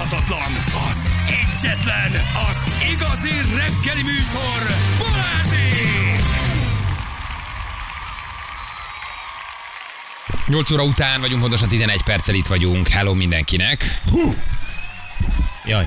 utánozhatatlan, 0.00 0.52
az 0.90 1.08
egyetlen, 1.26 2.12
az 2.50 2.64
igazi 2.92 3.30
reggeli 3.56 4.02
műsor, 4.02 4.76
Balázsék! 4.98 6.20
8 10.46 10.70
óra 10.70 10.82
után 10.82 11.20
vagyunk, 11.20 11.40
pontosan 11.40 11.68
11 11.68 12.02
perccel 12.02 12.34
itt 12.34 12.46
vagyunk. 12.46 12.88
Hello 12.88 13.14
mindenkinek. 13.14 14.00
Jaj. 15.64 15.86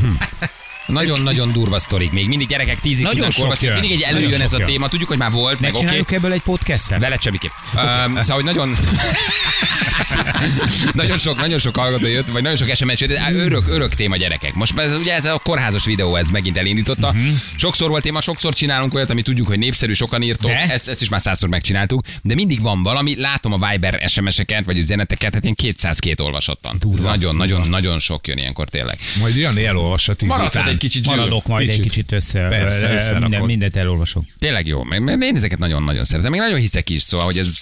Nagyon-nagyon 0.90 1.52
durva 1.52 1.78
sztorik. 1.78 2.12
Még 2.12 2.28
mindig 2.28 2.48
gyerekek 2.48 2.80
10 2.80 3.00
Nagyon 3.00 3.28
olvasni. 3.38 3.66
jön. 3.66 3.78
Mindig 3.78 4.02
egy 4.02 4.02
előjön 4.02 4.40
ez 4.40 4.52
a 4.52 4.58
jön. 4.58 4.66
téma. 4.66 4.88
Tudjuk, 4.88 5.08
hogy 5.08 5.18
már 5.18 5.30
volt, 5.30 5.60
meg 5.60 5.70
oké. 5.70 5.70
Megcsináljuk 5.70 6.12
ebből 6.12 6.32
egy 6.32 6.42
podcastet? 6.42 7.00
Veled 7.00 7.22
semmiképp. 7.22 7.50
Um, 7.74 7.80
szóval, 8.16 8.34
hogy 8.34 8.44
nagyon, 8.44 8.76
nagyon 10.92 11.18
sok, 11.18 11.36
nagyon 11.36 11.58
sok 11.58 11.76
hallgató 11.76 12.06
jött, 12.06 12.28
vagy 12.28 12.42
nagyon 12.42 12.56
sok 12.56 12.74
SMS 12.74 13.00
jött, 13.00 13.18
örök, 13.32 13.68
örök 13.68 13.94
téma 13.94 14.16
gyerekek. 14.16 14.54
Most 14.54 14.78
ez, 14.78 14.92
ugye 14.92 15.14
ez 15.14 15.24
a 15.24 15.40
kórházas 15.42 15.84
videó, 15.84 16.16
ez 16.16 16.28
megint 16.28 16.56
elindította. 16.56 17.12
Mhm. 17.12 17.28
Sokszor 17.56 17.88
volt 17.88 18.02
téma, 18.02 18.20
sokszor 18.20 18.54
csinálunk 18.54 18.94
olyat, 18.94 19.10
ami 19.10 19.22
tudjuk, 19.22 19.46
hogy 19.46 19.58
népszerű, 19.58 19.92
sokan 19.92 20.22
írtok, 20.22 20.50
De? 20.50 20.56
ezt, 20.56 20.88
ezt, 20.88 21.02
is 21.02 21.08
már 21.08 21.20
százszor 21.20 21.48
megcsináltuk, 21.48 22.02
de 22.22 22.34
mindig 22.34 22.60
van 22.60 22.82
valami, 22.82 23.20
látom 23.20 23.52
a 23.52 23.68
Viber 23.70 24.02
SMS-eket, 24.08 24.64
vagy 24.64 24.78
üzeneteket, 24.78 25.34
hát 25.34 25.44
én 25.44 25.54
202 25.54 26.22
olvasottan. 26.22 26.78
Nagyon, 27.02 27.36
nagyon, 27.36 27.68
nagyon 27.68 27.98
sok 27.98 28.26
jön 28.26 28.38
ilyenkor 28.38 28.68
tényleg. 28.68 28.98
Majd 29.20 29.36
Jani 29.36 29.66
elolvassa 29.66 30.14
tíz 30.14 30.28
Maradhat 30.28 30.54
után. 30.54 30.68
egy 30.68 30.78
kicsit 30.80 31.04
zsűr. 31.04 31.16
Maradok 31.16 31.46
majd 31.46 31.66
Kicsit. 31.66 31.80
egy 31.80 31.86
kicsit 31.88 32.12
össze. 32.12 32.48
Persze, 32.48 32.90
ö, 32.90 32.94
összerakod. 32.94 33.20
minden, 33.20 33.42
mindent 33.42 33.76
elolvasok. 33.76 34.24
Tényleg 34.38 34.66
jó, 34.66 34.82
én 35.20 35.36
ezeket 35.36 35.58
nagyon-nagyon 35.58 36.04
szeretem. 36.04 36.30
Még 36.30 36.40
nagyon 36.40 36.58
hiszek 36.58 36.90
is, 36.90 37.02
szóval, 37.02 37.26
hogy 37.26 37.38
ez, 37.38 37.56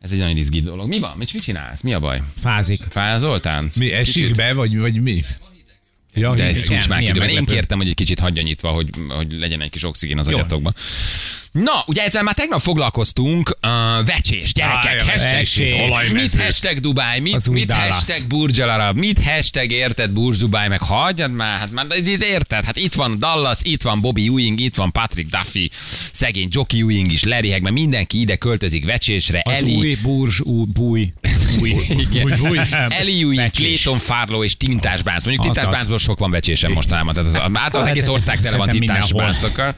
ez 0.00 0.10
egy 0.10 0.18
nagyon 0.18 0.36
izgi 0.36 0.60
dolog. 0.60 0.88
Mi 0.88 0.98
van? 0.98 1.14
Mit, 1.16 1.32
mit 1.32 1.42
csinálsz? 1.42 1.80
Mi 1.80 1.94
a 1.94 2.00
baj? 2.00 2.20
Fázik. 2.40 2.80
Fázoltál? 2.90 3.64
Mi 3.74 3.92
esik 3.92 4.34
be, 4.34 4.52
vagy, 4.52 4.78
vagy 4.78 5.02
mi? 5.02 5.24
Ja, 6.14 6.34
De 6.34 6.44
ez 6.44 6.64
igen. 6.64 6.78
szúcs 6.78 6.88
már 6.88 7.00
időben. 7.02 7.28
Én 7.28 7.44
kértem, 7.44 7.78
hogy 7.78 7.88
egy 7.88 7.94
kicsit 7.94 8.20
hagyja 8.20 8.42
nyitva, 8.42 8.68
hogy, 8.68 8.88
hogy 9.08 9.32
legyen 9.38 9.62
egy 9.62 9.70
kis 9.70 9.84
oxigén 9.84 10.18
az 10.18 10.28
Jó. 10.28 10.36
agyatokban. 10.36 10.74
Na, 11.52 11.84
ugye 11.86 12.02
ezzel 12.02 12.22
már 12.22 12.34
tegnap 12.34 12.60
foglalkoztunk, 12.60 13.58
uh, 13.62 14.06
vecsés, 14.06 14.52
gyerekek, 14.52 15.00
hashtag, 15.02 15.30
vecsés. 15.30 16.12
Mit 16.12 16.42
hashtag 16.42 16.78
Dubai, 16.78 17.20
mit, 17.20 17.50
mit 17.50 17.66
Dallas. 17.66 17.88
hashtag 17.88 18.26
Burj 18.28 18.60
Al 18.60 18.68
Arab, 18.68 18.96
mit 18.96 19.24
hashtag 19.24 19.70
érted 19.70 20.10
Burj 20.10 20.38
Dubai, 20.38 20.68
meg 20.68 20.80
hagyjad 20.80 21.32
már, 21.32 21.58
hát 21.58 21.70
már 21.70 21.86
érted, 22.20 22.64
hát 22.64 22.76
itt 22.76 22.94
van 22.94 23.18
Dallas, 23.18 23.58
itt 23.62 23.82
van 23.82 24.00
Bobby 24.00 24.26
Ewing, 24.26 24.60
itt 24.60 24.74
van 24.74 24.92
Patrick 24.92 25.30
Duffy, 25.30 25.70
szegény 26.12 26.48
Jockey 26.50 26.80
Ewing 26.80 27.12
is 27.12 27.22
leriheg, 27.22 27.62
mert 27.62 27.74
mindenki 27.74 28.20
ide 28.20 28.36
költözik 28.36 28.84
vecsésre, 28.84 29.42
Az 29.44 29.52
Eli, 29.52 29.74
új 29.74 29.96
burzs, 30.02 30.40
új, 30.40 30.64
búj. 30.74 31.12
Új. 31.58 31.76
Igen. 31.88 32.24
Új, 32.24 32.32
új. 32.48 32.58
Eli 33.00 33.20
Ewing, 33.20 33.34
Vecsés. 33.34 33.82
Clayton 33.82 33.98
Farlow 33.98 34.44
és 34.44 34.56
Tintás 34.56 35.02
Bánc. 35.02 35.24
Mondjuk 35.24 35.44
Tintás. 35.44 35.74
Báncból 35.74 35.98
sok 35.98 36.18
van 36.18 36.30
vecsésem 36.30 36.72
mostanában, 36.72 37.14
tehát 37.14 37.28
az, 37.28 37.40
hát 37.54 37.74
az 37.74 37.86
egész 37.86 38.08
ország 38.08 38.40
tele 38.40 38.56
van 38.56 38.68
Tintás. 38.68 39.12
Báncokkal. 39.12 39.74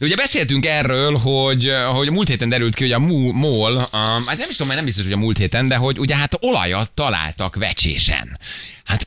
Ugye 0.00 0.16
beszéltünk 0.16 0.66
erről, 0.66 1.16
hogy, 1.16 1.72
hogy 1.92 2.08
a 2.08 2.12
múlt 2.12 2.28
héten 2.28 2.48
derült 2.48 2.74
ki, 2.74 2.82
hogy 2.82 2.92
a 2.92 2.98
MOL, 3.32 3.88
hát 4.26 4.38
nem 4.38 4.48
is 4.48 4.56
tudom, 4.56 4.66
mert 4.66 4.74
nem 4.74 4.84
biztos, 4.84 5.04
hogy 5.04 5.12
a 5.12 5.16
múlt 5.16 5.38
héten, 5.38 5.68
de 5.68 5.76
hogy 5.76 5.98
ugye 5.98 6.16
hát 6.16 6.36
olajat 6.40 6.90
találtak 6.90 7.56
vecsésen. 7.56 8.38
Hát 8.84 9.06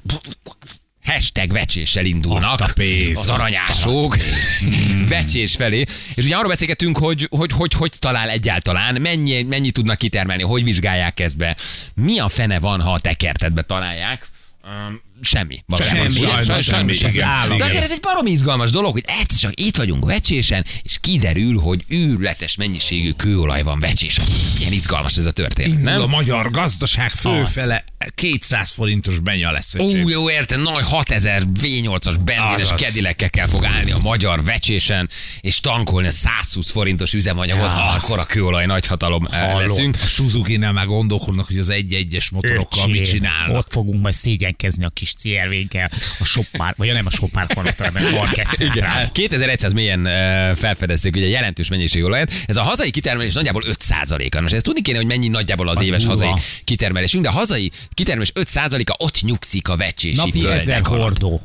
hashtag 1.05 1.51
vecséssel 1.51 2.05
indulnak 2.05 2.71
pénz, 2.73 3.19
az 3.19 3.29
aranyások 3.29 4.17
vecsés 5.09 5.55
felé. 5.55 5.85
És 6.13 6.25
ugye 6.25 6.35
arról 6.35 6.49
beszélgetünk, 6.49 6.97
hogy 6.97 7.27
hogy, 7.29 7.51
hogy, 7.51 7.73
hogy 7.73 7.93
talál 7.99 8.29
egyáltalán, 8.29 9.01
mennyi, 9.01 9.43
mennyi 9.43 9.71
tudnak 9.71 9.97
kitermelni, 9.97 10.43
hogy 10.43 10.63
vizsgálják 10.63 11.19
ezt 11.19 11.37
be. 11.37 11.55
Mi 11.95 12.19
a 12.19 12.29
fene 12.29 12.59
van, 12.59 12.81
ha 12.81 12.91
a 12.93 12.99
tekertetbe 12.99 13.61
találják? 13.61 14.29
Um, 14.63 15.01
semmi. 15.21 15.63
Valójában. 15.65 16.11
Semmi, 16.11 16.13
sajnos 16.27 16.45
Sajnos 16.45 16.65
semmi, 16.65 16.93
semmi. 16.93 17.13
igen. 17.13 17.27
állam. 17.27 17.57
De 17.57 17.63
azért 17.63 17.83
ez 17.83 17.91
egy 17.91 17.99
barom 17.99 18.25
izgalmas 18.25 18.69
dolog, 18.71 18.91
hogy 18.91 19.03
egyszer 19.07 19.39
csak 19.39 19.59
itt 19.59 19.77
vagyunk 19.77 20.05
vecsésen, 20.05 20.65
és 20.83 20.97
kiderül, 21.01 21.59
hogy 21.59 21.85
űrletes 21.91 22.55
mennyiségű 22.55 23.11
kőolaj 23.11 23.63
van 23.63 23.79
vecsésen. 23.79 24.25
Ilyen 24.59 24.71
izgalmas 24.71 25.17
ez 25.17 25.25
a 25.25 25.31
történet, 25.31 25.71
Indul 25.71 25.93
a 25.93 25.97
nem? 25.97 26.09
magyar 26.09 26.51
gazdaság 26.51 27.11
főfele 27.11 27.83
200 28.15 28.69
forintos 28.71 29.19
benya 29.19 29.51
lesz. 29.51 29.75
Ó, 29.75 30.07
jó, 30.07 30.29
érted, 30.29 30.61
nagy 30.61 30.83
6000 30.83 31.43
V8-as 31.61 32.15
benzines 32.25 32.73
kedilekkel 32.77 33.47
fog 33.47 33.65
állni 33.65 33.91
a 33.91 33.97
magyar 33.97 34.43
vecsésen, 34.43 35.09
és 35.41 35.59
tankolni 35.59 36.07
a 36.07 36.11
120 36.11 36.69
forintos 36.71 37.13
üzemanyagot, 37.13 37.71
Ja, 37.71 37.89
akkor 37.89 38.19
a 38.19 38.25
kőolaj 38.25 38.65
nagyhatalom 38.65 39.27
eh, 39.31 39.51
Hallod. 39.51 39.67
leszünk. 39.67 39.95
A 40.03 40.05
Suzuki-nál 40.05 40.71
már 40.71 40.85
gondolkodnak, 40.85 41.47
hogy 41.47 41.57
az 41.57 41.69
egy-egyes 41.69 42.29
motorokkal 42.29 42.87
mit 42.87 43.01
Öcsém, 43.01 43.13
csinálnak. 43.13 43.57
Ott 43.57 43.71
fogunk 43.71 44.01
majd 44.01 44.13
szégyenkezni 44.13 44.85
a 44.85 44.89
kis 44.89 45.13
CRV-kkel, 45.13 45.91
a 46.19 46.23
shopmár, 46.23 46.73
vagy 46.77 46.91
nem 46.91 47.05
a 47.05 47.09
shopmár 47.09 47.47
hanem 47.77 48.05
a 48.05 48.15
market 48.15 48.47
Igen. 48.57 48.87
2100 49.11 49.73
mélyen 49.73 50.05
eh, 50.07 50.55
felfedezték 50.55 51.15
ugye 51.15 51.27
jelentős 51.27 51.67
mennyiségű 51.69 52.03
olajat. 52.03 52.33
Ez 52.45 52.55
a 52.55 52.61
hazai 52.61 52.89
kitermelés 52.89 53.33
nagyjából 53.33 53.61
5%-a. 53.65 54.41
Most 54.41 54.53
ezt 54.53 54.63
tudni 54.63 54.81
kéne, 54.81 54.97
hogy 54.97 55.07
mennyi 55.07 55.27
nagyjából 55.27 55.67
az, 55.69 55.77
Az 55.77 55.87
éves 55.87 56.03
durva. 56.03 56.25
hazai 56.25 56.41
kitermelésünk, 56.63 57.23
de 57.23 57.29
a 57.29 57.33
hazai 57.33 57.71
kitermelés 57.99 58.31
5%-a 58.35 58.95
ott 59.03 59.21
nyugszik 59.21 59.67
a 59.67 59.77
vecsési 59.77 60.15
Napi 60.15 60.39
földek 60.39 60.59
ezer 60.59 60.81
hordó. 60.85 61.41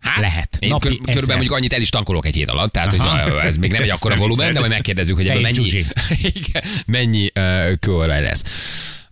Hát, 0.00 0.20
Lehet. 0.20 0.56
Én 0.58 0.68
Napi 0.68 0.82
kör, 0.88 0.92
ezer. 0.92 1.04
körülbelül 1.04 1.36
mondjuk 1.36 1.52
annyit 1.56 1.72
el 1.72 1.80
is 1.80 1.88
tankolok 1.88 2.26
egy 2.26 2.34
hét 2.34 2.48
alatt, 2.48 2.72
tehát 2.72 2.90
hogy 2.96 3.00
ez 3.42 3.56
még 3.56 3.70
nem 3.70 3.82
egy 3.82 3.90
akkora 3.96 4.16
volumen, 4.16 4.52
de 4.52 4.58
majd 4.58 4.70
megkérdezzük, 4.70 5.16
hogy 5.16 5.28
ebből 5.28 5.40
mennyi. 5.40 5.68
Igen, 6.34 6.62
mennyi 6.86 7.32
uh, 7.34 7.72
kőolaj 7.80 8.20
lesz. 8.20 8.42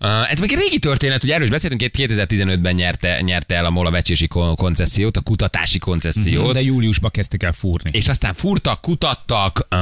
Uh, 0.01 0.33
ez 0.33 0.39
meg 0.39 0.53
egy 0.53 0.59
régi 0.59 0.79
történet, 0.79 1.25
ugye 1.25 1.33
erről 1.33 1.45
is 1.45 1.51
beszéltünk, 1.51 1.93
2015-ben 1.97 2.75
nyerte, 2.75 3.21
nyerte 3.21 3.55
el 3.55 3.65
a 3.65 3.71
MOL 3.71 3.87
a 3.87 3.91
vecsési 3.91 4.27
kon- 4.27 4.57
koncesziót, 4.57 5.17
a 5.17 5.21
kutatási 5.21 5.79
koncesziót. 5.79 6.53
De 6.53 6.63
júliusban 6.63 7.11
kezdtek 7.11 7.43
el 7.43 7.53
fúrni. 7.53 7.91
És 7.93 8.09
aztán 8.09 8.35
fúrtak, 8.35 8.81
kutattak, 8.81 9.67
uh, 9.71 9.79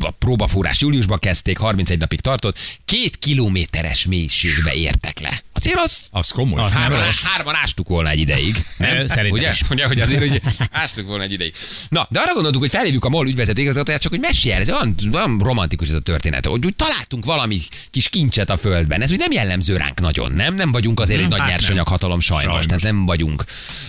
a 0.00 0.14
próbafúrás 0.18 0.80
júliusban 0.80 1.18
kezdték, 1.18 1.58
31 1.58 1.98
napig 1.98 2.20
tartott, 2.20 2.58
két 2.84 3.16
kilométeres 3.16 4.04
mélységbe 4.06 4.74
értek 4.74 5.20
le. 5.20 5.42
A 5.60 5.62
cél 5.62 5.76
az, 5.78 6.00
Az 6.10 6.28
komoly. 6.28 6.60
Az 6.62 6.72
nem 6.72 6.80
hárman, 6.82 7.04
rossz. 7.04 7.24
hárman 7.24 7.54
ástuk 7.54 7.88
volna 7.88 8.08
egy 8.08 8.18
ideig. 8.18 8.64
Nem? 8.76 9.06
Szerintem 9.06 9.30
Ugye? 9.30 9.48
is. 9.48 9.62
Ugye, 9.70 9.86
hogy 9.86 10.00
azért 10.00 10.28
hogy 10.28 10.42
ástuk 10.70 11.06
volna 11.06 11.22
egy 11.22 11.32
ideig. 11.32 11.54
Na, 11.88 12.06
de 12.10 12.20
arra 12.20 12.32
gondoltuk, 12.32 12.60
hogy 12.60 12.70
felhívjuk 12.70 13.04
a 13.04 13.08
MOL 13.08 13.26
ügyvezető 13.28 13.62
igazgatóját, 13.62 14.00
csak 14.00 14.10
hogy 14.10 14.20
mesélj 14.20 14.54
ez 14.54 14.68
olyan, 14.68 14.94
olyan 15.12 15.38
romantikus 15.42 15.88
ez 15.88 15.94
a 15.94 16.00
történet, 16.00 16.46
hogy 16.46 16.64
úgy 16.66 16.76
találtunk 16.76 17.24
valami 17.24 17.60
kis 17.90 18.08
kincset 18.08 18.50
a 18.50 18.56
földben. 18.58 19.02
Ez 19.02 19.10
úgy 19.12 19.18
nem 19.18 19.32
jellemző 19.32 19.76
ránk 19.76 20.00
nagyon, 20.00 20.32
nem? 20.32 20.54
Nem 20.54 20.72
vagyunk 20.72 21.00
azért 21.00 21.20
egy 21.20 21.28
nagy 21.28 21.38
hát 21.40 21.48
nyersanyag 21.48 21.88
hatalom 21.88 22.20
sajnos, 22.20 22.44
Sajnos. 22.44 22.66
tehát 22.66 22.82
nem 22.82 23.04
vagyunk 23.06 23.44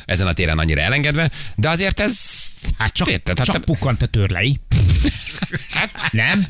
ezen 0.06 0.28
a 0.28 0.34
téren 0.34 0.60
annyira 0.60 0.82
elengedve, 0.82 1.32
de 1.56 1.70
azért 1.70 2.00
ez... 2.00 2.20
Hát 2.78 2.94
csak, 2.94 3.10
Érted? 3.10 3.38
Hát 3.38 3.46
csak 3.46 3.56
te- 3.56 3.62
pukkant 3.62 4.02
a 4.02 4.06
törlei. 4.06 4.60
Nem? 6.12 6.48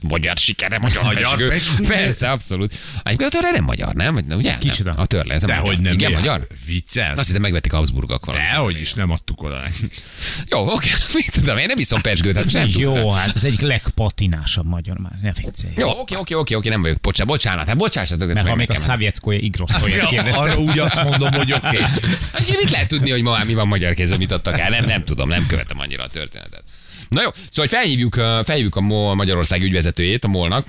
magyar 0.00 0.36
sikere, 0.36 0.78
magyar, 0.78 1.02
Magyar 1.02 1.48
pezsgő. 1.48 1.86
Persze, 1.86 2.30
abszolút. 2.30 2.74
Egyébként 3.02 3.34
a 3.34 3.38
törle 3.38 3.50
nem 3.50 3.64
magyar, 3.64 3.94
nem? 3.94 4.18
Vagy- 4.34 4.44
Ugye? 4.44 4.58
Kicsoda? 4.58 4.90
Nem. 4.90 5.00
A 5.00 5.06
törle, 5.06 5.34
ez 5.34 5.42
a 5.42 5.46
De 5.46 5.54
magyar. 5.54 5.74
hogy 5.74 5.82
nem. 5.82 5.92
Igen, 5.92 6.10
mi? 6.10 6.16
magyar? 6.16 6.46
Viccelsz? 6.66 7.18
Azt 7.18 7.26
hittem 7.26 7.42
megvették 7.42 7.72
Habsburgok 7.72 8.24
valami. 8.24 8.44
Dehogy 8.44 8.80
is, 8.80 8.94
nem 8.94 9.10
adtuk 9.10 9.42
oda 9.42 9.60
nekik. 9.60 10.02
Jó, 10.50 10.70
oké, 10.72 10.88
mit 11.14 11.30
tudom, 11.32 11.58
én 11.58 11.66
nem 11.66 11.78
iszom 11.78 12.00
pezsgőt, 12.00 12.36
hát 12.36 12.52
nem 12.52 12.70
tudtam. 12.70 12.92
Jó, 12.92 13.10
hát 13.10 13.36
ez 13.36 13.44
egyik 13.44 13.60
legpatinásabb 13.60 14.66
magyar 14.66 14.98
már. 14.98 15.12
Ne 15.22 15.32
viccelj. 15.32 15.72
Jó, 15.76 15.88
oké, 15.90 16.14
oké, 16.16 16.34
oké, 16.34 16.54
oké, 16.54 16.68
nem 16.68 16.82
vagyok. 16.82 17.00
Bocsánat, 17.00 17.32
bocsánat, 17.32 17.66
hát 17.66 17.76
bocsássatok, 17.76 18.26
Mert 18.26 18.42
meg 18.42 18.50
ha 18.50 18.56
még 18.56 18.68
a 18.70 18.72
nekem. 18.72 18.86
Szavjetszkoja 18.86 19.38
Igroszkoja 19.38 20.06
kérdezte. 20.14 20.40
Arra 20.40 20.56
úgy 20.56 20.78
azt 20.78 21.02
mondom, 21.02 21.32
hogy 21.32 21.52
oké. 21.52 21.66
Okay. 21.66 21.80
Hát, 22.32 22.48
mit 22.60 22.70
lehet 22.70 22.88
tudni, 22.88 23.10
hogy 23.10 23.22
ma 23.22 23.44
mi 23.44 23.54
van 23.54 23.68
magyar 23.68 23.94
kézben, 23.94 24.18
mit 24.18 24.32
adtak 24.32 24.58
el? 24.58 24.70
Nem, 24.70 24.84
nem 24.84 25.04
tudom, 25.04 25.28
nem 25.28 25.46
követem 25.46 25.78
annyira 25.78 26.02
a 26.02 26.08
történetet. 26.08 26.62
Na 27.08 27.22
jó, 27.22 27.28
szóval 27.50 27.68
felhívjuk, 27.68 28.14
felhívjuk 28.44 28.76
a 28.76 28.80
MOL 28.80 29.14
Magyarország 29.14 29.62
ügyvezetőjét, 29.62 30.24
a 30.24 30.28
MOL-nak, 30.28 30.66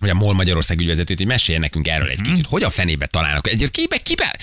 vagy 0.00 0.10
a 0.10 0.14
MOL 0.14 0.34
Magyarország 0.34 0.80
ügyvezetőjét, 0.80 1.18
hogy 1.18 1.30
meséljen 1.30 1.62
nekünk 1.62 1.88
erről 1.88 2.08
egy 2.08 2.20
kicsit. 2.20 2.46
Hogy 2.46 2.62
a 2.62 2.70
fenébe 2.70 3.06
találnak? 3.06 3.48
Egy 3.48 3.70
kibe, 3.70 3.96
kibe 3.96 4.36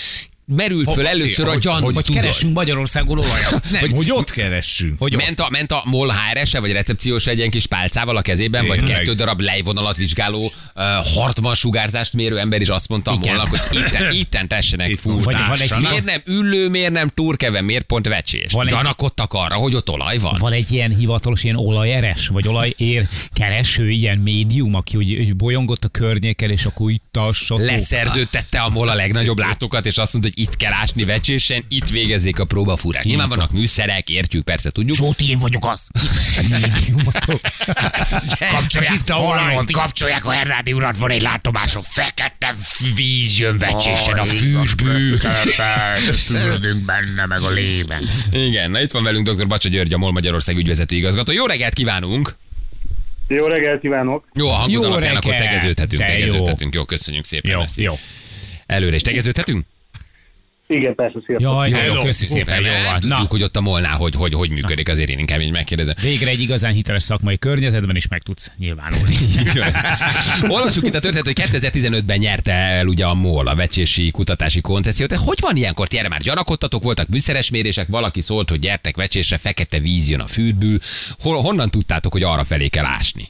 merült 0.55 0.91
föl 0.91 1.07
először 1.07 1.47
a 1.47 1.51
hogy- 1.51 1.59
gyanú, 1.61 1.85
hogy 1.85 1.93
Hogy 1.95 2.11
keresünk 2.11 2.53
Magyarországon 2.53 3.17
olajat. 3.17 3.51
Nem, 3.71 3.81
hogy, 3.81 3.91
hogy 3.91 4.11
ott 4.11 4.31
keressünk. 4.31 4.99
Hogy? 4.99 5.15
Ment 5.15 5.39
a, 5.39 5.49
ment 5.49 5.71
a 5.71 5.81
MOL 5.85 6.09
HR-ese, 6.13 6.59
vagy 6.59 6.71
recepciós 6.71 7.27
egy 7.27 7.37
ilyen 7.37 7.49
kis 7.49 7.65
pálcával 7.65 8.17
a 8.17 8.21
kezében, 8.21 8.67
vagy 8.67 8.77
Tényleg. 8.77 8.97
kettő 8.97 9.13
darab 9.13 9.41
lejvonalat 9.41 9.97
vizsgáló 9.97 10.43
uh, 10.75 10.83
Hartman 11.13 11.55
sugárzást 11.55 12.13
mérő 12.13 12.39
ember 12.39 12.61
is 12.61 12.69
azt 12.69 12.87
mondta 12.87 13.11
a. 13.11 13.15
MOL-nak, 13.15 13.49
hogy 13.49 13.59
itten, 13.71 14.11
itten 14.21 14.47
tessenek 14.47 14.89
Itt 14.89 14.99
fúrni. 14.99 15.35
Miért 15.79 16.05
nem 16.05 16.21
üllő, 16.25 16.69
miért 16.69 16.91
nem 16.91 17.07
turkeve, 17.07 17.61
miért 17.61 17.85
pont 17.85 18.07
vecsés? 18.07 18.51
Van 18.51 18.67
Gyanakodtak 18.67 19.33
arra, 19.33 19.55
hogy 19.55 19.75
ott 19.75 19.89
olaj 19.89 20.17
van. 20.17 20.35
Van 20.39 20.51
egy 20.51 20.71
ilyen 20.71 20.95
hivatalos, 20.95 21.43
ilyen 21.43 21.55
olajeres, 21.55 22.27
vagy 22.27 22.47
olajér 22.47 23.07
kereső, 23.33 23.89
ilyen 23.89 24.17
médium, 24.17 24.73
aki 24.73 24.97
úgy, 24.97 25.13
úgy 25.15 25.35
bolyongott 25.35 25.83
a 25.83 25.87
környéken, 25.87 26.49
és 26.49 26.65
akkor 26.65 26.91
itt 26.91 27.17
a. 27.17 27.31
Leszerződtette 27.57 28.59
a 28.59 28.69
MOL 28.69 28.89
a 28.89 28.95
legnagyobb 28.95 29.37
látókat, 29.39 29.85
és 29.85 29.97
azt 29.97 30.13
mondta, 30.13 30.31
itt 30.37 30.55
kell 30.55 30.73
ásni 30.73 31.03
vecsésen, 31.03 31.65
itt 31.69 31.87
végezzék 31.87 32.39
a 32.39 32.45
próbafúrás. 32.45 33.03
Nyilván 33.03 33.29
vannak 33.29 33.51
műszerek, 33.51 34.09
értjük, 34.09 34.43
persze 34.43 34.69
tudjuk. 34.69 34.95
Zsóti, 34.95 35.29
én 35.29 35.37
vagyok 35.37 35.65
az. 35.65 35.87
Kapcsolják 38.51 38.93
itt 38.93 39.09
a 39.09 39.15
olajat. 39.15 39.71
kapcsolják 39.71 40.25
a 40.25 40.29
Hernádi 40.29 40.73
urat, 40.73 40.97
van 40.97 41.09
egy 41.11 41.21
látomásom, 41.21 41.81
fekete 41.85 42.55
víz 42.95 43.39
jön 43.39 43.57
vecsésen 43.57 44.17
a 44.17 44.25
fűsből. 44.25 45.17
Fürdünk 46.25 46.85
benne, 46.85 47.25
meg 47.25 47.41
a 47.41 47.49
lében. 47.49 48.09
Igen, 48.31 48.71
na 48.71 48.81
itt 48.81 48.91
van 48.91 49.03
velünk 49.03 49.29
dr. 49.29 49.47
Bacsa 49.47 49.69
György, 49.69 49.93
a 49.93 49.97
MOL 49.97 50.11
Magyarország 50.11 50.57
ügyvezető 50.57 50.95
igazgató. 50.95 51.31
Jó 51.31 51.45
reggelt 51.45 51.73
kívánunk! 51.73 52.35
Jó 53.27 53.45
reggelt 53.47 53.81
kívánok! 53.81 54.27
Jó, 54.33 54.47
a 54.47 54.53
hangod 54.53 54.71
Jó 54.71 54.83
alapján 54.83 55.15
akkor 55.15 55.31
reggelt, 55.31 55.49
tegeződhetünk, 55.49 56.01
de 56.01 56.07
jó. 56.07 56.19
tegeződhetünk. 56.19 56.73
Jó, 56.73 56.85
köszönjük 56.85 57.25
szépen 57.25 57.51
Jó, 57.51 57.61
ezt. 57.61 57.77
jó. 57.77 57.99
Előre 58.65 58.95
is 58.95 59.01
tegeződhetünk? 59.01 59.65
Igen, 60.67 60.95
persze, 60.95 61.19
sziasztok. 61.25 61.51
Jaj, 61.51 61.69
Jó, 61.69 61.93
jó, 61.93 62.01
köszi 62.01 62.25
szépen, 62.25 62.61
jó 62.61 62.71
van. 62.71 62.99
Tudjuk, 62.99 63.19
Na, 63.19 63.25
hogy 63.29 63.43
ott 63.43 63.55
a 63.55 63.61
molnál, 63.61 63.97
hogy, 63.97 64.15
hogy, 64.15 64.33
hogy 64.33 64.49
működik, 64.49 64.89
azért 64.89 65.09
én 65.09 65.19
inkább 65.19 65.41
így 65.41 65.51
megkérdezem. 65.51 65.93
végre 66.01 66.29
egy 66.29 66.41
igazán 66.41 66.73
hiteles 66.73 67.03
szakmai 67.03 67.37
környezetben 67.37 67.95
is 67.95 68.07
meg 68.07 68.21
tudsz 68.21 68.51
nyilvánulni. 68.57 69.15
Olvassuk 70.55 70.85
itt 70.85 70.95
a 70.95 70.99
történet, 70.99 71.25
hogy 71.25 71.39
2015-ben 71.51 72.17
nyerte 72.17 72.51
el 72.51 72.87
ugye 72.87 73.05
a 73.05 73.13
MOL 73.13 73.47
a 73.47 73.55
vecsési 73.55 74.11
kutatási 74.11 74.61
koncesziót. 74.61 75.09
De 75.09 75.17
hogy 75.17 75.37
van 75.41 75.55
ilyenkor? 75.55 75.87
Ti 75.87 75.97
erre 75.97 76.07
már 76.07 76.21
gyanakodtatok, 76.21 76.83
voltak 76.83 77.07
műszeres 77.07 77.49
mérések, 77.49 77.87
valaki 77.87 78.21
szólt, 78.21 78.49
hogy 78.49 78.59
gyertek 78.59 78.95
vecsésre, 78.95 79.37
fekete 79.37 79.79
víz 79.79 80.09
jön 80.09 80.19
a 80.19 80.25
fürdből. 80.25 80.79
Hol, 81.19 81.41
honnan 81.41 81.69
tudtátok, 81.69 82.11
hogy 82.11 82.23
arra 82.23 82.43
felé 82.43 82.67
kell 82.67 82.85
ásni? 82.85 83.27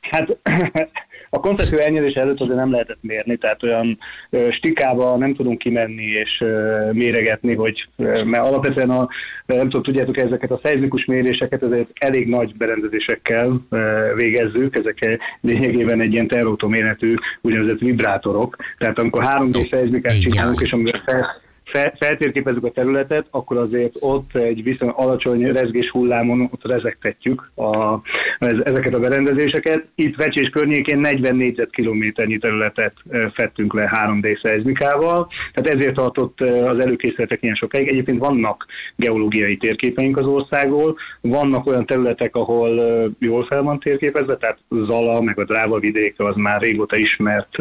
Hát 0.00 0.28
a 1.30 1.40
koncesszió 1.40 1.78
elnyerés 1.78 2.14
előtt 2.14 2.40
azért 2.40 2.58
nem 2.58 2.70
lehetett 2.70 2.98
mérni, 3.00 3.36
tehát 3.36 3.62
olyan 3.62 3.98
ö, 4.30 4.50
stikába 4.50 5.16
nem 5.16 5.34
tudunk 5.34 5.58
kimenni 5.58 6.04
és 6.04 6.40
ö, 6.40 6.88
méregetni, 6.92 7.54
hogy 7.54 7.88
ö, 7.96 8.22
mert 8.24 8.44
alapvetően 8.44 8.90
a, 8.90 9.08
nem 9.46 9.68
tudom, 9.68 9.82
tudjátok 9.82 10.18
ezeket 10.18 10.50
a 10.50 10.60
szeizmikus 10.62 11.04
méréseket 11.04 11.62
ezért 11.62 11.88
elég 11.94 12.28
nagy 12.28 12.56
berendezésekkel 12.56 13.60
ö, 13.70 14.12
végezzük, 14.14 14.78
ezek 14.78 15.20
lényegében 15.40 16.00
egy 16.00 16.12
ilyen 16.12 16.28
terautoméretű 16.28 17.14
úgynevezett 17.40 17.78
vibrátorok, 17.78 18.56
tehát 18.78 18.98
amikor 18.98 19.24
3D 19.26 19.74
szeizmikát 19.74 20.20
csinálunk, 20.20 20.60
és 20.60 20.72
amivel 20.72 21.02
fel, 21.06 21.46
fel, 21.72 21.94
feltérképezzük 22.00 22.64
a 22.64 22.70
területet, 22.70 23.26
akkor 23.30 23.56
azért 23.56 23.94
ott 24.00 24.34
egy 24.34 24.62
viszonylag 24.62 24.98
alacsony 24.98 25.52
rezgés 25.52 25.90
hullámon 25.90 26.48
ott 26.52 26.72
rezegtetjük 26.72 27.50
a, 27.54 28.00
ez, 28.38 28.58
ezeket 28.64 28.94
a 28.94 28.98
berendezéseket. 28.98 29.86
Itt 29.94 30.16
Vecsés 30.16 30.48
környékén 30.48 30.98
40 30.98 31.36
négyzetkilométernyi 31.36 32.38
területet 32.38 32.94
fettünk 33.34 33.74
le 33.74 33.90
3D 34.04 34.42
szeizmikával, 34.42 35.28
tehát 35.52 35.74
ezért 35.74 35.94
tartott 35.94 36.40
az 36.40 36.84
előkészületek 36.84 37.42
ilyen 37.42 37.54
sokáig. 37.54 37.88
Egyébként 37.88 38.18
vannak 38.18 38.66
geológiai 38.96 39.56
térképeink 39.56 40.18
az 40.18 40.26
országból, 40.26 40.96
vannak 41.20 41.66
olyan 41.66 41.86
területek, 41.86 42.36
ahol 42.36 42.82
jól 43.18 43.44
fel 43.44 43.62
van 43.62 43.80
térképezve, 43.80 44.36
tehát 44.36 44.58
Zala, 44.68 45.20
meg 45.20 45.38
a 45.38 45.44
Dráva 45.44 45.78
vidéke 45.78 46.24
az 46.24 46.36
már 46.36 46.60
régóta 46.60 46.96
ismert 46.96 47.56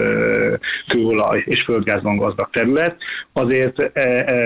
kőolaj 0.88 1.44
és 1.46 1.64
földgázban 1.64 2.18
gazdag 2.18 2.50
terület. 2.52 2.96
Azért 3.34 3.97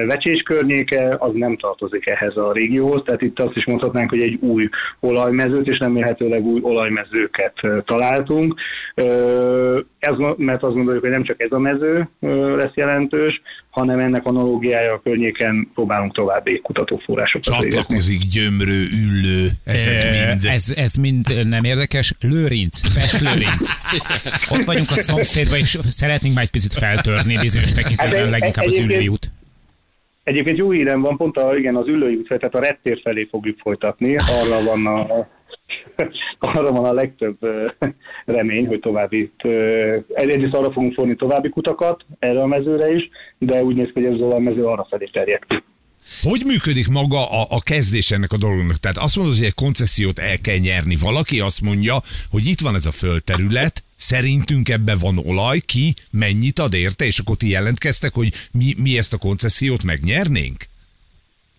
Vecsés 0.08 0.42
környéke 0.42 1.16
az 1.20 1.32
nem 1.34 1.58
tartozik 1.58 2.06
ehhez 2.08 2.36
a 2.38 2.52
régióhoz, 2.54 3.02
tehát 3.06 3.22
itt 3.22 3.40
azt 3.40 3.56
is 3.56 3.66
mondhatnánk, 3.66 4.10
hogy 4.10 4.22
egy 4.22 4.38
új 4.42 4.70
olajmezőt, 5.00 5.68
és 5.68 5.80
remélhetőleg 5.80 6.42
új 6.44 6.60
olajmezőket 6.64 7.54
e, 7.62 7.82
találtunk. 7.86 8.60
E, 8.96 9.04
Ez, 10.00 10.16
mert 10.38 10.64
azt 10.64 10.74
gondoljuk, 10.76 11.02
hogy 11.04 11.12
nem 11.12 11.24
csak 11.24 11.42
ez 11.42 11.52
a 11.52 11.60
mező 11.60 12.10
e, 12.22 12.28
lesz 12.28 12.74
jelentős, 12.76 13.42
hanem 13.70 14.00
ennek 14.00 14.26
analógiája 14.26 14.94
a 14.94 15.02
környéken 15.04 15.70
próbálunk 15.74 16.14
további 16.14 16.60
kutatóforrásokat. 16.64 17.44
Csatlakozik 17.62 18.20
gyömrő, 18.34 18.88
üllő, 19.08 19.48
ezek 19.66 19.94
mind. 20.28 20.46
Ez, 20.54 20.74
ez 20.76 20.94
mind 20.96 21.48
nem 21.50 21.64
érdekes. 21.64 22.14
Lőrinc, 22.22 22.94
Pest 22.94 23.20
Lőrinc. 23.20 23.70
Ott 24.54 24.64
vagyunk 24.64 24.92
a 24.92 24.96
szomszédban, 24.96 25.58
és 25.60 25.78
szeretnénk 25.88 26.36
már 26.36 26.44
egy 26.44 26.52
picit 26.52 26.74
feltörni 26.74 27.38
bizonyos 27.42 27.72
tekintetben, 27.72 28.16
Hát 28.16 28.26
egy- 28.26 28.30
leginkább 28.32 28.66
az 28.66 28.74
egyébként- 28.74 28.92
ülői 29.00 29.08
út. 29.08 29.32
Egyébként 30.32 30.58
jó 30.58 30.72
hírem 30.72 31.02
van, 31.02 31.18
pont 31.18 31.38
a, 31.38 31.56
igen, 31.56 31.76
az 31.76 31.88
ülői 31.88 32.16
út, 32.16 32.28
tehát 32.28 32.56
a 32.56 32.60
rettér 32.60 33.00
felé 33.04 33.28
fogjuk 33.30 33.60
folytatni. 33.60 34.16
Arra 34.16 34.64
van 34.66 34.86
a, 34.86 35.28
arra 36.56 36.72
van 36.72 36.86
a 36.86 36.94
legtöbb 36.94 37.38
remény, 38.26 38.68
hogy 38.68 38.80
további, 38.80 39.32
ö, 39.44 39.98
egyrészt 40.14 40.56
arra 40.56 40.72
fogunk 40.72 40.94
forni 40.94 41.16
további 41.16 41.50
kutakat, 41.50 42.06
erre 42.20 42.42
a 42.42 42.46
mezőre 42.46 42.94
is, 42.94 43.10
de 43.38 43.64
úgy 43.64 43.76
néz 43.76 43.92
ki, 43.94 44.04
hogy 44.04 44.14
ez 44.14 44.34
a 44.34 44.40
mező 44.40 44.66
arra 44.66 44.88
felé 44.90 45.06
terjed 45.12 45.46
ki. 45.46 45.64
Hogy 46.22 46.42
működik 46.46 46.88
maga 46.88 47.30
a, 47.30 47.46
a 47.50 47.62
kezdés 47.62 48.12
ennek 48.12 48.32
a 48.32 48.38
dolognak? 48.38 48.78
Tehát 48.78 48.98
azt 48.98 49.16
mondod, 49.16 49.36
hogy 49.36 49.46
egy 49.46 49.54
koncesziót 49.54 50.20
el 50.20 50.40
kell 50.42 50.58
nyerni. 50.58 50.96
Valaki 51.02 51.40
azt 51.40 51.62
mondja, 51.62 51.96
hogy 52.30 52.46
itt 52.46 52.60
van 52.60 52.76
ez 52.76 52.86
a 52.86 52.92
földterület, 52.92 53.84
szerintünk 53.96 54.70
ebben 54.70 54.98
van 55.02 55.18
olaj, 55.18 55.60
ki 55.60 55.94
mennyit 56.12 56.60
ad 56.60 56.74
érte, 56.74 57.06
és 57.06 57.20
akkor 57.20 57.36
ti 57.36 57.50
jelentkeztek, 57.50 58.14
hogy 58.14 58.30
mi, 58.52 58.74
mi 58.84 58.98
ezt 58.98 59.14
a 59.14 59.18
koncesziót 59.18 59.84
megnyernénk? 59.84 60.58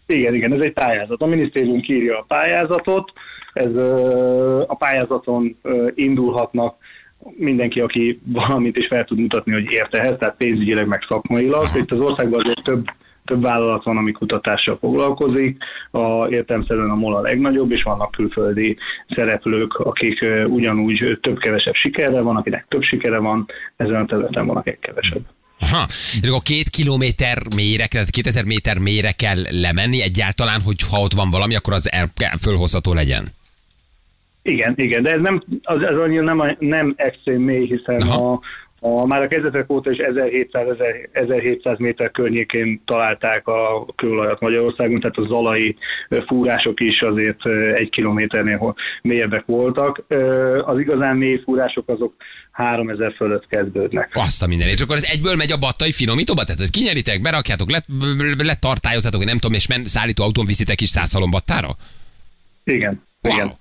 Igen, 0.06 0.34
igen, 0.34 0.52
ez 0.52 0.60
egy 0.60 0.72
pályázat. 0.72 1.20
A 1.20 1.26
minisztérium 1.26 1.80
kírja 1.80 2.18
a 2.18 2.24
pályázatot, 2.28 3.12
ez 3.52 3.74
a 4.66 4.74
pályázaton 4.78 5.56
indulhatnak 5.94 6.76
mindenki, 7.36 7.80
aki 7.80 8.20
valamit 8.24 8.76
is 8.76 8.86
fel 8.86 9.04
tud 9.04 9.18
mutatni, 9.18 9.52
hogy 9.52 9.70
ért 9.70 9.96
ehhez, 9.96 10.18
tehát 10.18 10.36
pénzügyileg 10.36 10.86
meg 10.86 11.04
szakmailag. 11.08 11.68
Itt 11.74 11.90
az 11.90 12.00
országban 12.00 12.40
azért 12.40 12.62
több 12.62 12.86
több 13.24 13.42
vállalat 13.42 13.84
van, 13.84 13.96
ami 13.96 14.12
kutatással 14.12 14.76
foglalkozik, 14.80 15.62
a, 15.90 16.28
értelmszerűen 16.28 16.90
a 16.90 16.94
MOL 16.94 17.14
a 17.14 17.20
legnagyobb, 17.20 17.72
és 17.72 17.82
vannak 17.82 18.10
külföldi 18.10 18.76
szereplők, 19.08 19.74
akik 19.74 20.30
ugyanúgy 20.46 21.18
több-kevesebb 21.20 21.74
sikerre 21.74 22.20
van, 22.20 22.36
akinek 22.36 22.66
több 22.68 22.82
sikere 22.82 23.18
van, 23.18 23.46
ezen 23.76 24.00
a 24.00 24.06
területen 24.06 24.46
van, 24.46 24.56
akik 24.56 24.78
kevesebb. 24.80 25.22
Aha. 25.60 25.86
És 26.22 26.28
akkor 26.28 26.42
két 26.42 26.68
kilométer 26.68 27.38
mélyre, 27.56 27.86
tehát 27.86 28.10
2000 28.10 28.44
méter 28.44 28.78
mélyre 28.78 29.12
kell 29.12 29.38
lemenni 29.48 30.02
egyáltalán, 30.02 30.60
hogy 30.60 30.80
ha 30.90 31.00
ott 31.00 31.12
van 31.12 31.30
valami, 31.30 31.54
akkor 31.54 31.72
az 31.72 31.92
el, 31.92 32.12
fölhozható 32.40 32.94
legyen. 32.94 33.24
Igen, 34.42 34.74
igen, 34.76 35.02
de 35.02 35.10
ez 35.10 35.20
nem, 35.20 35.42
az, 35.62 35.82
ez 35.82 36.00
annyira 36.00 36.34
nem, 36.34 36.56
nem 36.58 36.94
extrém 36.96 37.42
mély, 37.42 37.66
hiszen 37.66 38.08
Aha. 38.08 38.32
a, 38.32 38.40
a, 38.84 39.06
már 39.06 39.22
a 39.22 39.28
kezdetek 39.28 39.70
óta 39.70 39.90
is 39.90 39.98
1700-1700 40.00 41.78
méter 41.78 42.10
környékén 42.10 42.82
találták 42.84 43.46
a 43.46 43.86
kőolajat 43.96 44.40
Magyarországon, 44.40 45.00
tehát 45.00 45.16
a 45.16 45.26
zalai 45.26 45.76
fúrások 46.26 46.80
is 46.80 47.00
azért 47.00 47.46
egy 47.74 47.90
kilométernél 47.90 48.74
mélyebbek 49.02 49.44
voltak. 49.46 50.04
Az 50.64 50.78
igazán 50.78 51.16
mély 51.16 51.40
fúrások 51.44 51.88
azok 51.88 52.14
3000 52.50 53.14
fölött 53.16 53.46
kezdődnek. 53.46 54.10
Azt 54.14 54.42
a 54.42 54.46
mindenét. 54.46 54.74
És 54.74 54.80
akkor 54.80 54.96
ez 54.96 55.08
egyből 55.12 55.36
megy 55.36 55.52
a 55.52 55.58
battai 55.58 55.92
finomítóba? 55.92 56.44
Tehát 56.44 56.60
ezt 56.60 56.70
kinyeritek, 56.70 57.20
berakjátok, 57.20 57.70
let, 57.70 57.84
letartályozzátok, 58.38 59.24
nem 59.24 59.38
tudom, 59.38 59.56
és 59.56 59.68
men, 59.68 59.84
szállító 59.84 60.24
autón 60.24 60.46
viszitek 60.46 60.80
is 60.80 60.88
százszalon 60.88 61.30
battára? 61.30 61.76
Igen, 62.64 63.02
igen. 63.20 63.52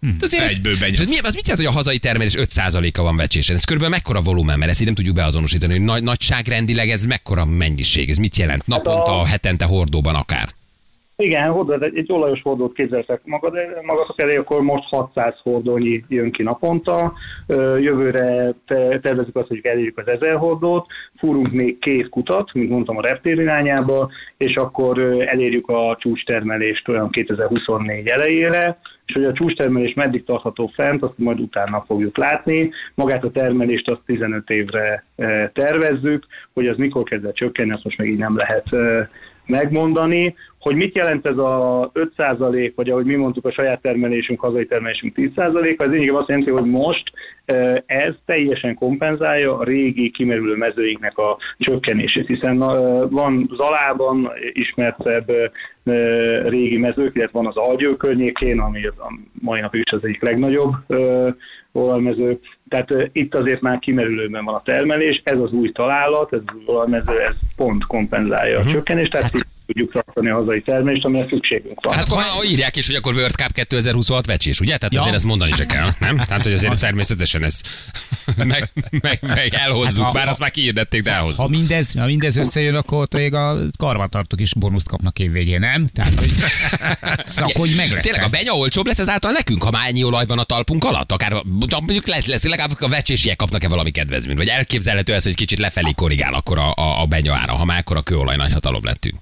De 0.00 0.08
azért 0.20 0.42
ez, 0.42 0.50
Egyből 0.50 0.78
benyom. 0.78 0.94
és 0.94 0.98
ez 1.00 1.06
mi, 1.06 1.18
az 1.18 1.34
mit 1.34 1.46
jelent, 1.48 1.66
hogy 1.66 1.74
a 1.74 1.76
hazai 1.78 1.98
termelés 1.98 2.34
5%-a 2.36 3.02
van 3.02 3.16
vecsésen? 3.16 3.56
Ez 3.56 3.64
körülbelül 3.64 3.94
mekkora 3.94 4.20
volumen, 4.22 4.58
mert 4.58 4.70
ezt 4.70 4.80
így 4.80 4.86
nem 4.86 4.94
tudjuk 4.94 5.14
beazonosítani, 5.14 5.72
hogy 5.72 5.82
nagy, 5.82 6.02
nagyságrendileg 6.02 6.90
ez 6.90 7.04
mekkora 7.04 7.44
mennyiség, 7.44 8.10
ez 8.10 8.16
mit 8.16 8.36
jelent? 8.36 8.66
Naponta, 8.66 9.20
a- 9.20 9.26
hetente, 9.26 9.64
hordóban 9.64 10.14
akár. 10.14 10.54
Igen, 11.22 11.50
hordó, 11.50 11.72
egy, 11.72 11.96
egy 11.96 12.12
olajos 12.12 12.42
hordót 12.42 12.74
képzeltek 12.74 13.20
magad, 13.24 13.52
magatok 13.82 14.22
elé, 14.22 14.36
akkor 14.36 14.62
most 14.62 14.84
600 14.88 15.34
hordónyi 15.42 16.04
jön 16.08 16.32
ki 16.32 16.42
naponta. 16.42 17.12
Jövőre 17.78 18.54
te, 18.66 18.98
tervezzük 18.98 19.36
azt, 19.36 19.48
hogy 19.48 19.60
elérjük 19.62 19.98
az 19.98 20.08
1000 20.08 20.36
hordót, 20.36 20.86
fúrunk 21.18 21.50
még 21.50 21.78
két 21.78 22.08
kutat, 22.08 22.52
mint 22.52 22.70
mondtam, 22.70 22.96
a 22.96 23.06
reptér 23.06 23.38
irányába, 23.38 24.10
és 24.36 24.54
akkor 24.54 24.98
elérjük 25.26 25.68
a 25.68 25.96
csúcstermelést 26.00 26.88
olyan 26.88 27.10
2024 27.10 28.06
elejére, 28.06 28.78
és 29.06 29.16
hogy 29.16 29.24
a 29.24 29.32
csúcstermelés 29.32 29.94
meddig 29.94 30.24
tartható 30.24 30.66
fent, 30.74 31.02
azt 31.02 31.18
majd 31.18 31.40
utána 31.40 31.84
fogjuk 31.86 32.18
látni. 32.18 32.70
Magát 32.94 33.24
a 33.24 33.30
termelést 33.30 33.88
azt 33.88 34.00
15 34.06 34.50
évre 34.50 35.04
tervezzük, 35.52 36.26
hogy 36.54 36.66
az 36.66 36.76
mikor 36.76 37.02
kezd 37.02 37.24
el 37.24 37.32
csökkenni, 37.32 37.72
azt 37.72 37.84
most 37.84 37.98
még 37.98 38.10
így 38.10 38.18
nem 38.18 38.36
lehet 38.36 38.72
eh, 38.72 39.06
megmondani. 39.50 40.34
Hogy 40.58 40.74
mit 40.74 40.96
jelent 40.96 41.26
ez 41.26 41.36
a 41.36 41.90
5% 41.94 42.72
vagy 42.74 42.90
ahogy 42.90 43.04
mi 43.04 43.14
mondtuk, 43.14 43.46
a 43.46 43.52
saját 43.52 43.80
termelésünk, 43.80 44.40
hazai 44.40 44.66
termelésünk 44.66 45.14
10%, 45.16 45.78
az 45.78 45.86
lényegében 45.86 46.20
azt 46.20 46.28
jelenti, 46.28 46.50
hogy 46.50 46.64
most 46.64 47.12
ez 47.86 48.14
teljesen 48.24 48.74
kompenzálja 48.74 49.58
a 49.58 49.64
régi 49.64 50.10
kimerülő 50.10 50.56
mezőinknek 50.56 51.18
a 51.18 51.38
csökkenését, 51.58 52.26
hiszen 52.26 52.58
van 53.10 53.50
Zalában 53.56 54.30
ismertebb 54.52 55.32
régi 56.44 56.76
mezők, 56.78 57.16
illetve 57.16 57.38
van 57.38 57.46
az 57.46 57.56
Algyő 57.56 57.96
környékén, 57.96 58.58
ami 58.58 58.86
a 58.86 59.18
mai 59.40 59.60
napig 59.60 59.80
is 59.84 59.92
az 59.92 60.04
egyik 60.04 60.22
legnagyobb 60.22 60.74
olajmező, 61.72 62.38
Tehát 62.70 63.10
itt 63.12 63.34
azért 63.34 63.60
már 63.60 63.78
kimerülőben 63.78 64.44
van 64.44 64.54
a 64.54 64.62
termelés, 64.64 65.20
ez 65.24 65.38
az 65.38 65.52
új 65.52 65.72
találat, 65.72 66.32
ez 66.32 66.40
az 66.46 66.54
olajmező, 66.66 67.20
ez 67.20 67.34
pont 67.56 67.86
kompenzálja 67.86 68.58
a 68.58 68.64
csökkenést, 68.64 69.10
tehát 69.10 69.26
uh-huh. 69.34 69.40
Tudjuk 69.72 69.92
tartani 69.92 70.30
a 70.30 70.34
hazai 70.34 70.62
termelést, 70.62 71.04
amire 71.04 71.26
szükségünk 71.28 71.78
van. 71.80 71.94
Hát 71.94 72.04
akkor 72.04 72.16
már 72.16 72.26
írják 72.50 72.76
is, 72.76 72.86
hogy 72.86 72.94
akkor 72.96 73.14
World 73.14 73.34
Cup 73.34 73.52
2026 73.52 74.26
vecsés, 74.26 74.60
ugye? 74.60 74.76
Tehát 74.76 74.92
Ja. 74.92 75.00
azért 75.00 75.14
ezt 75.16 75.24
mondani 75.24 75.52
se 75.52 75.66
kell, 75.66 75.88
nem? 75.98 76.16
Tehát, 76.16 76.42
hogy 76.42 76.52
azért 76.52 76.80
természetesen 76.80 77.44
ez 77.44 77.60
meg, 78.36 78.70
meg, 79.00 79.18
meg 79.22 79.54
elhozzuk, 79.54 80.04
Hát, 80.04 80.12
ha- 80.12 80.18
bár 80.18 80.28
azt 80.28 80.38
már 80.38 80.50
kiirdették, 80.50 81.02
de 81.02 81.10
Ha 81.10 81.16
elhozzuk. 81.16 81.48
mindez, 81.48 81.92
ha 81.98 82.06
mindez 82.06 82.36
összejön, 82.36 82.74
akkor 82.74 83.00
ott 83.00 83.14
még 83.14 83.34
a 83.34 83.56
karbantartók 83.78 84.40
is 84.40 84.54
bónuszt 84.54 84.88
kapnak 84.88 85.18
évvégén, 85.18 85.60
nem? 85.60 85.86
Tehát, 85.86 86.14
hogy, 86.14 86.30
akkor 87.36 87.52
hogy 87.54 87.72
meg 87.76 87.90
lesz. 87.90 88.02
Tényleg 88.02 88.22
a 88.22 88.28
benya 88.28 88.52
olcsóbb 88.52 88.86
lesz 88.86 88.98
ezáltal 88.98 89.32
nekünk, 89.32 89.62
ha 89.62 89.70
már 89.70 89.88
ennyi 89.88 90.04
olaj 90.04 90.26
van 90.26 90.38
a 90.38 90.44
talpunk 90.44 90.84
alatt? 90.84 91.12
Akár 91.12 91.32
mondjuk 91.70 92.06
lesz, 92.06 92.26
lesz 92.26 92.44
legalább 92.44 92.70
a 92.80 92.88
vecsésiek 92.88 93.36
kapnak-e 93.36 93.68
valami 93.68 93.90
kedvezményt? 93.90 94.38
Vagy 94.38 94.48
elképzelhető 94.48 95.14
ez, 95.14 95.24
hogy 95.24 95.34
kicsit 95.34 95.58
lefelé 95.58 95.90
korrigál 95.94 96.34
akkor 96.34 96.58
a, 96.58 96.72
a, 96.74 97.00
a 97.00 97.06
benya 97.06 97.34
ára, 97.34 97.52
ha 97.52 97.64
már 97.64 97.78
akkor 97.78 97.96
a 97.96 98.02
kőolaj 98.02 98.36
nagyhatalom 98.36 98.84
lettünk? 98.84 99.16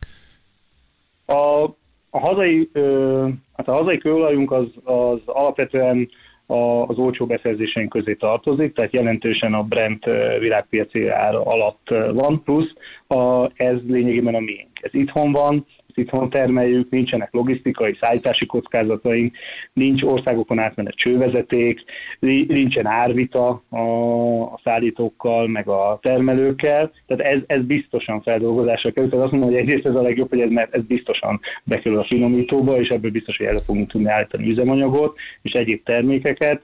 A, 1.32 1.64
a 2.11 2.18
hazai, 2.18 2.68
ö, 2.73 3.28
hát 3.56 3.68
a 3.68 3.75
hazai 3.75 3.99
kőolajunk 3.99 4.52
az, 4.52 4.66
az 4.85 5.20
alapvetően 5.25 6.08
a, 6.47 6.87
az 6.87 6.99
olcsó 6.99 7.26
beszerzéseink 7.26 7.88
közé 7.88 8.14
tartozik, 8.14 8.75
tehát 8.75 8.92
jelentősen 8.92 9.54
a 9.54 9.62
Brent 9.62 10.04
világpiaci 10.38 11.08
ára 11.08 11.42
alatt 11.42 11.88
van, 12.12 12.42
plusz 12.42 12.73
a, 13.06 13.50
ez 13.54 13.76
lényegében 13.87 14.35
a 14.35 14.40
miénk. 14.40 14.68
Ez 14.80 14.94
itthon 14.94 15.32
van, 15.32 15.66
ezt 15.99 16.07
itthon 16.07 16.31
termeljük, 16.31 16.90
nincsenek 16.90 17.33
logisztikai, 17.33 17.99
szállítási 18.00 18.47
kockázataink, 18.47 19.37
nincs 19.73 20.02
országokon 20.02 20.59
átmenő 20.59 20.90
csővezeték, 20.95 21.81
ni- 22.19 22.47
nincsen 22.49 22.87
árvita 22.87 23.49
a, 23.71 24.61
szállítókkal, 24.64 25.49
meg 25.49 25.69
a 25.69 25.99
termelőkkel, 26.02 26.93
tehát 27.07 27.33
ez, 27.33 27.40
ez 27.47 27.64
biztosan 27.64 28.23
feldolgozásra 28.23 28.90
kerül. 28.90 29.11
Tehát 29.11 29.25
azt 29.25 29.33
mondom, 29.33 29.50
hogy 29.50 29.61
egyrészt 29.61 29.87
ez 29.87 29.95
a 29.95 30.02
legjobb, 30.02 30.28
hogy 30.28 30.40
ez, 30.40 30.50
mert 30.50 30.75
ez 30.75 30.83
biztosan 30.83 31.40
bekerül 31.64 31.99
a 31.99 32.05
finomítóba, 32.05 32.75
és 32.75 32.88
ebből 32.88 33.11
biztos, 33.11 33.37
hogy 33.37 33.47
elő 33.47 33.59
fogunk 33.67 33.90
tudni 33.90 34.09
állítani 34.09 34.50
üzemanyagot 34.50 35.17
és 35.43 35.52
egyéb 35.52 35.83
termékeket. 35.85 36.62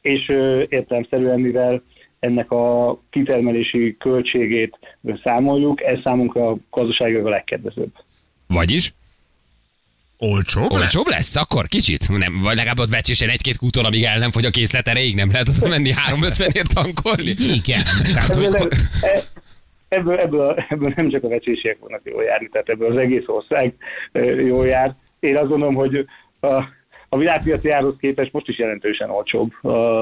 És 0.00 0.28
értelemszerűen, 0.68 1.40
mivel 1.40 1.82
ennek 2.20 2.50
a 2.50 2.98
kitermelési 3.10 3.96
költségét 3.98 4.78
számoljuk, 5.24 5.82
ez 5.82 5.98
számunkra 6.04 6.56
gazdaságilag 6.70 7.26
a 7.26 7.30
legkedvezőbb. 7.30 7.92
Vagyis? 8.46 8.94
Olcsó? 10.18 10.66
Olcsóbb 10.68 11.06
lesz 11.06 11.36
akkor 11.36 11.66
kicsit? 11.66 12.08
Nem, 12.08 12.40
vagy 12.42 12.56
legalább 12.56 12.78
ott 12.78 12.88
vecsésen 12.88 13.28
egy-két 13.28 13.56
kúton, 13.56 13.84
amíg 13.84 14.02
el 14.02 14.18
nem 14.18 14.30
fogy 14.30 14.44
a 14.44 14.50
készlet 14.50 14.88
erejéig, 14.88 15.14
nem 15.14 15.30
lehet 15.30 15.48
oda 15.48 15.68
menni 15.68 15.90
350-ért 16.10 16.74
tankolni? 16.74 17.34
Igen. 17.60 17.82
Tehát, 18.14 18.34
hogy, 18.34 18.44
Ebből, 18.44 18.58
nem, 18.58 18.68
e- 19.00 19.24
ebből, 19.88 20.16
ebből, 20.16 20.64
ebből 20.68 20.92
nem 20.96 21.10
csak 21.10 21.24
a 21.24 21.28
vecsésiek 21.28 21.76
fognak 21.80 22.00
jól 22.04 22.22
járni, 22.22 22.48
tehát 22.48 22.68
ebből 22.68 22.92
az 22.92 23.00
egész 23.00 23.26
ország 23.26 23.74
ö, 24.12 24.40
jól 24.40 24.66
jár. 24.66 24.94
Én 25.20 25.36
azt 25.36 25.48
gondolom, 25.48 25.74
hogy 25.74 26.06
a, 26.40 26.64
a 27.08 27.18
világpiaci 27.18 27.70
árhoz 27.70 27.94
képest 28.00 28.32
most 28.32 28.48
is 28.48 28.58
jelentősen 28.58 29.10
olcsóbb 29.10 29.52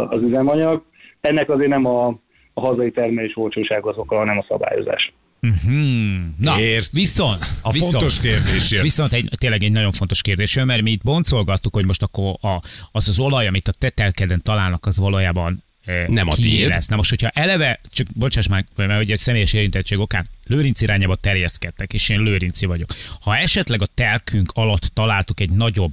az 0.08 0.22
üzemanyag. 0.22 0.84
Ennek 1.20 1.50
azért 1.50 1.68
nem 1.70 1.84
a, 1.87 2.06
a 2.54 2.60
hazai 2.60 2.90
termelés 2.90 3.37
olcsóság 3.37 3.87
az 3.87 3.96
oka, 3.96 4.16
hanem 4.16 4.38
a 4.38 4.44
szabályozás. 4.48 5.12
hmm, 5.40 6.34
na, 6.38 6.60
Ért. 6.60 6.90
viszont, 6.92 7.42
A 7.62 7.72
viszont, 7.72 7.92
fontos 7.92 8.20
kérdés 8.20 8.70
jön. 8.70 8.82
Viszont 8.82 9.12
egy, 9.12 9.30
tényleg 9.38 9.62
egy 9.62 9.72
nagyon 9.72 9.92
fontos 9.92 10.22
kérdés 10.22 10.54
jön, 10.56 10.66
mert 10.66 10.82
mi 10.82 10.90
itt 10.90 11.02
boncolgattuk, 11.02 11.75
hogy 11.75 11.84
most 11.87 12.02
akkor 12.02 12.37
a, 12.40 12.60
az 12.92 13.08
az 13.08 13.18
olaj, 13.18 13.46
amit 13.46 13.68
a 13.68 13.72
tetelkeden 13.72 14.42
találnak, 14.42 14.87
az 14.87 14.98
valójában 14.98 15.62
eh, 15.84 16.06
Nem 16.08 16.28
a 16.28 16.34
tiéd. 16.34 16.68
lesz. 16.68 16.87
Na 16.88 16.96
most, 16.96 17.10
hogyha 17.10 17.28
eleve, 17.28 17.80
csak 17.92 18.06
bocsáss 18.14 18.46
már, 18.46 18.64
mert 18.76 19.02
ugye 19.02 19.16
személyes 19.16 19.52
érintettség 19.52 19.98
okán 19.98 20.26
Lőrinc 20.46 20.80
irányába 20.80 21.16
terjeszkedtek, 21.16 21.92
és 21.92 22.08
én 22.08 22.20
Lőrinci 22.20 22.66
vagyok. 22.66 22.88
Ha 23.20 23.37
esetleg 23.37 23.82
a 23.82 23.87
telkünk 23.94 24.50
alatt 24.54 24.90
találtuk 24.94 25.40
egy 25.40 25.50
nagyobb 25.50 25.92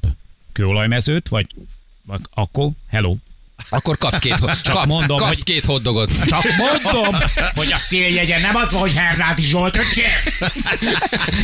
kőolajmezőt, 0.51 1.27
vagy 1.27 1.47
vagy 2.07 2.19
akkor, 2.33 2.69
hello, 2.89 3.15
Akkor 3.69 3.97
kapsz 3.97 4.19
két, 4.19 4.35
kapsz, 4.63 4.85
mondom, 4.87 5.17
kapsz 5.17 5.27
hogy- 5.27 5.43
két 5.43 5.65
hoddogot. 5.65 6.25
csak 6.25 6.43
mondom, 6.57 7.15
hogy 7.55 7.71
a 7.73 7.77
széljegyen 7.77 8.41
nem 8.41 8.55
az 8.55 8.69
hogy 8.69 8.93
Hernádi 8.95 9.41
Zsolt, 9.41 9.77
öcsém! 9.77 10.11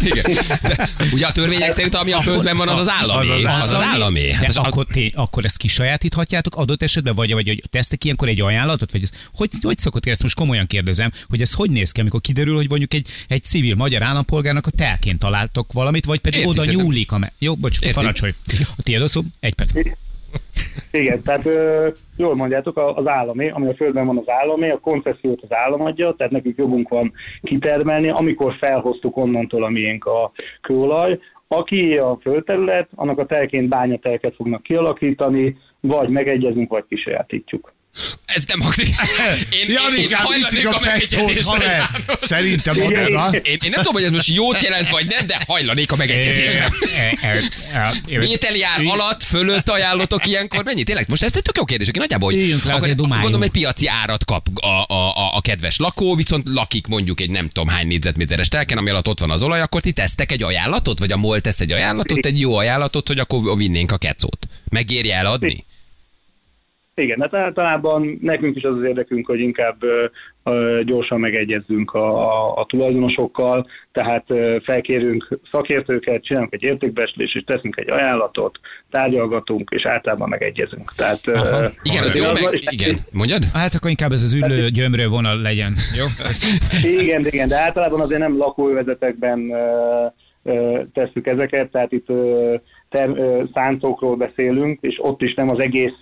Igen. 0.03 0.37
De, 0.61 0.89
ugye 1.13 1.27
a 1.27 1.31
törvények 1.31 1.71
szerint, 1.71 1.95
ami 1.95 2.11
a 2.11 2.21
földben 2.21 2.57
van, 2.57 2.67
az 2.67 2.77
az 2.79 2.89
állami. 2.89 3.29
Az 3.29 3.53
az 3.53 3.63
Az 3.63 3.69
az 3.69 3.83
állami. 3.83 4.33
Hát 4.33 4.47
az, 4.47 4.57
akkor, 4.57 4.85
té, 4.85 5.11
akkor 5.15 5.45
ezt 5.45 5.57
kisajátíthatjátok 5.57 6.55
adott 6.55 6.83
esetben, 6.83 7.15
vagy, 7.15 7.33
vagy 7.33 7.47
hogy 7.47 7.63
tesztek 7.69 8.03
ilyenkor 8.03 8.27
egy 8.27 8.41
ajánlatot, 8.41 8.91
vagy 8.91 9.03
ez, 9.03 9.09
hogy, 9.33 9.49
hogy 9.61 9.77
szokott 9.77 10.05
ezt 10.05 10.21
most 10.21 10.35
komolyan 10.35 10.67
kérdezem, 10.67 11.11
hogy 11.29 11.41
ez 11.41 11.53
hogy 11.53 11.69
néz 11.69 11.91
ki, 11.91 11.99
amikor 11.99 12.21
kiderül, 12.21 12.55
hogy 12.55 12.69
mondjuk 12.69 12.93
egy, 12.93 13.07
egy 13.27 13.43
civil 13.43 13.75
magyar 13.75 14.03
állampolgárnak 14.03 14.67
a 14.67 14.71
telként 14.71 15.19
találtok 15.19 15.71
valamit, 15.73 16.05
vagy 16.05 16.19
pedig 16.19 16.39
Érti, 16.39 16.51
oda 16.51 16.59
szerintem. 16.61 16.85
nyúlik. 16.85 17.11
A 17.11 17.17
me- 17.17 17.33
Jó, 17.39 17.55
bocs, 17.55 17.91
parancsolj. 17.91 18.33
A 18.77 18.81
tiéd? 18.81 19.09
Egy 19.39 19.53
perc. 19.53 19.71
Igen, 20.91 21.21
tehát 21.21 21.45
ö, 21.45 21.87
jól 22.17 22.35
mondjátok, 22.35 22.77
az 22.95 23.07
állami, 23.07 23.49
ami 23.49 23.67
a 23.67 23.73
földben 23.73 24.05
van 24.05 24.17
az 24.17 24.29
állami, 24.29 24.69
a 24.69 24.79
koncesziót 24.79 25.41
az 25.41 25.53
állam 25.53 25.81
adja, 25.81 26.13
tehát 26.17 26.31
nekünk 26.31 26.57
jogunk 26.57 26.89
van 26.89 27.13
kitermelni, 27.41 28.09
amikor 28.09 28.55
felhoztuk 28.59 29.17
onnantól 29.17 29.63
a 29.63 29.69
miénk 29.69 30.05
a 30.05 30.31
kőolaj. 30.61 31.19
Aki 31.47 31.97
a 31.97 32.17
földterület, 32.21 32.89
annak 32.95 33.19
a 33.19 33.25
telként 33.25 33.69
bányatelket 33.69 34.35
fognak 34.35 34.63
kialakítani, 34.63 35.57
vagy 35.79 36.09
megegyezünk, 36.09 36.69
vagy 36.69 36.85
kisajátítjuk. 36.89 37.73
Ez 38.25 38.43
nem 38.47 38.59
hangzik. 38.59 38.87
Én, 39.49 39.59
én, 39.59 39.69
én 39.69 39.75
Janikám, 39.75 40.25
viszik 40.35 40.67
a 40.67 40.75
a 40.75 40.79
pecót, 40.79 41.41
haver. 41.41 41.89
Szerintem 42.17 42.81
oda. 42.83 43.29
Én, 43.31 43.41
én 43.43 43.57
nem 43.61 43.71
tudom, 43.71 43.93
hogy 43.93 44.03
ez 44.03 44.11
most 44.11 44.27
jót 44.27 44.61
jelent, 44.61 44.89
vagy 44.89 45.05
nem, 45.05 45.27
de 45.27 45.43
hajlanék 45.47 45.91
a 45.91 45.95
megegyezésre. 45.95 46.69
Mételi 48.05 48.63
ár 48.63 48.81
alatt, 48.85 49.23
fölött 49.23 49.69
ajánlotok 49.69 50.27
ilyenkor 50.27 50.63
mennyi? 50.63 50.83
Tényleg, 50.83 51.05
most 51.09 51.23
ez 51.23 51.35
egy 51.35 51.41
tök 51.41 51.57
jó 51.57 51.63
kérdés, 51.63 51.87
aki 51.87 51.99
nagyjából, 51.99 52.31
hogy 52.31 52.55
akkor, 52.63 53.07
gondolom 53.07 53.41
egy 53.41 53.51
piaci 53.51 53.87
árat 53.87 54.25
kap 54.25 54.47
a, 54.53 54.67
a, 54.67 55.17
a, 55.17 55.35
a, 55.35 55.41
kedves 55.41 55.77
lakó, 55.77 56.15
viszont 56.15 56.49
lakik 56.49 56.87
mondjuk 56.87 57.21
egy 57.21 57.29
nem 57.29 57.47
tudom 57.47 57.67
hány 57.67 57.87
négyzetméteres 57.87 58.47
telken, 58.47 58.77
ami 58.77 58.89
alatt 58.89 59.07
ott 59.07 59.19
van 59.19 59.31
az 59.31 59.43
olaj, 59.43 59.61
akkor 59.61 59.81
ti 59.81 59.91
tesztek 59.91 60.31
egy 60.31 60.43
ajánlatot, 60.43 60.99
vagy 60.99 61.11
a 61.11 61.17
MOL 61.17 61.41
tesz 61.41 61.59
egy 61.59 61.71
ajánlatot, 61.71 62.25
egy 62.25 62.39
jó 62.39 62.55
ajánlatot, 62.55 63.07
hogy 63.07 63.19
akkor 63.19 63.57
vinnénk 63.57 63.91
a 63.91 63.97
kecót. 63.97 64.47
Megérje 64.69 65.15
eladni? 65.15 65.65
Igen, 66.95 67.21
hát 67.21 67.33
általában 67.33 68.17
nekünk 68.21 68.55
is 68.55 68.63
az 68.63 68.75
az 68.75 68.83
érdekünk, 68.83 69.27
hogy 69.27 69.39
inkább 69.39 69.77
gyorsan 70.85 71.19
megegyezzünk 71.19 71.91
a, 71.93 72.21
a, 72.21 72.55
a 72.55 72.65
tulajdonosokkal, 72.65 73.67
tehát 73.91 74.25
felkérünk 74.63 75.39
szakértőket, 75.51 76.23
csinálunk 76.23 76.53
egy 76.53 76.63
értékbeslést, 76.63 77.35
és 77.35 77.43
teszünk 77.45 77.77
egy 77.77 77.89
ajánlatot, 77.89 78.59
tárgyalgatunk, 78.89 79.69
és 79.69 79.85
általában 79.85 80.29
megegyezünk. 80.29 80.93
Tehát, 80.95 81.27
Aha. 81.27 81.71
Igen, 81.83 82.03
az 82.03 82.17
jó, 82.17 82.25
az- 82.25 82.43
meg, 82.43 82.53
és- 82.53 82.67
igen. 82.69 82.95
Mondjad? 83.11 83.43
Hát 83.53 83.73
akkor 83.73 83.89
inkább 83.89 84.11
ez 84.11 84.23
az 84.23 84.33
üllő 84.33 84.69
gyömrő 84.69 85.07
vonal 85.07 85.41
legyen. 85.41 85.73
Jó? 85.97 86.05
Igen, 86.99 87.25
igen, 87.25 87.47
de 87.47 87.57
általában 87.57 87.99
azért 88.01 88.21
nem 88.21 88.37
lakóövezetekben 88.37 89.51
ö, 90.43 90.81
tesszük 90.93 91.27
ezeket, 91.27 91.71
tehát 91.71 91.91
itt 91.91 92.07
ter, 92.89 93.09
szántókról 93.53 94.15
beszélünk, 94.15 94.77
és 94.81 94.99
ott 95.01 95.21
is 95.21 95.33
nem 95.33 95.49
az 95.49 95.59
egész 95.59 95.99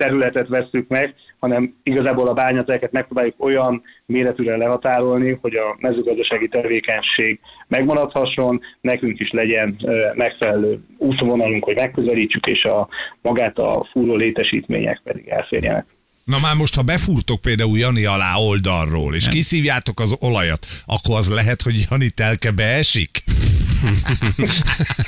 területet 0.00 0.48
vesszük 0.48 0.88
meg, 0.88 1.14
hanem 1.38 1.74
igazából 1.82 2.28
a 2.28 2.32
bányatelket 2.32 2.92
megpróbáljuk 2.92 3.34
olyan 3.38 3.82
méretűre 4.06 4.56
lehatárolni, 4.56 5.38
hogy 5.40 5.54
a 5.54 5.76
mezőgazdasági 5.78 6.48
tevékenység 6.48 7.40
megmaradhasson, 7.68 8.60
nekünk 8.80 9.20
is 9.20 9.30
legyen 9.30 9.76
megfelelő 10.14 10.80
útvonalunk, 10.98 11.64
hogy 11.64 11.74
megközelítsük, 11.74 12.46
és 12.46 12.62
a 12.62 12.88
magát 13.22 13.58
a 13.58 13.88
fúró 13.92 14.16
létesítmények 14.16 15.00
pedig 15.04 15.28
elférjenek. 15.28 15.86
Na 16.24 16.36
már 16.42 16.56
most, 16.56 16.74
ha 16.76 16.82
befúrtok 16.82 17.40
például 17.40 17.78
Jani 17.78 18.04
alá 18.04 18.34
oldalról, 18.36 19.14
és 19.14 19.28
kiszívjátok 19.28 20.00
az 20.00 20.16
olajat, 20.20 20.66
akkor 20.86 21.16
az 21.16 21.30
lehet, 21.30 21.62
hogy 21.62 21.86
Jani 21.90 22.10
telke 22.10 22.50
beesik? 22.50 23.10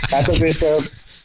Hát 0.00 0.28
azért, 0.28 0.64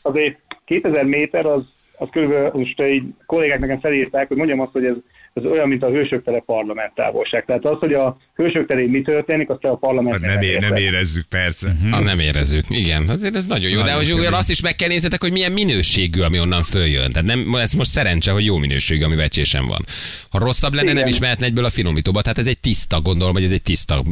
azért 0.01 0.38
2000 0.65 1.05
méter 1.05 1.45
az, 1.45 1.62
az 1.98 2.08
körülbelül, 2.12 2.51
most 2.54 2.82
így 2.89 3.04
kollégák 3.25 3.60
nekem 3.60 3.80
felírták, 3.80 4.27
hogy 4.27 4.38
mondjam 4.38 4.60
azt, 4.60 4.72
hogy 4.72 4.86
ez, 4.86 4.96
ez 5.34 5.44
olyan, 5.44 5.68
mint 5.68 5.84
a 5.84 5.89
hősök 5.89 6.24
tere 6.24 6.39
parlament 6.46 6.94
távolság. 6.96 7.46
Tehát 7.46 7.66
az, 7.66 7.77
hogy 7.80 7.94
a 7.94 8.18
hősök 8.36 8.68
terén 8.68 8.89
mi 8.89 9.01
történik, 9.01 9.50
azt 9.50 9.60
te 9.62 9.70
a 9.70 9.75
parlament 9.75 10.13
Hát 10.25 10.36
nem, 10.36 10.42
é- 10.42 10.60
nem 10.60 10.75
érezzük, 10.75 11.25
persze. 11.25 11.75
Ah, 11.92 12.04
nem 12.04 12.20
érezzük. 12.20 12.63
Igen, 12.70 13.08
hát 13.08 13.36
ez 13.36 13.46
nagyon 13.48 13.70
jó. 13.70 13.82
De 13.82 13.84
Nagyon 13.94 14.12
hogy 14.12 14.24
kemény. 14.24 14.39
azt 14.39 14.50
is 14.50 14.62
meg 14.62 14.75
kell 14.75 14.88
nézzetek, 14.88 15.22
hogy 15.22 15.32
milyen 15.32 15.51
minőségű, 15.51 16.22
ami 16.22 16.39
onnan 16.39 16.63
följön. 16.63 17.12
Tehát 17.12 17.27
nem, 17.27 17.56
ez 17.56 17.74
most 17.74 17.89
szerencse, 17.89 18.32
hogy 18.32 18.46
jó 18.46 18.58
minőségű, 18.58 19.04
ami 19.04 19.16
vecsésen 19.16 19.66
van. 19.68 19.86
Ha 20.30 20.39
rosszabb 20.39 20.74
lenne, 20.74 20.88
nem 20.88 20.98
Igen. 20.98 21.08
is 21.10 21.20
mehetne 21.20 21.46
egyből 21.46 21.66
a 21.66 21.70
finomítóba. 21.70 22.22
Tehát 22.22 22.38
ez 22.38 22.48
egy 22.48 22.60
tiszta, 22.60 23.01
gondolom, 23.01 23.34
hogy 23.34 23.44
ez 23.44 23.51
egy 23.51 23.62
tiszta, 23.62 24.04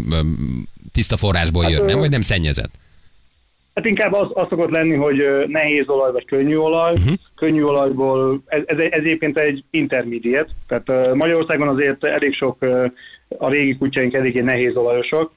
tiszta 0.92 1.18
forrásból 1.18 1.70
jön, 1.70 1.86
nem? 1.86 2.00
Vagy 2.00 2.10
nem 2.10 2.22
szennyezett. 2.22 2.72
Hát 3.75 3.86
inkább 3.86 4.13
az, 4.13 4.27
az 4.34 4.48
szokott 4.50 4.70
lenni, 4.70 4.96
hogy 4.96 5.24
nehéz 5.48 5.89
olaj 5.89 6.12
vagy 6.12 6.25
könnyű 6.25 6.55
olaj. 6.55 6.94
Uh-huh. 6.94 7.13
Könnyű 7.36 7.63
olajból, 7.63 8.41
ez, 8.46 8.62
ez, 8.65 8.77
ez 8.77 8.89
egyébként 8.91 9.39
egy 9.39 9.63
intermediate, 9.70 10.51
tehát 10.67 11.13
Magyarországon 11.13 11.67
azért 11.67 12.05
elég 12.05 12.34
sok, 12.34 12.58
a 13.38 13.50
régi 13.50 13.77
kutyáink 13.77 14.13
eléggé 14.13 14.41
nehéz 14.41 14.75
olajosok, 14.75 15.32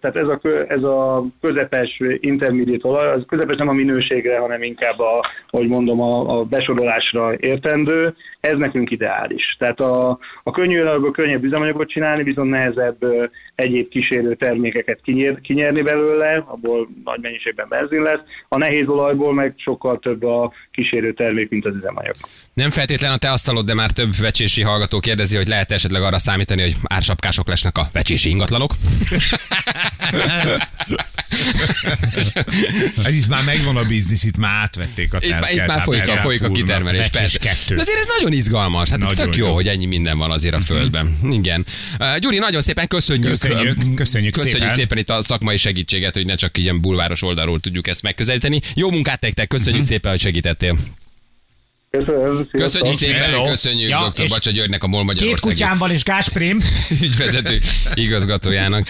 tehát 0.00 0.16
ez 0.16 0.26
a, 0.26 0.40
ez 0.68 0.82
a 0.82 1.26
közepes 1.40 2.00
intermediate 2.20 2.88
olaj, 2.88 3.12
az 3.12 3.22
közepes 3.26 3.56
nem 3.56 3.68
a 3.68 3.72
minőségre, 3.72 4.38
hanem 4.38 4.62
inkább 4.62 4.98
a, 4.98 5.20
hogy 5.50 5.68
mondom, 5.68 6.00
a, 6.00 6.38
a 6.38 6.44
besorolásra 6.44 7.34
értendő, 7.38 8.14
ez 8.46 8.58
nekünk 8.58 8.90
ideális. 8.90 9.56
Tehát 9.58 9.80
a, 9.80 10.18
a 10.42 10.50
könnyű 10.50 10.80
olajból 10.80 11.10
könnyebb 11.10 11.44
üzemanyagot 11.44 11.88
csinálni, 11.88 12.22
viszont 12.22 12.50
nehezebb 12.50 13.02
ö, 13.02 13.24
egyéb 13.54 13.88
kísérő 13.88 14.34
termékeket 14.34 15.00
kinyer, 15.02 15.40
kinyerni 15.40 15.82
belőle, 15.82 16.44
abból 16.46 16.88
nagy 17.04 17.20
mennyiségben 17.20 17.66
benzin 17.68 18.02
lesz. 18.02 18.20
A 18.48 18.58
nehéz 18.58 18.88
olajból 18.88 19.34
meg 19.34 19.54
sokkal 19.56 19.98
több 19.98 20.22
a 20.22 20.52
kísérő 20.70 21.12
termék, 21.12 21.50
mint 21.50 21.66
az 21.66 21.74
üzemanyag. 21.74 22.14
Nem 22.54 22.70
feltétlen 22.70 23.12
a 23.12 23.16
te 23.16 23.30
asztalod, 23.30 23.66
de 23.66 23.74
már 23.74 23.90
több 23.90 24.10
vecsési 24.20 24.62
hallgató 24.62 24.98
kérdezi, 24.98 25.36
hogy 25.36 25.46
lehet 25.46 25.72
esetleg 25.72 26.02
arra 26.02 26.18
számítani, 26.18 26.62
hogy 26.62 26.74
ársapkások 26.82 27.48
lesznek 27.48 27.78
a 27.78 27.86
vecsési 27.92 28.28
ingatlanok. 28.30 28.70
Itt 33.18 33.28
már 33.28 33.44
megvan 33.44 33.76
a 33.76 33.84
biznisz, 33.84 34.24
itt 34.24 34.36
már 34.36 34.52
átvették 34.62 35.14
a 35.14 35.18
Itt, 35.20 35.30
már- 35.30 35.50
itt 35.52 35.58
már 35.58 35.68
hát 35.68 35.82
folyik, 35.82 36.08
a, 36.08 36.16
folyik 36.16 36.42
a 36.42 36.50
kitermelés, 36.50 37.08
persze. 37.08 37.38
kettő. 37.38 37.74
De 37.74 37.80
azért 37.80 37.98
ez 37.98 38.06
nagyon 38.18 38.32
izgalmas, 38.32 38.88
hát 38.88 39.00
ez 39.00 39.08
Nagyon 39.08 39.24
tök 39.24 39.36
jó, 39.36 39.46
jó. 39.46 39.54
hogy 39.54 39.68
ennyi 39.68 39.86
minden 39.86 40.18
van 40.18 40.30
azért 40.30 40.54
a 40.54 40.60
földben. 40.60 41.18
Igen. 41.30 41.66
Uh, 41.98 42.18
Gyuri, 42.18 42.38
nagyon 42.38 42.60
szépen 42.60 42.86
köszönjük. 42.88 43.28
Köszönjük, 43.30 43.94
köszönjük 43.94 44.32
köszönjük 44.32 44.58
szépen. 44.60 44.74
szépen 44.76 44.98
itt 44.98 45.10
a 45.10 45.22
szakmai 45.22 45.56
segítséget, 45.56 46.14
hogy 46.14 46.26
ne 46.26 46.34
csak 46.34 46.58
ilyen 46.58 46.80
bulváros 46.80 47.22
oldalról 47.22 47.60
tudjuk 47.60 47.86
ezt 47.86 48.02
megközelíteni. 48.02 48.60
Jó 48.74 48.90
munkát 48.90 49.20
nektek, 49.20 49.48
köszönjük 49.48 49.84
szépen, 49.84 50.10
hogy 50.10 50.20
segítettél. 50.20 50.76
Köszönöm. 52.04 52.48
Köszönjük 52.50 52.96
szépen, 52.96 53.20
Hello. 53.20 53.44
köszönjük 53.48 53.90
Ja, 53.90 54.12
dr. 54.14 54.28
Bacsa 54.28 54.50
Györgynek, 54.50 54.82
a 54.82 54.86
MOL 54.86 54.98
Két 55.00 55.06
Magyarországi 55.06 55.52
kutyám 55.52 55.78
van 55.78 55.90
és 55.90 56.02
Gásprim. 56.02 56.60
ügyvezető 57.00 57.60
igazgatójának. 57.94 58.88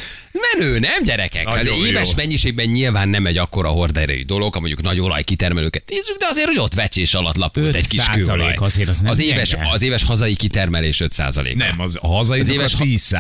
Menő, 0.59 0.79
nem 0.79 1.03
gyerekek? 1.05 1.49
Hát 1.49 1.57
Nagyon 1.63 1.87
éves 1.87 2.07
jó. 2.09 2.13
mennyiségben 2.17 2.67
nyilván 2.67 3.09
nem 3.09 3.27
egy 3.27 3.37
akkora 3.39 3.69
horderejű 3.69 4.25
dolog, 4.25 4.53
ha 4.55 4.61
mondjuk 4.61 4.83
nagy 4.83 5.01
olajkitermelőket 5.01 5.83
nézzük, 5.91 6.17
de 6.19 6.27
azért, 6.31 6.47
hogy 6.47 6.59
ott 6.59 6.75
vecsés 6.75 7.15
alatt 7.15 7.37
lapult 7.37 7.75
egy 7.75 7.89
kis 7.89 8.01
5% 8.01 8.13
kőolaj. 8.13 8.55
azért 8.59 8.89
az 8.89 9.01
nem 9.01 9.11
az, 9.11 9.19
éves, 9.21 9.51
gyenge. 9.51 9.69
az 9.71 9.83
éves 9.83 10.03
hazai 10.03 10.35
kitermelés 10.35 11.01
5 11.01 11.13
Nem, 11.55 11.81
az, 11.81 11.99
a 12.01 12.07
hazai 12.07 12.41
Az 12.41 12.49
éves 12.49 12.75
a 12.75 12.77
ha- 12.77 12.85
10 12.85 13.13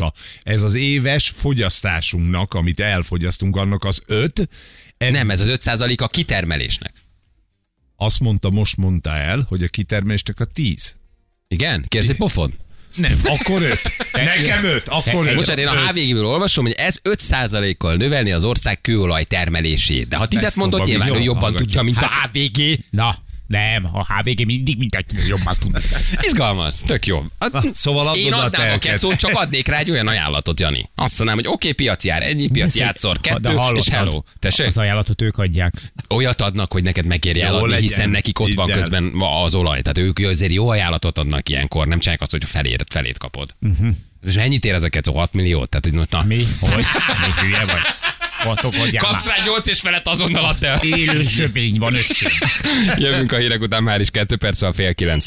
a 0.00 0.12
Ez 0.42 0.62
az 0.62 0.74
éves 0.74 1.32
fogyasztásunknak, 1.34 2.54
amit 2.54 2.80
elfogyasztunk, 2.80 3.56
annak 3.56 3.84
az 3.84 4.02
5. 4.06 4.48
Nem, 4.98 5.30
ez 5.30 5.40
az 5.40 5.48
5 5.48 5.60
a 6.00 6.06
kitermelésnek. 6.08 7.03
Azt 8.04 8.20
mondta, 8.20 8.50
most 8.50 8.76
mondta 8.76 9.10
el, 9.10 9.44
hogy 9.48 9.62
a 9.62 9.68
kitermelésnek 9.68 10.40
a 10.40 10.44
10. 10.44 10.94
Igen? 11.48 11.84
Kérsz 11.88 12.08
egy 12.08 12.16
pofon? 12.16 12.54
Nem, 12.96 13.18
akkor 13.24 13.62
5. 13.62 13.80
Nekem 14.12 14.64
5, 14.64 14.88
akkor 14.88 15.26
5. 15.26 15.34
Bocsánat, 15.34 15.60
én 15.60 15.66
a 15.66 15.86
HVG-ből 15.86 16.26
olvasom, 16.26 16.64
hogy 16.64 16.74
ez 16.76 16.98
5%-kal 17.08 17.96
növelni 17.96 18.32
az 18.32 18.44
ország 18.44 18.80
kőolaj 18.80 19.24
termelését. 19.24 20.08
De 20.08 20.16
ha 20.16 20.28
10 20.28 20.42
Ezt 20.42 20.56
mondott, 20.56 20.78
mondom, 20.80 20.98
nyilván 20.98 21.20
ő 21.20 21.24
jobban 21.24 21.42
hallgatja. 21.42 21.66
tudja, 21.66 21.82
mint 21.82 21.96
a 21.96 22.10
HVG. 22.22 22.84
Na, 22.90 23.23
nem, 23.46 23.88
a 23.92 24.14
HVG 24.14 24.46
mindig 24.46 24.78
mindenkinek 24.78 25.26
jobban 25.26 25.54
tud. 25.60 25.78
Izgalmas, 26.20 26.80
tök 26.80 27.06
jó. 27.06 27.24
Na, 27.38 27.62
szóval 27.72 28.06
adod 28.06 28.16
Én 28.16 28.32
a 28.32 28.44
adnám 28.44 28.60
a 28.60 28.64
telket. 28.64 28.78
kecót, 28.78 29.14
csak 29.16 29.34
adnék 29.34 29.66
rá 29.66 29.78
egy 29.78 29.90
olyan 29.90 30.06
ajánlatot, 30.06 30.60
Jani. 30.60 30.90
Azt 30.94 31.18
mondanám, 31.18 31.44
hogy 31.44 31.52
oké, 31.54 31.68
okay, 31.68 31.72
piaci 31.72 32.08
ár, 32.08 32.22
ennyi, 32.22 32.48
piaci 32.48 32.80
átszor, 32.80 33.20
kettő, 33.20 33.58
és 33.74 33.88
hello. 33.88 34.22
Tessék? 34.38 34.66
Az 34.66 34.78
ajánlatot 34.78 35.22
ők 35.22 35.38
adják. 35.38 35.92
Olyat 36.08 36.40
adnak, 36.40 36.72
hogy 36.72 36.82
neked 36.82 37.06
megéri 37.06 37.38
Jó 37.38 37.44
eladni, 37.44 37.68
legyen. 37.68 37.82
hiszen 37.82 38.10
nekik 38.10 38.38
ott 38.38 38.54
van 38.54 38.70
közben 38.70 39.12
az 39.44 39.54
olaj. 39.54 39.82
Tehát 39.82 39.98
ők 39.98 40.18
azért 40.18 40.52
jó 40.52 40.68
ajánlatot 40.68 41.18
adnak 41.18 41.48
ilyenkor, 41.48 41.86
nem 41.86 41.98
csinálják 41.98 42.22
azt, 42.22 42.30
hogy 42.30 42.44
felét, 42.44 42.84
felét 42.88 43.18
kapod. 43.18 43.54
Uh-huh. 43.60 43.88
És 44.26 44.34
mennyit 44.34 44.64
ér 44.64 44.74
ez 44.74 44.82
a 44.82 44.88
kecó? 44.88 45.14
6 45.14 45.32
milliót? 45.32 45.68
Tehát, 45.68 45.84
hogy 45.84 46.08
na, 46.10 46.24
Mi? 46.24 46.46
Hogy? 46.60 46.84
Mi 47.20 47.46
hülye 47.46 47.64
vagy? 47.64 47.82
Adják 48.46 49.02
Kapsz 49.02 49.26
rá 49.26 49.34
8 49.44 49.68
és 49.68 49.80
felett 49.80 50.06
azonnal 50.06 50.44
add 50.44 50.64
el. 50.64 50.78
Élő 50.82 51.22
sövény 51.22 51.78
van 51.78 51.94
öcsém. 51.94 52.30
Jövünk 52.96 53.32
a 53.32 53.36
hírek 53.36 53.60
után 53.60 53.82
már 53.82 54.00
is 54.00 54.10
2 54.10 54.36
perc, 54.36 54.62
a 54.62 54.72
fél 54.72 54.94
9. 54.94 55.26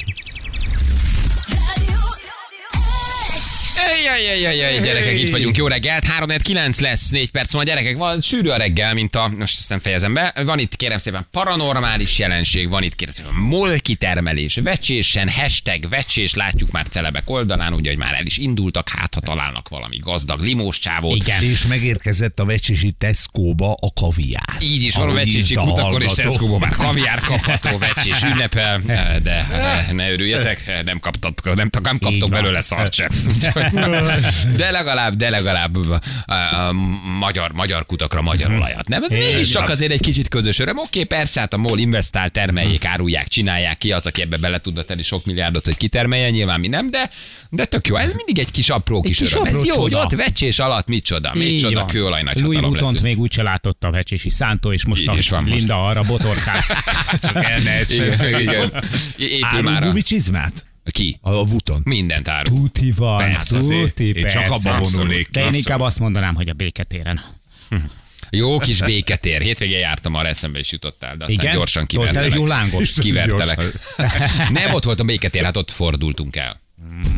Ajajajajaj, 4.07 4.53
ajaj, 4.53 4.69
ajaj, 4.69 4.85
gyerekek, 4.85 5.19
itt 5.19 5.31
vagyunk, 5.31 5.57
jó 5.57 5.67
reggelt. 5.67 6.03
3 6.03 6.29
9 6.43 6.79
lesz, 6.79 7.09
4 7.09 7.29
perc 7.29 7.51
van 7.51 7.61
a 7.61 7.65
gyerekek, 7.65 7.97
van 7.97 8.21
sűrű 8.21 8.49
a 8.49 8.57
reggel, 8.57 8.93
mint 8.93 9.15
a, 9.15 9.31
most 9.37 9.57
ezt 9.57 9.69
nem 9.69 9.79
fejezem 9.79 10.13
be. 10.13 10.33
Van 10.45 10.59
itt 10.59 10.75
kérem 10.75 10.97
szépen 10.97 11.27
paranormális 11.31 12.17
jelenség, 12.19 12.69
van 12.69 12.83
itt 12.83 12.95
kérem 12.95 13.13
szépen 13.13 13.33
Molki 13.33 13.95
termelés, 13.95 14.59
vecsésen, 14.63 15.29
hashtag 15.29 15.89
vecsés, 15.89 16.33
látjuk 16.33 16.71
már 16.71 16.87
celebek 16.89 17.29
oldalán, 17.29 17.73
úgy 17.73 17.87
hogy 17.87 17.97
már 17.97 18.13
el 18.13 18.25
is 18.25 18.37
indultak, 18.37 18.89
hát 18.89 19.13
ha 19.13 19.19
találnak 19.19 19.69
valami 19.69 19.97
gazdag 19.97 20.39
limós 20.39 20.79
csávót. 20.79 21.15
Igen. 21.15 21.43
És 21.43 21.65
megérkezett 21.65 22.39
a 22.39 22.45
vecsési 22.45 22.91
Tesco-ba 22.91 23.77
a 23.81 23.93
kaviár. 24.01 24.57
Így 24.59 24.83
is 24.83 24.95
van 24.95 25.09
a 25.09 25.13
vecsési 25.13 25.53
kutakon 25.53 26.01
és 26.01 26.11
Tesco-ba 26.11 26.57
már 26.57 26.75
kaviár 26.75 27.19
kapható, 27.19 27.77
vecsés 27.77 28.23
ünnepel, 28.23 28.81
de 29.23 29.47
ne 29.91 30.11
örüljetek, 30.11 30.83
nem 30.83 30.99
kaptatok, 30.99 31.55
nem, 31.55 31.69
nem 31.83 31.99
kaptok 31.99 32.29
belőle 32.29 32.61
szart 32.61 32.93
sem. 32.93 33.09
De 34.55 34.71
legalább, 34.71 35.15
de 35.15 35.29
legalább 35.29 35.75
a, 35.75 36.33
a 36.33 36.71
magyar, 37.19 37.51
magyar 37.51 37.85
kutakra 37.85 38.21
magyar 38.21 38.51
olajat. 38.51 38.87
Nem, 38.87 39.01
de 39.01 39.17
mégis 39.17 39.49
csak 39.49 39.69
azért 39.69 39.91
egy 39.91 40.01
kicsit 40.01 40.27
közös 40.27 40.59
öröm. 40.59 40.77
Oké, 40.77 41.03
persze, 41.03 41.39
hát 41.39 41.53
a 41.53 41.57
MOL 41.57 41.79
investál, 41.79 42.29
termeljék, 42.29 42.85
árulják, 42.85 43.27
csinálják 43.27 43.77
ki, 43.77 43.91
az, 43.91 44.05
aki 44.05 44.21
ebbe 44.21 44.37
bele 44.37 44.59
tudna 44.59 44.81
tenni 44.81 45.03
sok 45.03 45.25
milliárdot, 45.25 45.65
hogy 45.65 45.77
kitermeljen, 45.77 46.31
nyilván 46.31 46.59
mi 46.59 46.67
nem, 46.67 46.89
de, 46.89 47.09
de 47.49 47.65
tök 47.65 47.87
jó. 47.87 47.95
Ez 47.95 48.13
mindig 48.13 48.39
egy 48.39 48.51
kis 48.51 48.69
apró 48.69 49.01
kis, 49.01 49.17
kis 49.17 49.33
öröm. 49.33 49.45
Ez 49.45 49.55
apró 49.55 49.71
jó, 49.73 49.81
hogy 49.81 49.93
ott 49.93 50.11
vecsés 50.11 50.59
alatt 50.59 50.87
micsoda, 50.87 51.31
micsoda 51.33 51.85
kőolaj 51.85 52.23
nagy 52.23 52.39
Louis 52.39 52.59
Vuittont 52.59 53.01
még 53.01 53.19
úgyse 53.19 53.43
látott 53.43 53.83
a 53.83 53.91
vecsési 53.91 54.29
szántó, 54.29 54.71
és 54.73 54.85
most 54.85 55.01
Így 55.01 55.07
a 55.07 55.21
van 55.29 55.43
most. 55.43 55.55
Linda 55.55 55.85
arra 55.85 56.01
botorkál. 56.01 56.63
Csak 57.21 57.43
el 57.43 57.59
ne 57.59 57.81
Igen, 57.81 58.39
igen. 58.39 58.83
Épül 59.17 59.61
már 59.61 59.83
gumicsizmát? 59.83 60.66
Ki? 60.91 61.17
A, 61.21 61.31
a 61.31 61.43
Vuton. 61.43 61.81
Mindent 61.85 62.27
árul. 62.27 62.57
Tuti 62.57 62.91
van, 62.91 63.17
Persze, 63.17 63.57
azért. 63.57 63.87
tuti, 63.87 64.05
Én 64.05 64.27
csak 64.27 64.47
persze. 64.47 64.69
abba 64.69 64.79
vonulnék 64.79 65.29
De 65.29 65.45
én 65.45 65.53
inkább 65.53 65.79
azt 65.79 65.99
mondanám, 65.99 66.35
hogy 66.35 66.49
a 66.49 66.53
béketéren. 66.53 67.21
Jó 68.29 68.57
kis 68.57 68.81
béketér. 68.81 69.41
Hétvégén 69.41 69.79
jártam, 69.79 70.13
arra 70.15 70.27
eszembe 70.27 70.59
is 70.59 70.71
jutottál, 70.71 71.17
de 71.17 71.23
aztán 71.23 71.39
Igen? 71.45 71.55
gyorsan 71.55 71.85
kivertelek. 71.85 72.29
egy 72.31 72.35
jó 72.35 72.45
lángos. 72.45 72.99
Kivertelek. 72.99 73.61
Nem 74.51 74.73
ott 74.73 74.83
volt 74.83 74.99
a 74.99 75.03
béketér, 75.03 75.43
hát 75.43 75.57
ott 75.57 75.71
fordultunk 75.71 76.35
el. 76.35 76.61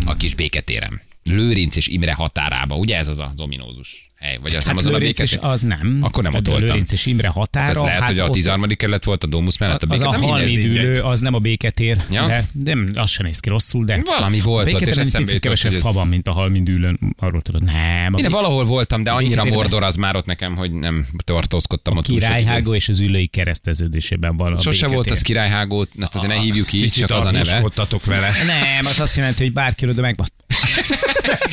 A 0.06 0.16
kis 0.16 0.34
béketéren. 0.34 1.02
Lőrinc 1.24 1.76
és 1.76 1.88
Imre 1.88 2.14
határába, 2.14 2.76
ugye 2.76 2.98
ez 2.98 3.08
az 3.08 3.20
a 3.20 3.34
dominózus 3.36 4.09
hely? 4.20 4.38
Vagy 4.42 4.56
az 4.56 4.66
nem 4.66 4.76
Hát 4.76 4.86
azon 4.86 4.94
a 4.94 4.98
Lőrinc 4.98 5.20
és 5.20 5.30
béketér? 5.30 5.52
az 5.52 5.62
nem. 5.62 5.98
Akkor 6.02 6.24
nem 6.24 6.34
ott 6.34 6.48
A 6.48 6.52
voltam. 6.52 6.70
Lőrinc 6.70 6.92
és 6.92 7.06
Imre 7.06 7.28
határa. 7.28 7.70
Ez 7.70 7.78
lehet, 7.82 8.00
hát 8.00 8.08
hogy 8.10 8.20
a 8.20 8.24
ott- 8.26 8.32
13. 8.32 8.76
kerület 8.76 9.04
volt 9.04 9.24
a 9.24 9.28
Domus 9.28 9.58
mellett 9.58 9.84
a 9.84 9.94
Az 9.94 10.02
a 10.02 10.10
béketér. 10.10 10.30
de 10.30 10.36
mindegy. 10.36 10.56
halmidülő, 10.64 11.02
az 11.02 11.20
nem 11.20 11.34
a 11.34 11.40
béketér, 11.40 11.98
Ja? 12.12 12.28
de 12.28 12.44
nem, 12.64 12.90
az 12.94 13.10
sem 13.10 13.26
néz 13.26 13.40
ki 13.40 13.50
rosszul, 13.50 13.86
de... 13.86 14.02
Valami 14.06 14.40
volt 14.40 14.74
ott, 14.74 14.82
és 14.82 14.88
eszembe 14.88 15.20
jutott, 15.20 15.40
kevesebb 15.40 15.72
fa 15.72 15.92
van, 15.92 16.08
mint 16.08 16.28
a 16.28 16.32
halmidülőn. 16.32 17.00
Arról 17.18 17.42
tudod, 17.42 17.64
nem. 17.64 18.14
A 18.14 18.20
Én 18.20 18.30
valahol 18.30 18.66
voltam, 18.66 19.04
de 19.04 19.12
annyira 19.12 19.46
mordor 19.46 19.84
az 19.84 19.96
már 19.96 20.16
ott 20.16 20.26
nekem, 20.26 20.56
hogy 20.56 20.72
nem 20.72 21.06
tartózkodtam 21.24 21.98
ott 21.98 22.06
királyhágó 22.06 22.74
és 22.76 22.90
az 22.90 23.00
ülői 23.00 23.28
kereszteződésében 23.28 24.38
van 24.38 24.54
a 24.54 24.62
Sose 24.62 24.88
volt 24.88 25.12
az 25.12 25.22
királyhágót, 25.22 25.90
hát 26.00 26.16
azért 26.16 26.34
ne 26.34 26.40
hívjuk 26.40 26.74
így, 26.74 26.92
csak 26.92 27.10
az 27.10 27.26
a 27.26 27.32
neve. 27.32 27.62
vele. 28.06 28.32
Nem, 28.46 28.86
az 28.86 29.00
azt 29.00 29.16
jelenti, 29.18 29.44
hogy 29.44 29.54
bárki 29.54 29.88
oda 29.88 30.02
megbaszt. 30.02 30.34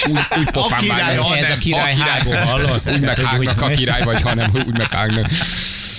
Úgy, 0.09 0.19
úgy 0.39 0.51
pofán 0.51 0.81
király, 0.81 1.01
vágnak. 1.01 1.25
ha 1.25 1.37
Ez 1.37 1.43
nem, 1.49 1.53
a 1.53 1.59
királyhágó, 1.59 2.31
hallod? 2.57 2.83
Úgy 2.93 3.01
meghágnak 3.01 3.63
a 3.63 3.67
király, 3.67 4.03
vagy 4.03 4.23
ha 4.23 4.35
nem, 4.35 4.51
úgy 4.67 4.79
meghágnak. 4.79 5.27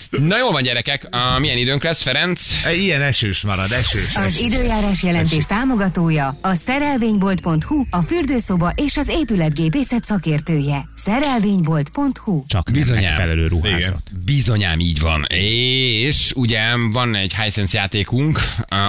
Na 0.10 0.38
jól 0.38 0.52
van 0.52 0.62
gyerekek, 0.62 1.10
uh, 1.12 1.40
milyen 1.40 1.58
időnk 1.58 1.84
lesz, 1.84 2.02
Ferenc? 2.02 2.52
Ilyen 2.74 3.02
esős 3.02 3.44
marad, 3.44 3.72
esős. 3.72 4.16
Az 4.16 4.40
időjárás 4.40 5.04
jelentés 5.04 5.46
támogatója 5.46 6.38
a 6.42 6.54
szerelvénybolt.hu, 6.54 7.84
a 7.90 8.02
fürdőszoba 8.02 8.74
és 8.76 8.98
az 8.98 9.08
épületgépészet 9.10 10.04
szakértője. 10.04 10.90
Szerelvénybolt.hu 10.96 12.46
Csak 12.48 12.70
Bizonyám. 12.72 13.04
megfelelő 13.04 13.48
ruházat. 13.48 14.02
Bizonyám 14.26 14.80
így 14.80 15.00
van. 15.00 15.26
És 15.30 16.32
ugye 16.36 16.62
van 16.92 17.16
egy 17.16 17.36
Hisense 17.36 17.78
játékunk, 17.78 18.40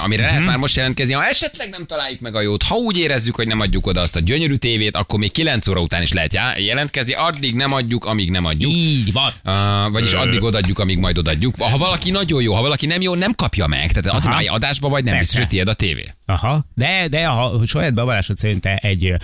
amire 0.05 0.23
lehet 0.27 0.45
már 0.45 0.57
most 0.57 0.77
jelentkezni. 0.77 1.13
Ha 1.15 1.25
esetleg 1.25 1.71
nem 1.71 1.87
találjuk 1.87 2.21
meg 2.21 2.35
a 2.35 2.41
jót, 2.41 2.63
ha 2.63 2.75
úgy 2.75 2.99
érezzük, 2.99 3.35
hogy 3.35 3.47
nem 3.47 3.61
adjuk 3.61 3.87
oda 3.87 4.01
azt 4.01 4.17
a 4.17 4.21
gyönyörű 4.21 4.55
tévét, 4.55 4.97
akkor 4.97 5.19
még 5.19 5.33
9 5.33 5.69
óra 5.69 5.81
után 5.81 6.03
is 6.03 6.13
lehet 6.13 6.39
jelentkezni. 6.57 7.13
Addig 7.13 7.55
nem 7.55 7.73
adjuk, 7.73 8.05
amíg 8.05 8.31
nem 8.31 8.45
adjuk. 8.45 8.73
Így 8.73 9.13
van. 9.13 9.33
Uh, 9.45 9.93
vagyis 9.93 10.13
addig 10.13 10.43
odaadjuk, 10.43 10.79
amíg 10.79 10.99
majd 10.99 11.08
majd 11.09 11.19
odaadjuk. 11.19 11.57
Ha 11.57 11.79
valaki 11.79 12.11
nagyon 12.11 12.43
jó, 12.43 12.55
ha 12.55 12.61
valaki 12.63 12.87
nem 12.87 13.01
jó, 13.01 13.15
nem 13.15 13.35
kapja 13.35 13.67
meg. 13.67 13.93
Tehát 13.93 14.17
az, 14.17 14.25
hogy 14.25 14.47
adásba 14.47 14.89
vagy, 14.89 15.05
nem 15.05 15.15
Persze. 15.15 15.19
biztos, 15.19 15.39
hogy 15.39 15.49
tiéd 15.49 15.69
a 15.69 15.75
tévé. 15.75 16.05
Aha, 16.27 16.65
de, 16.75 17.09
de 17.09 17.27
ha 17.27 17.67
saját 17.67 17.95
bevallásod 17.95 18.39
szerint 18.39 18.61
te 18.61 18.77
egy 18.77 19.15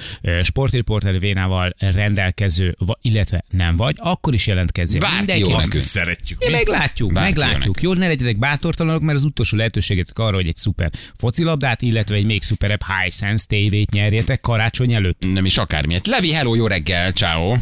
sportriporter 0.42 1.18
vénával 1.18 1.74
rendelkező, 1.78 2.76
illetve 3.00 3.44
nem 3.50 3.76
vagy, 3.76 3.96
akkor 3.98 4.34
is 4.34 4.46
jelentkezzél. 4.46 5.00
Bárki 5.00 5.38
jó 5.38 5.52
azt 5.52 5.66
nekünk. 5.66 5.84
Szeretjük. 5.84 6.44
Ja, 6.44 6.50
meglátjuk, 6.50 7.12
Bárki 7.12 7.38
meglátjuk. 7.38 7.82
Jó, 7.82 7.92
ne 7.92 8.06
legyetek 8.06 8.38
bátortalanok, 8.38 9.02
mert 9.02 9.18
az 9.18 9.24
utolsó 9.24 9.56
lehetőségetek 9.56 10.18
arra, 10.18 10.34
hogy 10.34 10.46
egy 10.46 10.56
szuper 10.56 10.90
focilabdát, 11.16 11.82
illetve 11.82 12.14
egy 12.14 12.24
még 12.24 12.42
szuperebb 12.42 12.80
Hisense 13.02 13.44
tévét 13.48 13.90
nyerjetek 13.90 14.40
karácsony 14.40 14.94
előtt. 14.94 15.24
Nem 15.32 15.44
is 15.44 15.58
akármilyet. 15.58 16.06
Levi, 16.06 16.32
hello, 16.32 16.54
jó 16.54 16.66
reggel, 16.66 17.10
ciao. 17.10 17.56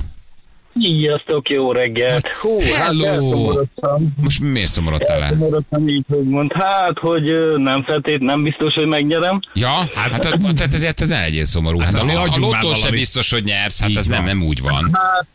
Sziasztok, 0.80 1.48
jó 1.48 1.72
reggelt! 1.72 2.28
Hú, 2.28 2.60
hello! 2.60 3.52
hát. 3.82 4.00
Most 4.22 4.40
miért 4.40 4.68
szomorodtál 4.68 5.22
el? 5.22 5.36
Így, 5.86 6.04
hogy 6.08 6.24
mond, 6.24 6.52
hát, 6.52 6.98
hogy 6.98 7.32
nem 7.56 7.84
feltét, 7.84 8.20
nem 8.20 8.42
biztos, 8.42 8.74
hogy 8.74 8.86
megnyerem. 8.86 9.40
Ja, 9.54 9.68
hát, 9.68 9.90
hát 9.94 10.20
tehát 10.20 10.72
ezért 10.72 11.00
ez 11.00 11.08
ne 11.08 11.20
legyél 11.20 11.44
szomorú. 11.44 11.78
Hát, 11.78 11.94
Hát 11.94 12.02
a, 12.02 12.22
a 12.22 12.38
lottó 12.38 12.50
se 12.50 12.58
valamit. 12.58 12.90
biztos, 12.90 13.30
hogy 13.30 13.44
nyersz, 13.44 13.80
hát 13.80 13.88
Így 13.90 13.96
ez 13.96 14.06
nem, 14.06 14.24
nem 14.24 14.42
úgy 14.42 14.60
van. 14.60 14.90
Hát, 14.92 15.26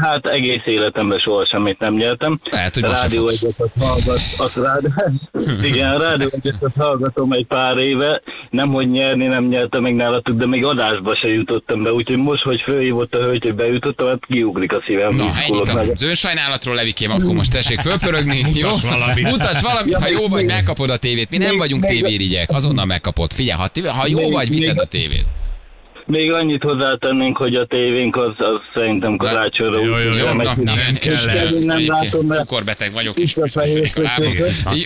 hát 0.00 0.26
egész 0.26 0.62
életemben 0.64 1.18
soha 1.18 1.46
semmit 1.46 1.78
nem 1.78 1.94
nyertem. 1.94 2.40
Lehet, 2.50 2.74
hogy 2.74 2.84
rádió 2.84 3.28
egyetet 3.28 3.72
hallgat, 3.80 4.20
azt 4.36 4.56
rád, 4.56 4.86
igen, 5.70 5.94
rádió 5.94 6.28
egyetet 6.32 6.72
hallgatom 6.78 7.32
egy 7.32 7.46
pár 7.46 7.76
éve, 7.78 8.22
nem 8.50 8.72
hogy 8.72 8.90
nyerni 8.90 9.26
nem 9.26 9.44
nyertem 9.44 9.82
még 9.82 9.94
nálatuk, 9.94 10.38
de 10.38 10.46
még 10.46 10.66
adásba 10.66 11.16
se 11.24 11.32
jutottam 11.32 11.82
be, 11.82 11.92
úgyhogy 11.92 12.16
most, 12.16 12.42
hogy 12.42 12.60
fölhívott 12.60 13.14
a 13.14 13.22
hölgy, 13.24 13.42
hogy 13.42 13.54
bejutottam, 13.54 14.08
hát 14.08 14.26
kiugrik 14.28 14.72
a 14.72 14.82
szívem. 14.86 15.14
Na, 15.14 15.24
ennyit 15.48 15.74
meg. 15.74 15.88
az 15.88 16.02
önsajnálatról, 16.02 16.74
Levikém, 16.74 17.10
akkor 17.10 17.34
most 17.34 17.50
tessék 17.50 17.80
fölpörögni. 17.80 18.38
jó? 18.54 18.68
Mutass 18.68 18.82
valamit. 18.82 19.24
Mutass 19.30 19.60
valamit, 19.60 19.94
ha 19.94 20.08
jó 20.08 20.28
vagy, 20.28 20.44
megkapod 20.44 20.90
a 20.90 20.96
tévét. 20.96 21.30
Mi 21.30 21.36
nem 21.36 21.56
vagyunk 21.56 21.84
tévérigyek, 21.84 22.50
azonnal 22.50 22.84
megkapod. 22.84 23.32
Figyelj, 23.32 23.58
ha, 23.60 23.68
ti- 23.68 23.86
ha 23.86 24.06
jó 24.06 24.18
Még- 24.18 24.32
vagy, 24.32 24.48
viszed 24.48 24.78
a 24.78 24.84
tévét. 24.84 25.24
Még 26.06 26.32
annyit 26.32 26.62
hozzátennénk, 26.62 27.36
hogy 27.36 27.54
a 27.54 27.66
tévénk 27.66 28.16
az, 28.16 28.32
az 28.38 28.60
szerintem 28.74 29.16
karácsonyra 29.16 29.80
Jó, 29.80 29.98
jó, 29.98 30.10
úgy- 30.10 30.18
jó, 30.18 30.26
Jó, 30.26 30.32
na, 30.32 30.48
hogy- 30.50 30.62
igen, 30.62 30.94
kell 31.00 31.28
ez. 31.28 31.64
Nem 31.64 31.86
látom, 31.86 32.26
mert- 32.26 32.40
cukorbeteg 32.40 32.92
vagyok, 32.92 33.16
és. 33.18 33.36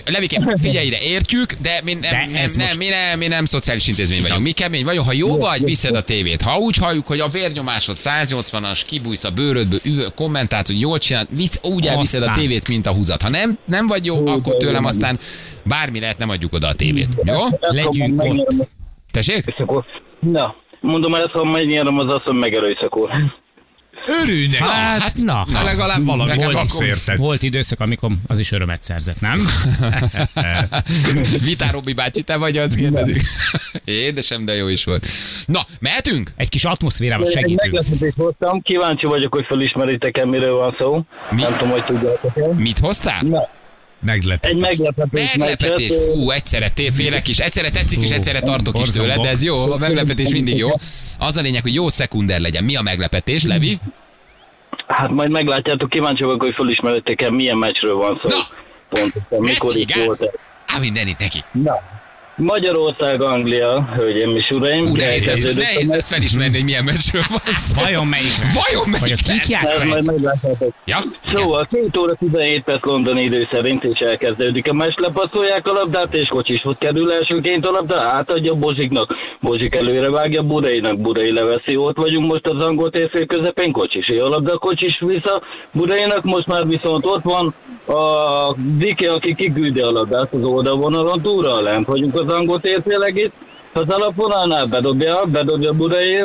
Levikém, 0.05 0.57
figyelj 0.57 0.85
ide, 0.87 0.97
értjük, 1.01 1.53
de 1.61 1.79
mi 1.83 1.93
nem, 1.93 2.01
nem, 2.11 2.35
ez 2.35 2.55
nem, 2.55 2.77
mi, 2.77 2.87
nem, 2.87 3.17
mi 3.19 3.27
nem 3.27 3.45
szociális 3.45 3.87
intézmény 3.87 4.21
vagyunk. 4.21 4.41
Mi 4.43 4.51
kemény 4.51 4.83
vagyunk, 4.83 5.05
ha 5.07 5.13
jó 5.13 5.37
vagy, 5.37 5.63
viszed 5.63 5.95
a 5.95 6.01
tévét. 6.03 6.41
Ha 6.41 6.57
úgy 6.57 6.75
halljuk, 6.77 7.07
hogy 7.07 7.19
a 7.19 7.27
vérnyomásod 7.27 7.95
180-as, 7.99 8.81
kibújsz 8.87 9.23
a 9.23 9.29
bőrödből, 9.31 9.79
üvö- 9.83 10.13
kommentált, 10.13 10.67
hogy 10.67 10.79
jól 10.79 10.97
csinált, 10.97 11.27
visz, 11.35 11.59
úgy 11.63 11.85
elviszed 11.85 12.23
a 12.23 12.31
tévét, 12.31 12.67
mint 12.67 12.85
a 12.85 12.91
húzat. 12.91 13.21
Ha 13.21 13.29
nem, 13.29 13.57
nem 13.65 13.87
vagy 13.87 14.05
jó, 14.05 14.27
akkor 14.27 14.57
tőlem 14.57 14.85
aztán 14.85 15.19
bármi 15.65 15.99
lehet, 15.99 16.17
nem 16.17 16.29
adjuk 16.29 16.53
oda 16.53 16.67
a 16.67 16.73
tévét. 16.73 17.07
Jó? 17.23 17.35
Legyünk 17.59 18.21
ott. 18.23 18.67
Tessék? 19.11 19.43
Na, 20.19 20.55
mondom 20.81 21.13
el, 21.13 21.29
ha 21.33 21.43
megnyerem, 21.43 21.97
az 21.97 22.13
azt, 22.13 22.23
hogy 22.25 22.35
megerőszakol. 22.37 23.11
Örülj 24.23 24.45
neki. 24.47 24.63
Hát, 24.63 25.13
na, 25.15 25.45
Hát 25.53 25.63
legalább 25.63 26.05
valami 26.05 26.37
kapsz 26.41 26.73
akkor- 26.75 26.87
érted. 26.87 27.17
Volt 27.17 27.43
időszak, 27.43 27.79
amikor 27.79 28.09
az 28.27 28.39
is 28.39 28.51
örömet 28.51 28.83
szerzett, 28.83 29.19
nem? 29.21 29.39
Vitár 31.43 31.71
Robi 31.71 31.93
bácsi, 31.93 32.21
te 32.23 32.37
vagy 32.37 32.57
az 32.57 32.75
kérdezik. 32.75 33.21
Édesem, 33.85 34.45
de 34.45 34.55
jó 34.55 34.67
is 34.67 34.83
volt. 34.83 35.05
Na, 35.45 35.59
mehetünk? 35.79 36.29
Egy 36.35 36.49
kis 36.49 36.63
atmoszférával 36.65 37.29
segítünk. 37.31 37.61
meglepetést 37.61 38.15
hoztam, 38.17 38.61
kíváncsi 38.61 39.05
vagyok, 39.05 39.33
hogy 39.35 39.45
felismeritek-e, 39.47 40.25
miről 40.25 40.55
van 40.57 40.75
szó. 40.79 41.03
Mi? 41.31 41.41
Nem 41.41 41.51
tudom, 41.57 41.69
hogy 41.69 41.83
tudjátok-e. 41.83 42.53
Mit 42.57 42.79
hoztál? 42.79 43.21
Na, 43.21 43.49
Meglepett. 44.05 44.51
egy 44.51 44.59
meglepetés. 44.59 45.35
Meglepetés, 45.35 45.89
meccset, 45.89 46.13
hú, 46.13 46.29
egyszerre 46.29 46.71
félek 46.91 47.27
is, 47.27 47.39
egyszerre 47.39 47.69
tetszik 47.69 48.01
és 48.01 48.11
egyszerre 48.11 48.39
tartok 48.39 48.79
is 48.79 48.89
tőle, 48.89 49.17
de 49.17 49.29
ez 49.29 49.43
jó, 49.43 49.71
a 49.71 49.77
meglepetés 49.77 50.31
mindig 50.31 50.57
jó. 50.57 50.69
Az 51.19 51.37
a 51.37 51.41
lényeg, 51.41 51.61
hogy 51.61 51.73
jó 51.73 51.89
szekunder 51.89 52.39
legyen. 52.39 52.63
Mi 52.63 52.75
a 52.75 52.81
meglepetés, 52.81 53.43
Levi? 53.43 53.79
Hát 54.87 55.09
majd 55.09 55.29
meglátjátok, 55.29 55.89
kíváncsi 55.89 56.23
vagyok, 56.23 56.43
hogy 56.43 56.53
felismeritek-e, 56.55 57.31
milyen 57.31 57.57
meccsről 57.57 57.95
van 57.95 58.19
szó. 58.23 58.29
Na! 58.29 58.59
Pontosan, 58.89 59.39
mikor 59.39 59.75
itt 59.75 59.93
volt 59.93 60.29
Á, 60.65 60.79
mindenit 60.79 61.19
neki. 61.19 61.43
Na, 61.51 61.79
Magyarország, 62.35 63.21
Anglia, 63.23 63.89
hölgyeim 63.97 64.35
és 64.35 64.49
uraim. 64.49 64.85
Ú, 64.85 64.95
nehéz 64.95 65.27
elkezdődött 65.27 65.57
a 65.57 65.61
nehéz 65.73 65.89
lesz 65.89 66.09
felismerni, 66.09 66.55
hogy 66.55 66.63
milyen 66.65 66.83
meccsről 66.83 67.21
van 67.29 67.55
szó. 67.55 67.81
Vajon 67.81 68.07
melyik? 68.07 68.35
Vajon 68.61 68.85
Vagy 68.91 69.01
melyik? 69.01 69.15
kik 69.15 69.41
Ez 69.41 69.49
játszanak? 69.49 69.87
majd 69.93 70.05
meglátjátok. 70.05 70.73
Ja? 70.85 70.97
Szóval 71.33 71.67
2 71.71 71.99
óra 71.99 72.13
17 72.13 72.63
perc 72.63 72.85
londoni 72.85 73.23
idő 73.23 73.47
szerint 73.51 73.83
és 73.83 73.99
elkezdődik 73.99 74.69
a 74.69 74.73
meccs, 74.73 74.97
lepaszolják 74.97 75.67
a 75.67 75.73
labdát, 75.73 76.17
és 76.17 76.27
kocsishoz 76.27 76.75
kerül 76.79 77.11
elsőként 77.13 77.67
a 77.67 77.71
labda, 77.71 78.03
átadja 78.03 78.53
Bozsiknak. 78.53 79.15
Bozsik 79.39 79.75
előre 79.75 80.09
vágja 80.11 80.41
Bureinak, 80.43 80.99
Burei 81.01 81.31
leveszi, 81.31 81.75
ott 81.75 81.97
vagyunk 81.97 82.31
most 82.31 82.45
az 82.47 82.65
angol 82.65 82.89
térfél 82.89 83.25
közepén, 83.25 83.71
kocsisé 83.71 84.17
a 84.17 84.27
labda, 84.27 84.57
kocsis 84.57 84.99
vissza 84.99 85.41
Bureinak, 85.71 86.23
most 86.23 86.47
már 86.47 86.67
viszont 86.67 87.05
ott 87.05 87.23
van 87.23 87.53
a 87.85 88.55
Dike, 88.77 89.13
aki 89.13 89.35
kiküldi 89.35 89.79
a 89.79 89.91
labdát 89.91 90.33
az 90.33 90.47
oldalvonalon 90.47 91.21
túlra, 91.21 91.61
lent 91.61 91.87
vagyunk 91.87 92.19
az 92.19 92.33
angol 92.33 92.59
térfél 92.59 93.01
egész, 93.01 93.31
az 93.73 93.89
alapvonalnál 93.89 94.65
bedobja, 94.65 95.21
bedobja 95.31 95.71
Budai 95.71 96.23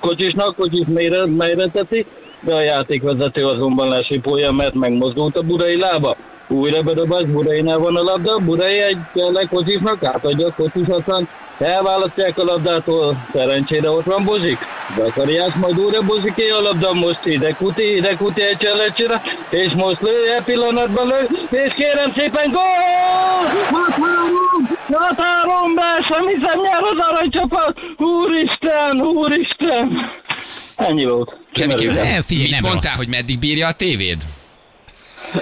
kocsisnak, 0.00 0.56
kocsis 0.56 0.86
mélyre, 0.86 1.26
mélyre 1.26 1.70
teszi, 1.72 2.06
de 2.40 2.54
a 2.54 2.62
játékvezető 2.62 3.44
azonban 3.44 3.88
lesipolja, 3.88 4.52
mert 4.52 4.74
megmozdult 4.74 5.38
a 5.38 5.42
Budai 5.42 5.76
lába. 5.76 6.16
Újra 6.48 6.82
bedobás, 6.82 7.26
Burainál 7.26 7.78
van 7.78 7.96
a 7.96 8.02
labda, 8.02 8.38
Burai 8.44 8.78
egy 8.78 8.96
tényleg 9.12 9.48
kocsisnak 9.48 10.04
átadja 10.04 10.46
a 10.48 10.54
kocsis, 10.56 10.86
aztán 10.86 11.28
elválasztják 11.58 12.38
a 12.38 12.44
labdától, 12.44 13.26
szerencsére 13.32 13.90
ott 13.90 14.04
van 14.04 14.24
Bozsik. 14.24 14.58
Zakariás, 14.96 15.54
majd 15.54 15.78
újra 15.78 16.02
Bozsiké 16.02 16.48
a 16.48 16.60
labda, 16.60 16.92
most 16.92 17.24
ide 17.24 17.52
kuti, 17.52 17.96
ide 17.96 18.16
kuti 18.16 18.42
egy 18.42 18.56
csellecsére, 18.56 19.22
és 19.50 19.72
most 19.72 20.00
lő, 20.00 20.32
e 20.36 20.42
pillanatban 20.42 21.06
lő, 21.06 21.28
és 21.50 21.72
kérem 21.74 22.12
szépen 22.16 22.50
gól! 22.50 22.98
Határon, 23.70 24.78
határon 24.92 25.74
be, 25.74 26.06
sem 26.08 26.26
hiszem 26.26 26.60
nyer 26.60 26.82
az 26.82 27.06
aranycsapat, 27.08 27.78
úristen, 27.96 29.00
úristen! 29.00 30.12
Ennyi 30.76 31.04
volt. 31.04 31.36
Nem, 31.52 32.22
figyelj, 32.22 32.50
nem 32.50 32.62
mondtál, 32.62 32.90
rossz. 32.90 32.96
hogy 32.96 33.08
meddig 33.08 33.38
bírja 33.38 33.66
a 33.66 33.72
tévéd? 33.72 34.22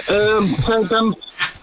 Ö, 0.07 0.39
szerintem 0.67 1.17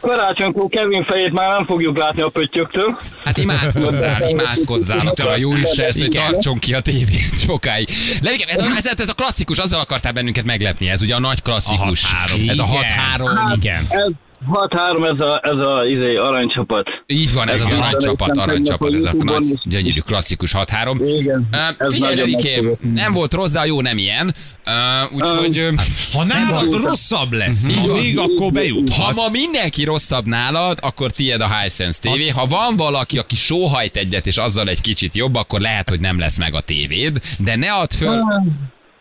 karácsonykor 0.04 0.68
Kevin 0.68 1.04
fejét 1.04 1.32
már 1.32 1.48
nem 1.56 1.66
fogjuk 1.66 1.98
látni 1.98 2.22
a 2.22 2.28
pöttyöktől. 2.28 2.98
Hát 3.24 3.36
imádkozzál, 3.38 4.28
imádkozzál 4.34 5.06
a 5.16 5.36
jó 5.36 5.56
Isten, 5.56 5.92
hogy 5.98 6.08
tartson 6.08 6.58
ki 6.58 6.74
a 6.74 6.80
tévét 6.80 7.38
sokáig. 7.46 7.88
Levikém, 8.22 8.46
ez, 8.50 8.58
a- 8.58 8.76
ez, 8.76 8.86
ez 8.96 9.08
a 9.08 9.14
klasszikus, 9.14 9.58
azzal 9.58 9.80
akartál 9.80 10.12
bennünket 10.12 10.44
meglepni, 10.44 10.88
ez 10.88 11.02
ugye 11.02 11.14
a 11.14 11.20
nagy 11.20 11.42
klasszikus. 11.42 12.04
A 12.04 12.06
6-3. 12.36 12.48
Ez 12.50 12.58
a 12.58 12.66
Igen. 12.70 12.82
6-3. 13.18 13.56
Igen. 13.56 13.86
Ez 13.88 14.10
6-3 14.52 15.18
ez 15.18 15.24
a, 15.24 15.40
ez 15.42 15.66
a 15.66 15.84
izé, 15.86 16.14
aranycsapat. 16.16 16.86
Így 17.06 17.32
van, 17.32 17.48
ez 17.48 17.60
az 17.60 17.66
Igen. 17.68 17.80
aranycsapat, 17.80 18.36
aranycsapat, 18.36 18.94
ez 18.94 19.04
a 19.04 19.12
nagy, 19.18 19.46
gyönyörű 19.64 20.00
klasszikus 20.00 20.52
6-3. 20.54 21.16
Igen, 21.18 21.48
Uh, 21.52 21.58
ez 21.78 21.92
figyelj, 21.92 22.32
megszokott. 22.32 22.92
nem 22.94 23.12
volt 23.12 23.32
rossz, 23.32 23.52
de 23.52 23.58
a 23.58 23.64
jó 23.64 23.80
nem 23.80 23.98
ilyen. 23.98 24.34
Uh, 24.66 25.12
úgyhogy 25.14 25.58
uh, 25.58 25.78
Ha 26.12 26.24
nálad 26.24 26.72
rosszabb 26.84 27.32
lesz, 27.32 27.66
Így 27.68 27.86
ha 27.86 27.92
még 27.92 28.18
akkor 28.18 28.38
ha 28.44 28.50
bejuthatsz. 28.50 29.14
ma 29.14 29.28
mindenki 29.30 29.84
rosszabb 29.84 30.26
nálad, 30.26 30.78
akkor 30.82 31.10
tiéd 31.10 31.40
a 31.40 31.58
Hisense 31.58 31.98
TV. 32.00 32.34
Ha 32.34 32.46
van 32.46 32.76
valaki, 32.76 33.18
aki 33.18 33.36
sóhajt 33.36 33.96
egyet, 33.96 34.26
és 34.26 34.36
azzal 34.36 34.68
egy 34.68 34.80
kicsit 34.80 35.14
jobb, 35.14 35.34
akkor 35.34 35.60
lehet, 35.60 35.88
hogy 35.88 36.00
nem 36.00 36.18
lesz 36.18 36.38
meg 36.38 36.54
a 36.54 36.60
tévéd, 36.60 37.20
de 37.38 37.56
ne 37.56 37.72
add 37.72 37.90
föl, 37.96 38.20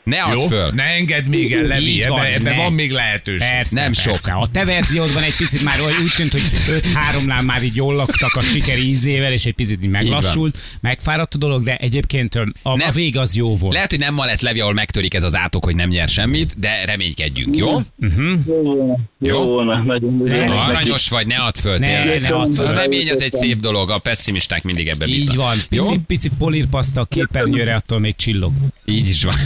ne 0.04 0.22
add 0.22 0.34
Jó? 0.34 0.48
föl. 0.48 0.72
Ne 0.72 0.84
engedd 0.84 1.26
még 1.26 1.54
el, 1.54 1.64
Levi, 1.64 1.86
Így 1.88 2.08
van, 2.08 2.20
ebben 2.26 2.34
ebbe 2.34 2.50
ne. 2.50 2.56
van 2.56 2.74
még 2.74 2.92
lehetőség. 2.92 3.50
Persze, 3.50 3.76
Nem 3.76 3.92
persze. 3.92 4.02
sok. 4.30 4.42
A 4.42 4.48
te 4.52 4.66
verziódban 4.66 5.24
egy 5.24 5.36
picit 5.36 5.64
már 5.64 5.78
úgy 5.82 6.12
tűnt, 6.16 6.32
hogy 6.32 6.42
5-3-nál 6.68 7.46
már 7.46 7.64
így 7.64 7.76
jól 7.76 7.96
laktak 7.96 8.36
a 8.36 8.42
siker 8.42 8.78
ízével, 8.78 9.32
és 9.32 9.46
egy 9.46 9.54
picit 9.54 9.84
így 9.84 9.90
meglassult, 9.90 10.58
megfáradt 10.82 11.34
a 11.34 11.38
dolog, 11.38 11.64
de 11.64 11.76
egyébként 11.76 12.36
a, 12.36 12.44
Nem. 12.64 12.88
a 12.88 12.92
vég 12.92 13.18
az 13.18 13.36
jó 13.36 13.58
volt. 13.58 13.74
Lehet, 13.74 13.90
hogy 13.90 14.00
nem 14.00 14.14
ma 14.14 14.26
lesz 14.26 14.42
Levi, 14.42 14.60
ahol 14.60 14.74
megtörik 14.74 15.14
ez 15.14 15.24
az 15.24 15.36
átok, 15.36 15.66
hogy 15.66 15.76
nem 15.76 15.90
nyer 15.90 16.10
semmit, 16.10 16.60
de 16.60 16.86
reménykedjünk, 16.86 17.58
jó? 17.58 17.68
Jó 18.00 18.62
volna. 18.62 18.98
Jó? 19.20 19.36
Jó 19.38 19.46
volna. 19.46 19.84
Ne. 20.24 20.46
Aranyos 20.46 21.10
vagy, 21.10 21.28
ne 21.28 21.36
add 21.36 21.56
föl, 21.62 21.78
Ne, 21.78 21.88
tényleg. 22.04 22.22
ne 22.22 22.30
add 22.30 22.52
föl. 22.52 22.66
A 22.66 22.72
remény 22.72 23.10
az 23.10 23.22
egy 23.22 23.34
szép 23.34 23.60
dolog, 23.60 23.90
a 23.90 23.98
pessimisták 23.98 24.64
mindig 24.64 24.88
ebbe 24.88 25.06
bíznak. 25.06 25.34
Így 25.34 25.40
van. 25.40 25.58
Pici, 25.70 26.00
pici 26.08 26.30
polírpaszta 26.38 27.02
a 27.02 27.06
képernyőre, 27.06 27.76
attól 27.76 28.00
még 28.00 28.16
csillog. 28.16 28.52
Így 28.86 29.08
is 29.08 29.24
van. 29.24 29.36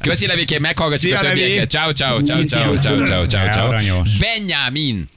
Köszi 0.00 0.26
Levikém, 0.26 0.60
meghallgatjuk 0.60 1.12
Szia, 1.12 1.20
a 1.20 1.28
többieket. 1.30 1.70
Ciao, 1.70 1.92
ciao, 1.92 2.22
ciao, 2.22 2.44
ciao, 2.44 2.78
ciao, 2.78 3.04
ciao, 3.04 3.26
ciao, 3.26 3.50
ciao. 3.50 4.02
Benjamin. 4.18 5.08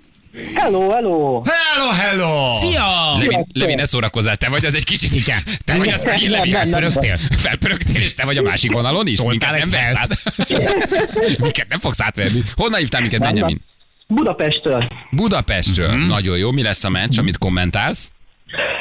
Hello, 0.55 0.89
hello! 0.91 1.43
Hello, 1.45 1.91
hello! 1.97 2.57
Szia! 2.59 3.17
Levi, 3.17 3.45
Levi, 3.53 3.73
ne 3.75 3.85
szórakozzál, 3.85 4.35
te 4.35 4.49
vagy 4.49 4.65
az 4.65 4.75
egy 4.75 4.83
kicsit. 4.83 5.15
Igen. 5.15 5.37
Te 5.65 5.77
vagy 5.77 5.87
az 5.87 6.03
megint 6.03 6.31
Levi. 6.31 6.49
Felpörögtél? 6.51 7.17
Felpörögtél, 7.37 8.01
és 8.01 8.13
te 8.13 8.25
vagy 8.25 8.37
a 8.37 8.41
másik 8.41 8.71
vonalon 8.71 9.07
is. 9.07 9.17
Toltál 9.17 9.51
Minket 9.53 9.69
nem 9.69 9.83
versz 9.83 9.97
felt. 9.97 10.11
át. 10.11 11.39
Minket 11.39 11.67
nem 11.69 11.79
fogsz 11.79 12.01
átverni. 12.01 12.43
Honnan 12.55 12.79
hívtál 12.79 13.01
minket, 13.01 13.19
Benjamin? 13.19 13.61
Budapestről. 14.07 14.87
Budapestről. 15.11 15.91
Nagyon 15.95 16.37
jó. 16.37 16.51
Mi 16.51 16.61
lesz 16.61 16.83
a 16.83 16.89
meccs, 16.89 17.17
amit 17.19 17.37
kommentálsz? 17.37 18.11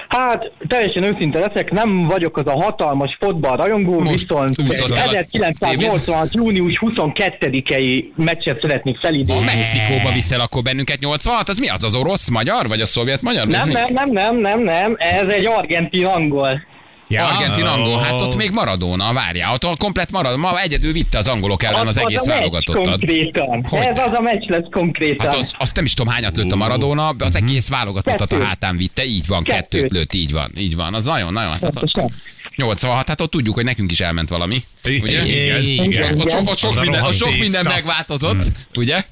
Hát, 0.09 0.53
teljesen 0.69 1.03
őszinte 1.03 1.39
leszek, 1.39 1.71
nem 1.71 2.07
vagyok 2.07 2.37
az 2.37 2.47
a 2.47 2.63
hatalmas 2.63 3.17
fotball 3.21 3.57
rajongó, 3.57 3.99
Most 4.01 4.11
viszont 4.11 4.61
úszott 4.69 4.97
el 4.97 5.09
a 5.09 5.25
1980 5.31 6.29
június 6.33 6.79
22-i 6.87 8.05
meccset 8.17 8.61
szeretnék 8.61 8.97
felidézni. 8.97 9.45
Mexikóba 9.45 10.13
viszel 10.13 10.41
akkor 10.41 10.63
bennünket 10.63 10.99
86, 10.99 11.49
az 11.49 11.59
mi 11.59 11.69
az, 11.69 11.85
az 11.85 11.95
orosz 11.95 12.29
magyar, 12.29 12.69
vagy 12.69 12.81
a 12.81 12.87
szovjet 12.87 13.23
magyar? 13.23 13.47
Nem, 13.47 13.69
nem, 13.69 13.85
nem, 13.93 14.11
nem, 14.11 14.37
nem, 14.37 14.63
nem, 14.63 14.97
ez 14.99 15.27
egy 15.27 15.47
argentin 15.47 16.07
angol. 16.07 16.69
Ja. 17.13 17.27
Argentin 17.27 17.65
angol, 17.65 17.99
hát 17.99 18.21
ott 18.21 18.37
még 18.37 18.51
Maradona, 18.51 19.13
várjál, 19.13 19.53
ott 19.53 19.65
a 19.65 19.75
komplet 19.79 20.11
Maradona, 20.11 20.51
ma 20.51 20.61
egyedül 20.61 20.93
vitte 20.93 21.19
az 21.19 21.27
angolok 21.29 21.63
ellen 21.63 21.87
az 21.87 21.97
Az 21.97 22.03
egész 22.07 22.25
válogatottat. 22.27 22.85
konkrétan. 22.85 23.65
Hogyne. 23.69 23.89
Ez 23.89 23.97
az 24.07 24.19
a 24.19 24.21
meccs 24.21 24.49
lesz 24.49 24.67
konkrétan. 24.71 25.27
Hát 25.27 25.37
az, 25.37 25.55
azt 25.59 25.75
nem 25.77 25.85
is 25.85 25.95
tudom 25.95 26.13
hányat 26.13 26.37
lőtt 26.37 26.53
a 26.53 26.57
Maradona, 26.57 27.09
az 27.19 27.37
egész 27.37 27.69
válogatottat 27.69 28.33
a 28.33 28.45
hátán 28.45 28.77
vitte, 28.77 29.05
így 29.05 29.27
van, 29.27 29.43
kettőt, 29.43 29.81
Kettőt. 29.81 29.93
lőtt, 29.93 30.13
így 30.13 30.33
van, 30.33 30.51
így 30.59 30.77
van, 30.77 30.95
az 30.95 31.05
nagyon, 31.05 31.33
nagyon, 31.33 31.51
hát. 31.51 31.73
86, 32.57 33.09
hát 33.09 33.21
ott 33.21 33.31
tudjuk, 33.31 33.55
hogy 33.55 33.65
nekünk 33.65 33.91
is 33.91 34.01
elment 34.01 34.29
valami, 34.29 34.63
ugye? 34.85 35.25
Igen, 35.25 35.27
Igen. 35.27 35.85
igen. 35.85 36.21
Ott, 36.21 36.31
sok, 36.31 36.49
ott 36.49 36.59
sok, 36.59 36.81
minden, 36.81 37.03
ott 37.03 37.17
sok 37.17 37.39
minden 37.39 37.65
megváltozott, 37.65 38.43
ugye? 38.77 39.03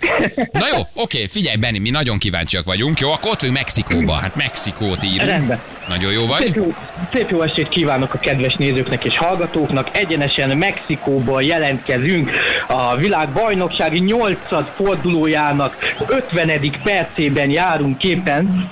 Na 0.53 0.67
jó, 0.77 0.83
oké, 0.95 1.27
figyelj 1.27 1.57
Benni, 1.57 1.79
mi 1.79 1.91
nagyon 1.91 2.19
kíváncsiak 2.19 2.65
vagyunk. 2.65 3.01
Jó, 3.01 3.13
akkor 3.13 3.31
ott 3.31 3.41
vagyunk 3.41 3.59
Mexikóba. 3.59 4.13
Hát 4.13 4.37
Mexikót 4.37 5.05
írunk. 5.05 5.31
Rendben. 5.31 5.61
Nagyon 5.89 6.13
jó 6.13 6.27
vagy. 6.27 6.43
Szép 6.43 6.55
jó, 6.55 6.75
szép 7.13 7.31
jó 7.31 7.43
estét 7.43 7.69
kívánok 7.69 8.15
a 8.15 8.19
kedves 8.19 8.55
nézőknek 8.55 9.05
és 9.05 9.17
hallgatóknak. 9.17 9.89
Egyenesen 9.97 10.57
Mexikóból 10.57 11.43
jelentkezünk 11.43 12.31
a 12.67 12.97
világ 12.97 13.29
bajnoksági 13.29 13.99
8. 13.99 14.39
fordulójának 14.77 15.95
50. 16.07 16.71
percében 16.83 17.51
járunk 17.51 17.99
képen, 17.99 18.71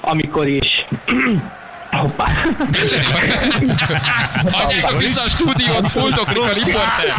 amikor 0.00 0.48
is 0.48 0.86
Hoppá. 1.92 2.26
Adjátok 4.50 4.98
vissza 4.98 5.20
a 5.20 5.28
stúdiót, 5.28 5.88
fuldoklik 5.88 6.42
a 6.42 6.52
riporter. 6.52 7.14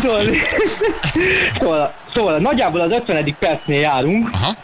Szóval, 0.00 0.24
szóval, 1.58 1.94
szóval 2.14 2.38
nagyjából 2.38 2.80
az 2.80 2.90
50. 2.90 3.36
percnél 3.38 3.80
járunk, 3.80 4.28
Aha. 4.32 4.54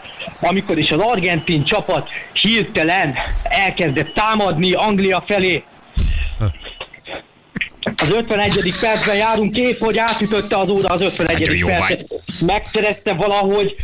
amikor 0.41 0.79
is 0.79 0.91
az 0.91 1.01
argentin 1.01 1.65
csapat 1.65 2.09
hirtelen 2.33 3.15
elkezdett 3.43 4.15
támadni 4.15 4.73
Anglia 4.73 5.25
felé. 5.27 5.65
Az 7.97 8.15
51. 8.15 8.75
percben 8.81 9.17
járunk, 9.17 9.57
épp 9.57 9.79
hogy 9.79 9.99
átütötte 9.99 10.59
az 10.59 10.69
óra 10.69 10.89
az 10.89 11.01
51. 11.01 11.39
Nagyon 11.39 11.57
jó 11.57 11.67
percet. 11.67 12.07
Megszerezte 12.47 13.13
valahogy, 13.13 13.77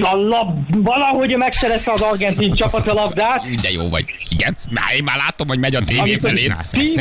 a 0.00 0.16
lab, 0.16 0.84
valahogy 0.84 1.36
megszerezte 1.36 1.92
az 1.92 2.00
argentin 2.00 2.54
csapat 2.54 2.88
a 2.88 2.94
labdát, 2.94 3.60
De 3.60 3.70
jó 3.70 3.88
vagy. 3.88 4.04
Igen, 4.28 4.56
már 4.70 4.94
én 4.96 5.04
már 5.04 5.16
látom, 5.16 5.48
hogy 5.48 5.58
megy 5.58 5.74
a 5.74 5.80
tévé 5.84 6.16
felé. 6.16 6.52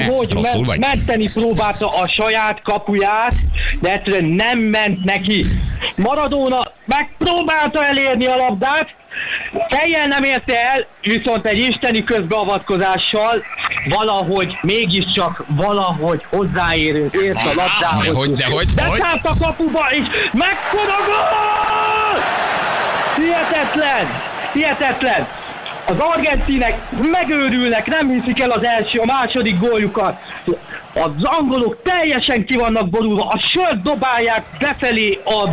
hogy 0.08 0.32
Rosszul 0.32 0.64
vagy. 0.64 0.80
menteni 0.80 1.32
próbálta 1.32 1.88
a 1.88 2.08
saját 2.08 2.62
kapuját, 2.62 3.36
de 3.82 3.92
egyszerűen 3.94 4.26
nem 4.26 4.60
ment 4.60 5.04
neki. 5.04 5.46
Maradona 5.96 6.72
megpróbálta 6.86 7.86
elérni 7.86 8.26
a 8.26 8.36
labdát, 8.36 8.96
fejjel 9.70 10.08
nem 10.08 10.24
érte 10.24 10.62
el, 10.62 10.86
viszont 11.02 11.46
egy 11.46 11.58
isteni 11.58 12.04
közbeavatkozással 12.04 13.44
valahogy 13.90 14.58
mégiscsak 14.62 15.44
valahogy 15.48 16.26
hozzáérünk, 16.30 17.14
ért 17.14 17.36
a 17.36 17.54
labdához. 17.56 18.06
De 18.06 18.46
hogy, 18.46 18.68
de 18.68 18.86
hogy? 18.86 19.00
A 19.24 19.38
kapuba, 19.40 19.88
és 19.92 20.06
mekkora 20.32 20.98
gól! 21.06 22.43
Hihetetlen! 23.24 24.08
Hihetetlen! 24.54 25.28
Az 25.88 25.96
argentinek 26.00 26.92
megőrülnek, 27.12 27.86
nem 27.86 28.10
hiszik 28.10 28.42
el 28.42 28.50
az 28.50 28.64
első, 28.64 29.00
a 29.00 29.06
második 29.06 29.60
góljukat. 29.60 30.22
Az 30.94 31.24
angolok 31.24 31.82
teljesen 31.84 32.46
ki 32.46 32.58
vannak 32.58 32.90
borulva, 32.90 33.28
a 33.28 33.38
sört 33.38 33.82
dobálják 33.82 34.44
befelé 34.60 35.20
a 35.26 35.50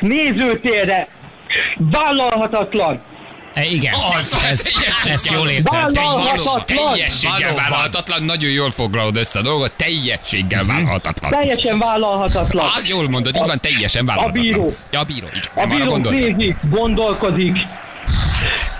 nézőtérre. 0.00 1.06
Vállalhatatlan! 1.76 3.00
E, 3.54 3.64
igen, 3.64 3.92
Az, 3.94 4.36
ez, 4.50 4.58
teljességgel. 4.58 5.12
ezt 5.12 5.26
jól. 5.30 5.48
Vállalhatatlan! 5.62 6.64
Teljességgel 6.92 7.54
vállalhatatlan, 7.54 8.24
nagyon 8.24 8.50
jól 8.50 8.70
foglalod 8.70 9.16
össze 9.16 9.38
a 9.38 9.42
dolgot, 9.42 9.72
teljességgel 9.72 10.64
vállalhatatlan. 10.64 11.30
Teljesen 11.30 11.78
vállalhatatlan! 11.78 12.66
Ah, 12.66 12.88
jól 12.88 13.08
mondod, 13.08 13.36
így 13.36 13.46
van, 13.46 13.60
teljesen 13.60 14.06
vállalhatatlan. 14.06 14.44
bíró. 14.44 14.72
Ja, 14.92 14.98
a 15.00 15.04
bíró, 15.04 15.26
így. 15.34 15.50
A 15.54 15.66
bíró 15.66 15.96
nézi, 15.96 16.56
gondolkozik, 16.70 17.58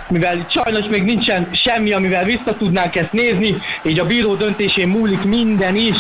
mivel 0.08 0.36
itt 0.36 0.50
sajnos 0.50 0.84
még 0.90 1.02
nincsen 1.02 1.50
semmi, 1.52 1.92
amivel 1.92 2.24
vissza 2.24 2.56
tudnánk 2.58 2.96
ezt 2.96 3.12
nézni, 3.12 3.54
így 3.82 3.98
a 3.98 4.04
bíró 4.04 4.34
döntésén 4.34 4.88
múlik 4.88 5.22
minden 5.22 5.76
is, 5.76 5.96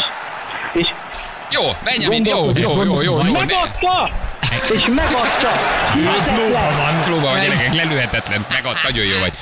és 0.72 0.88
Jó, 1.50 1.62
Benjamin, 1.84 2.24
jó, 2.24 2.50
jó, 2.54 2.82
jó, 2.82 3.02
jó, 3.02 3.22
jó. 3.24 3.32
Megadta! 3.32 4.10
És 4.76 4.86
megadta! 4.86 5.52
Hihetetlen! 5.94 6.76
van. 6.76 7.00
Flóba 7.00 7.30
vagy 7.30 7.40
gyerekek, 7.40 7.74
lelőhetetlen, 7.74 8.46
megad, 8.52 8.76
nagyon 8.86 9.04
jó 9.04 9.18
vagy. 9.18 9.32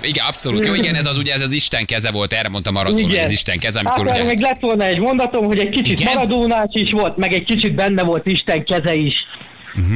Igen, 0.00 0.24
abszolút. 0.26 0.66
Jó, 0.66 0.74
igen, 0.74 0.94
ez 0.94 1.06
az 1.06 1.16
ugye 1.16 1.32
ez 1.32 1.40
az 1.40 1.52
Isten 1.52 1.84
keze 1.86 2.10
volt, 2.10 2.32
erre 2.32 2.48
mondta 2.48 2.70
Maradona, 2.70 3.02
hogy 3.02 3.16
az 3.16 3.30
Isten 3.30 3.58
keze, 3.58 3.80
Hát 3.84 3.86
amikor 3.86 4.06
erre 4.06 4.18
ugye... 4.18 4.26
még 4.26 4.40
lett 4.40 4.60
volna 4.60 4.84
egy 4.84 4.98
mondatom, 4.98 5.44
hogy 5.44 5.58
egy 5.58 5.68
kicsit 5.68 6.00
Igen? 6.00 6.14
maradónás 6.14 6.68
is 6.72 6.90
volt, 6.90 7.16
meg 7.16 7.32
egy 7.32 7.44
kicsit 7.44 7.74
benne 7.74 8.02
volt 8.02 8.26
Isten 8.26 8.64
keze 8.64 8.94
is. 8.94 9.26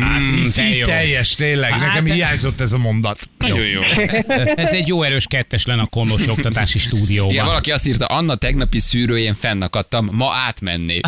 Hát 0.01 0.21
így, 0.39 0.53
te 0.53 0.69
így 0.69 0.77
jó. 0.79 0.85
teljes, 0.87 1.35
tényleg. 1.35 1.71
Nekem 1.71 1.89
Hát- 1.89 2.09
hiányzott 2.13 2.61
ez 2.61 2.73
a 2.73 2.79
mondat. 2.79 3.19
Nagyon 3.39 3.67
jó. 3.67 3.83
Ez 4.55 4.73
egy 4.73 4.87
jó 4.89 5.03
erős 5.03 5.27
kettes 5.27 5.67
lenne 5.67 5.83
a 5.83 5.87
Konnos 5.87 6.27
oktatási 6.27 6.79
Igen, 6.79 6.89
stúdióban. 6.91 7.45
valaki 7.45 7.71
azt 7.71 7.87
írta, 7.87 8.05
Anna 8.05 8.35
tegnapi 8.35 8.81
szűrőjén 8.81 9.35
fennakadtam, 9.35 10.09
ma 10.13 10.31
átmennék. 10.47 11.07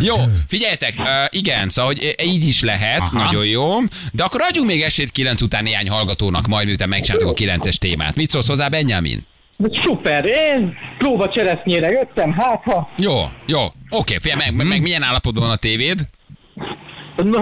jó, 0.00 0.16
figyeljetek, 0.48 0.94
uh, 0.98 1.04
igen, 1.30 1.68
szóval 1.68 1.92
hogy 1.94 2.14
így 2.24 2.46
is 2.46 2.62
lehet, 2.62 3.00
Aha. 3.00 3.24
nagyon 3.24 3.44
jó, 3.46 3.78
de 4.12 4.22
akkor 4.22 4.40
adjunk 4.48 4.68
még 4.68 4.82
esélyt 4.82 5.10
9 5.10 5.40
után 5.40 5.62
néhány 5.62 5.88
hallgatónak, 5.88 6.46
majd 6.46 6.66
miután 6.66 6.88
megcsináltuk 6.88 7.28
a 7.30 7.34
9-es 7.34 7.74
témát. 7.76 8.14
Mit 8.16 8.30
szólsz 8.30 8.46
hozzá, 8.46 8.68
Benjamin? 8.68 9.26
Szuper, 9.84 10.24
én 10.24 10.76
próba 10.98 11.28
cseresznyére 11.28 11.88
jöttem, 11.90 12.32
hát 12.32 12.62
ha 12.64 12.90
Jó, 12.98 13.24
jó, 13.46 13.60
oké, 13.90 14.16
figyelj, 14.20 14.40
meg, 14.40 14.54
meg, 14.54 14.66
meg 14.66 14.82
milyen 14.82 15.02
állapotban 15.02 15.42
van 15.42 15.52
a 15.52 15.56
tévéd? 15.56 16.00
No, 17.16 17.40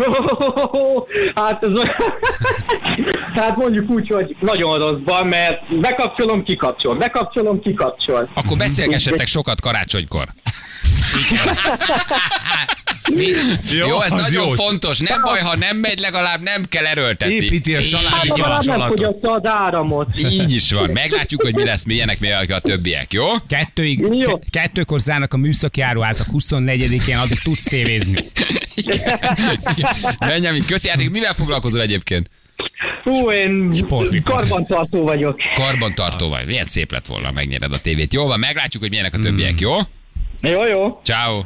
hát 1.35 1.65
ez 1.65 1.81
hát 3.41 3.57
mondjuk 3.57 3.91
úgy, 3.91 4.09
hogy 4.09 4.37
nagyon 4.41 4.79
rosszban, 4.79 5.27
mert 5.27 5.79
bekapcsolom, 5.81 6.43
kikapcsol, 6.43 6.95
bekapcsolom, 6.95 7.61
kikapcsol. 7.61 8.31
Akkor 8.35 8.57
beszélgessetek 8.57 9.27
sokat 9.27 9.61
karácsonykor. 9.61 10.25
Jó, 13.73 13.87
jó 13.89 14.01
ez 14.03 14.11
nagyon 14.11 14.45
jó. 14.47 14.51
fontos. 14.51 14.99
Nem 14.99 15.23
baj, 15.23 15.41
ha 15.41 15.57
nem 15.57 15.77
megy, 15.77 15.99
legalább 15.99 16.43
nem 16.43 16.65
kell 16.69 16.85
erőltetni. 16.87 17.35
Építi 17.35 17.75
a 17.75 17.77
Hát 17.79 17.89
családi 17.89 18.29
legalább 18.29 18.49
nem 18.65 18.79
kapcsolatot. 18.79 18.87
fogyatta 18.89 19.33
az 19.33 19.41
áramot. 19.65 20.09
Így 20.19 20.55
is 20.55 20.73
van. 20.73 20.91
Meglátjuk, 20.91 21.43
hogy 21.43 21.55
mi 21.55 21.65
lesz, 21.65 21.85
milyenek 21.85 22.21
mi 22.21 22.31
a 22.31 22.59
többiek, 22.59 23.13
jó? 23.13 23.25
Kettőig, 23.49 23.99
Jó. 24.13 24.39
ke- 24.39 24.51
kettőkor 24.51 25.01
zárnak 25.01 25.35
a 25.35 25.37
műszaki 25.37 25.81
áruházak, 25.81 26.27
24-én 26.33 27.17
addig 27.17 27.39
tudsz 27.39 27.63
tévézni. 27.63 28.19
Benjamin, 30.19 30.65
köszi 30.67 30.89
játék. 30.89 31.11
Mivel 31.11 31.35
foglalkozol 31.35 31.81
egyébként? 31.81 32.31
Hú, 33.03 33.31
én 33.31 33.71
Sportriport. 33.75 34.37
karbantartó 34.39 35.03
vagyok. 35.03 35.41
Karbantartó 35.55 36.29
vagy. 36.29 36.47
Milyen 36.47 36.65
szép 36.65 36.93
lett 36.93 37.07
volna, 37.07 37.31
megnyered 37.31 37.73
a 37.73 37.79
tévét. 37.81 38.13
Jó 38.15 38.27
van, 38.27 38.39
meglátjuk, 38.39 38.83
hogy 38.83 38.91
milyenek 38.91 39.15
a 39.15 39.19
többiek, 39.19 39.61
jó? 39.61 39.77
Jó, 40.41 40.67
jó. 40.67 41.01
Ciao. 41.05 41.43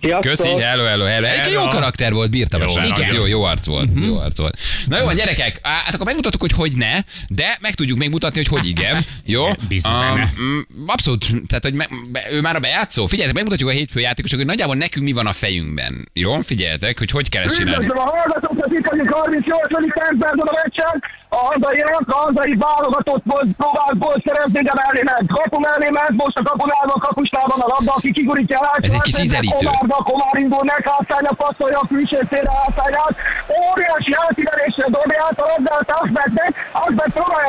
Sziasztok. 0.00 0.20
Köszi, 0.20 0.48
hello, 0.48 0.84
hello, 0.84 1.04
hello. 1.04 1.26
Egy 1.26 1.52
jó 1.52 1.66
karakter 1.68 2.12
volt, 2.12 2.30
bírtam 2.30 2.60
Jó, 2.60 2.74
nagyon. 2.74 3.14
Jó, 3.14 3.26
jó 3.26 3.42
arc 3.42 3.66
volt. 3.66 3.88
Jó 4.06 4.18
arc 4.18 4.38
volt. 4.38 4.58
Na 4.88 4.98
jó, 4.98 5.04
van, 5.04 5.14
gyerekek, 5.14 5.58
á, 5.62 5.70
hát 5.70 5.94
akkor 5.94 6.06
megmutattuk, 6.06 6.40
hogy 6.40 6.52
hogy 6.52 6.72
ne, 6.72 6.98
de 7.28 7.58
meg 7.60 7.74
tudjuk 7.74 7.98
még 7.98 8.10
mutatni, 8.10 8.36
hogy 8.36 8.58
hogy 8.58 8.68
igen. 8.68 8.96
Jó? 9.24 9.48
Mm, 10.40 10.86
abszolút, 10.86 11.26
tehát, 11.46 11.62
hogy 11.62 11.74
me, 11.74 11.88
be, 12.12 12.26
ő 12.30 12.40
már 12.40 12.56
a 12.56 12.58
bejátszó. 12.58 13.06
Figyeljetek, 13.06 13.36
megmutatjuk 13.36 13.70
a 13.70 13.72
hétfő 13.72 14.00
játékosok, 14.00 14.38
hogy 14.38 14.46
nagyjából 14.46 14.74
nekünk 14.74 15.04
mi 15.04 15.12
van 15.12 15.26
a 15.26 15.32
fejünkben. 15.32 16.08
Jó? 16.12 16.40
Figyeljetek, 16.40 16.98
hogy 16.98 17.10
hogy 17.10 17.28
kell 17.28 17.42
ezt 17.42 17.56
csinálni. 17.56 17.84
Üdvözlöm 17.84 18.08
a 18.08 18.10
hallgatókat, 18.10 18.72
itt 18.72 18.86
vagyunk 18.86 19.10
38. 19.10 19.92
percben 19.94 20.38
a 20.38 20.60
meccsen. 20.64 21.02
A 21.38 21.40
hazaiak, 21.48 22.06
a 22.16 22.18
hazai 22.24 22.54
válogatott 22.66 23.24
volt, 23.32 23.48
próbált 23.60 23.96
gólt 24.02 24.22
szerezni, 24.26 24.60
de 24.68 24.74
mellé 24.80 25.02
ment. 25.10 25.26
Kapu 25.36 25.58
mellé 25.66 25.88
ment, 25.98 26.14
most 26.22 26.36
a 26.40 26.42
kapunál 26.50 26.86
van 27.52 27.62
a 27.66 27.68
labda, 27.74 27.92
aki 27.98 28.10
kigurítja 28.18 28.58
a 28.58 28.70
Ez 28.88 28.92
egy 28.98 29.06
kis 29.08 29.18
ízelítő. 29.24 29.66
Omar 29.66 29.78
közben 29.80 29.98
a 30.02 30.04
komár 30.10 30.36
indul, 30.42 30.64
meg 30.72 30.82
hátszányra 30.90 31.32
passzolja 31.42 31.78
a 31.84 31.86
külső 31.92 32.18
szélre 32.30 32.52
hátszányát, 32.60 33.14
óriási 33.62 34.12
átiverésre 34.24 34.86
dobja 34.94 35.20
át 35.26 35.38
a 35.44 35.46
labdát 35.50 35.88
Ahmednek, 35.98 36.52
Ahmed 36.80 37.10
próbálja 37.18 37.48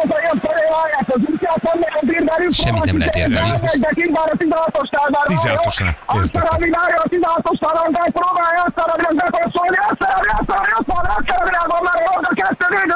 az 0.00 0.10
a 0.14 0.18
ilyen 0.22 0.38
felé 0.44 0.66
állják 0.80 1.08
az 1.14 1.22
útját, 1.30 1.60
meg 1.82 1.92
a 2.00 2.02
bírverünk, 2.08 2.52
Semmit 2.64 2.84
nem 2.90 2.98
lehet 3.02 3.16
érteni. 3.22 3.50
de 3.84 3.90
kint 3.98 4.12
már 4.18 4.28
a 4.34 4.36
16-osnál 4.42 5.08
már 5.14 5.26
16-osnál, 5.34 5.94
Aztán 6.20 6.46
amíg 6.54 6.72
várja 6.78 6.98
a 7.06 7.08
16-osnál, 7.14 7.76
András 7.84 8.10
próbálja 8.18 8.60
aztán, 8.68 8.88
amíg 8.94 9.12
bepasszolni, 9.20 9.78
aztán, 9.90 10.12
aztán, 10.38 10.62
aztán, 10.78 10.78
aztán, 10.78 11.04
aztán, 11.18 11.40
már 11.86 11.96
a 12.02 12.08
labda 12.12 12.30
kezdte 12.40 12.66
végre, 12.74 12.95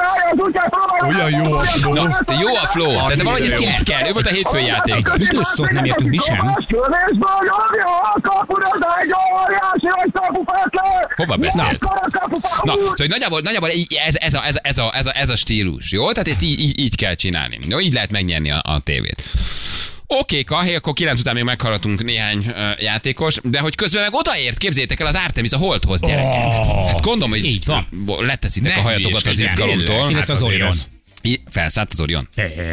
Olyan 1.07 1.29
jó 1.29 1.53
a 1.53 1.61
flow. 1.61 1.93
De 2.25 2.33
jó 2.33 2.55
a 2.55 2.67
flow, 2.67 2.93
tehát 2.93 3.21
valahogy 3.21 3.45
ezt 3.51 3.61
így 3.61 3.83
kell. 3.83 4.07
Ő 4.07 4.11
volt 4.11 4.25
a 4.25 4.29
hétfői 4.29 4.65
játék. 4.65 5.11
Büdös 5.17 5.45
szót 5.55 5.71
nem 5.71 5.85
értünk 5.85 6.09
mi 6.09 6.17
sem. 6.17 6.55
Hova 11.15 11.35
beszélt? 11.35 11.83
Na, 12.63 12.73
szóval 12.73 13.07
nagyjából, 13.07 13.39
nagyjából 13.43 13.69
ez, 14.05 14.15
ez, 14.15 14.33
a, 14.33 14.45
ez, 14.45 14.55
a, 14.55 14.59
ez, 14.63 14.77
a, 14.77 14.91
ez, 14.93 15.05
a, 15.05 15.11
ez 15.15 15.29
a 15.29 15.35
stílus, 15.35 15.91
jó? 15.91 16.11
Tehát 16.11 16.27
ezt 16.27 16.41
így, 16.41 16.59
így, 16.59 16.79
így 16.79 16.95
kell 16.95 17.13
csinálni. 17.13 17.59
Jó, 17.67 17.79
így 17.79 17.93
lehet 17.93 18.11
megnyerni 18.11 18.51
a, 18.51 18.61
a 18.63 18.79
tévét. 18.79 19.23
Oké, 20.19 20.43
Kahé, 20.43 20.75
akkor 20.75 20.93
9 20.93 21.19
után 21.19 21.33
még 21.33 21.43
meghallgatunk 21.43 22.03
néhány 22.03 22.37
uh, 22.37 22.81
játékos, 22.81 23.37
de 23.43 23.59
hogy 23.59 23.75
közben 23.75 24.01
meg 24.01 24.13
odaért, 24.13 24.57
képzétek 24.57 24.99
el 24.99 25.07
az 25.07 25.15
Artemis 25.15 25.51
a 25.51 25.57
Holdhoz, 25.57 26.01
gyerekek. 26.01 26.43
Oh. 26.43 26.87
Hát 26.87 27.01
gondolom, 27.01 27.29
hogy 27.29 27.45
Így 27.45 27.65
van. 27.65 27.87
leteszitek 28.19 28.71
a 28.71 28.75
Ne 28.75 28.81
hajatokat 28.81 29.27
az 29.27 29.39
izgalomtól. 29.39 30.05
az 30.05 30.13
Hát 30.13 30.29
azért 30.29 30.51
Orion. 30.51 30.73
Felszállt 31.49 31.89
az 31.91 31.99
Orion. 31.99 32.29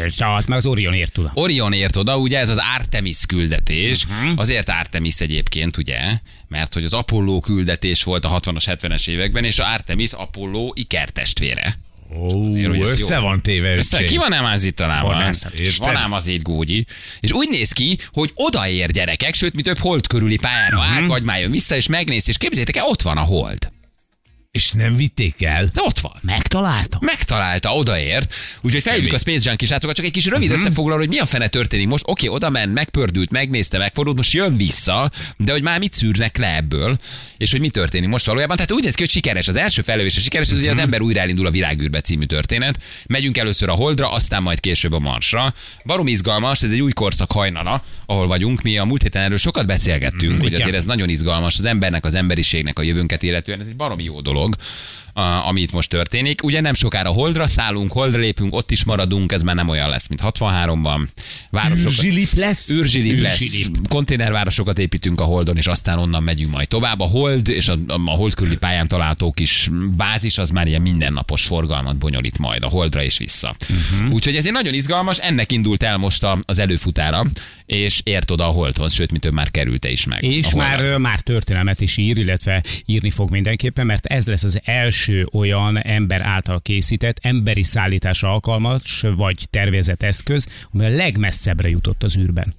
Szállt, 0.07 0.47
meg 0.47 0.57
az 0.57 0.65
Orion 0.65 0.93
ért 0.93 1.17
oda. 1.17 1.31
Orion 1.33 1.73
ért 1.73 1.95
oda, 1.95 2.17
ugye 2.17 2.39
ez 2.39 2.49
az 2.49 2.59
Artemis 2.77 3.17
küldetés. 3.27 4.05
Uh-huh. 4.05 4.39
Azért 4.39 4.69
Artemis 4.69 5.19
egyébként, 5.19 5.77
ugye, 5.77 5.99
mert 6.47 6.73
hogy 6.73 6.83
az 6.83 6.93
Apollo 6.93 7.39
küldetés 7.39 8.03
volt 8.03 8.25
a 8.25 8.39
60-as, 8.39 8.63
70-es 8.65 9.07
években, 9.07 9.43
és 9.43 9.59
a 9.59 9.71
Artemis 9.73 10.11
Apollo 10.11 10.71
ikertestvére. 10.73 11.79
Ó, 12.17 12.29
hogy 12.51 12.65
ez 12.65 12.75
jó. 12.75 13.05
össze 13.05 13.19
van 13.19 13.41
téve 13.41 13.75
Össze, 13.75 14.03
ki 14.03 14.17
van 14.17 14.33
ám 14.33 14.45
az 14.45 14.63
itt 14.63 14.75
talán? 14.75 15.03
Van, 15.03 15.95
ám 15.95 16.13
az 16.13 16.27
itt 16.27 16.41
Gógyi. 16.41 16.85
És 17.19 17.31
úgy 17.31 17.49
néz 17.49 17.71
ki, 17.71 17.97
hogy 18.11 18.31
odaér 18.35 18.91
gyerekek, 18.91 19.33
sőt, 19.35 19.53
mi 19.55 19.61
több 19.61 19.77
hold 19.77 20.07
körüli 20.07 20.37
pályára 20.37 20.77
Mhm. 20.77 20.85
át, 20.97 21.05
vagy 21.05 21.23
már 21.23 21.39
jön 21.39 21.51
vissza, 21.51 21.75
és 21.75 21.87
megnéz, 21.87 22.27
és 22.27 22.37
képzeljétek 22.37 22.75
el, 22.75 22.85
ott 22.85 23.01
van 23.01 23.17
a 23.17 23.21
hold. 23.21 23.71
És 24.51 24.71
nem 24.71 24.95
vitték 24.95 25.43
el? 25.43 25.69
De 25.73 25.81
ott 25.83 25.99
van. 25.99 26.11
Megtaláltam. 26.21 26.99
Megtalálta, 27.03 27.75
odaért. 27.75 28.33
Úgyhogy 28.61 28.81
felhívjuk 28.81 29.13
a 29.13 29.17
Space 29.17 29.49
Junkie 29.49 29.67
srácokat, 29.67 29.95
csak 29.95 30.05
egy 30.05 30.11
kis 30.11 30.25
rövid 30.25 30.49
uh-huh. 30.49 30.63
összefoglaló, 30.63 30.99
hogy 30.99 31.09
mi 31.09 31.17
a 31.19 31.25
fene 31.25 31.47
történik 31.47 31.87
most. 31.87 32.03
Oké, 32.07 32.27
oda 32.27 32.49
ment, 32.49 32.73
megpördült, 32.73 33.31
megnézte, 33.31 33.77
megfordult, 33.77 34.15
most 34.15 34.33
jön 34.33 34.57
vissza, 34.57 35.11
de 35.37 35.51
hogy 35.51 35.61
már 35.61 35.79
mit 35.79 35.93
szűrnek 35.93 36.37
le 36.37 36.55
ebből, 36.55 36.97
és 37.37 37.51
hogy 37.51 37.59
mi 37.59 37.69
történik 37.69 38.09
most 38.09 38.25
valójában. 38.25 38.55
Tehát 38.55 38.71
úgy 38.71 38.83
néz 38.83 38.95
ki, 38.95 39.01
hogy 39.01 39.09
sikeres. 39.09 39.47
Az 39.47 39.55
első 39.55 39.81
felövés 39.81 40.17
a 40.17 40.19
sikeres, 40.19 40.49
ez 40.49 40.57
ugye 40.57 40.71
az 40.71 40.77
ember 40.77 41.01
újra 41.01 41.19
elindul 41.19 41.45
a 41.45 41.51
világűrbe 41.51 42.01
című 42.01 42.25
történet. 42.25 42.79
Megyünk 43.07 43.37
először 43.37 43.69
a 43.69 43.73
Holdra, 43.73 44.11
aztán 44.11 44.43
majd 44.43 44.59
később 44.59 44.93
a 44.93 44.99
Marsra. 44.99 45.53
Barom 45.85 46.07
izgalmas, 46.07 46.63
ez 46.63 46.71
egy 46.71 46.81
új 46.81 46.91
korszak 46.91 47.31
hajnala, 47.31 47.83
ahol 48.05 48.27
vagyunk. 48.27 48.61
Mi 48.61 48.77
a 48.77 48.85
múlt 48.85 49.01
héten 49.01 49.23
erről 49.23 49.37
sokat 49.37 49.65
beszélgettünk, 49.65 50.41
hogy 50.41 50.53
azért 50.53 50.75
ez 50.75 50.83
nagyon 50.83 51.09
izgalmas 51.09 51.57
az 51.57 51.65
embernek, 51.65 52.05
az 52.05 52.15
emberiségnek 52.15 52.79
a 52.79 52.81
jövőnket 52.81 53.23
illetően. 53.23 53.59
Ez 53.59 53.67
egy 53.67 53.75
baromi 53.75 54.03
jó 54.03 54.21
dolog 54.21 54.37
a, 54.53 55.08
ami 55.13 55.61
itt 55.61 55.71
most 55.71 55.89
történik. 55.89 56.43
Ugye 56.43 56.61
nem 56.61 56.73
sokára 56.73 57.09
Holdra 57.09 57.47
szállunk, 57.47 57.91
Holdra 57.91 58.19
lépünk, 58.19 58.55
ott 58.55 58.71
is 58.71 58.83
maradunk, 58.83 59.31
ez 59.31 59.41
már 59.41 59.55
nem 59.55 59.69
olyan 59.69 59.89
lesz, 59.89 60.07
mint 60.07 60.21
63-ban. 60.23 61.07
Városokat, 61.49 61.93
Zsilip 61.93 62.33
lesz? 62.33 62.69
űrzsilip 62.69 63.21
lesz. 63.21 63.41
Űrzsilip. 63.41 63.87
Konténervárosokat 63.89 64.79
építünk 64.79 65.19
a 65.19 65.23
Holdon, 65.23 65.57
és 65.57 65.67
aztán 65.67 65.97
onnan 65.99 66.23
megyünk 66.23 66.51
majd 66.51 66.67
tovább. 66.67 66.99
A 66.99 67.05
Hold 67.05 67.47
és 67.47 67.67
a, 67.67 67.77
a 67.87 68.11
Hold 68.11 68.33
körüli 68.33 68.57
pályán 68.57 68.87
található 68.87 69.31
kis 69.31 69.69
bázis, 69.97 70.37
az 70.37 70.49
már 70.49 70.67
ilyen 70.67 70.81
mindennapos 70.81 71.45
forgalmat 71.45 71.97
bonyolít 71.97 72.37
majd 72.37 72.63
a 72.63 72.67
Holdra 72.67 73.03
és 73.03 73.17
vissza. 73.17 73.55
Uh-huh. 73.69 74.13
Úgyhogy 74.13 74.35
ezért 74.35 74.53
nagyon 74.53 74.73
izgalmas, 74.73 75.17
ennek 75.17 75.51
indult 75.51 75.83
el 75.83 75.97
most 75.97 76.23
a- 76.23 76.39
az 76.41 76.59
előfutára, 76.59 77.25
és 77.65 78.01
ért 78.03 78.31
oda 78.31 78.47
a 78.47 78.51
Holdhoz, 78.51 78.93
sőt, 78.93 79.11
mitől 79.11 79.31
már 79.31 79.51
kerülte 79.51 79.89
is 79.91 80.05
meg. 80.05 80.23
És 80.23 80.53
már, 80.53 80.97
már 80.97 81.19
történelmet 81.19 81.81
is 81.81 81.97
ír, 81.97 82.17
illetve 82.17 82.63
írni 82.85 83.09
fog 83.09 83.29
mindenképpen, 83.29 83.85
mert 83.85 84.05
ez 84.05 84.25
lesz 84.25 84.43
az 84.43 84.59
első 84.63 84.98
olyan 85.31 85.77
ember 85.77 86.21
által 86.21 86.61
készített, 86.61 87.17
emberi 87.21 87.63
szállításra 87.63 88.31
alkalmas 88.33 89.01
vagy 89.15 89.47
tervezett 89.49 90.03
eszköz, 90.03 90.47
ami 90.73 90.85
a 90.85 90.89
legmesszebbre 90.89 91.69
jutott 91.69 92.03
az 92.03 92.17
űrben. 92.17 92.53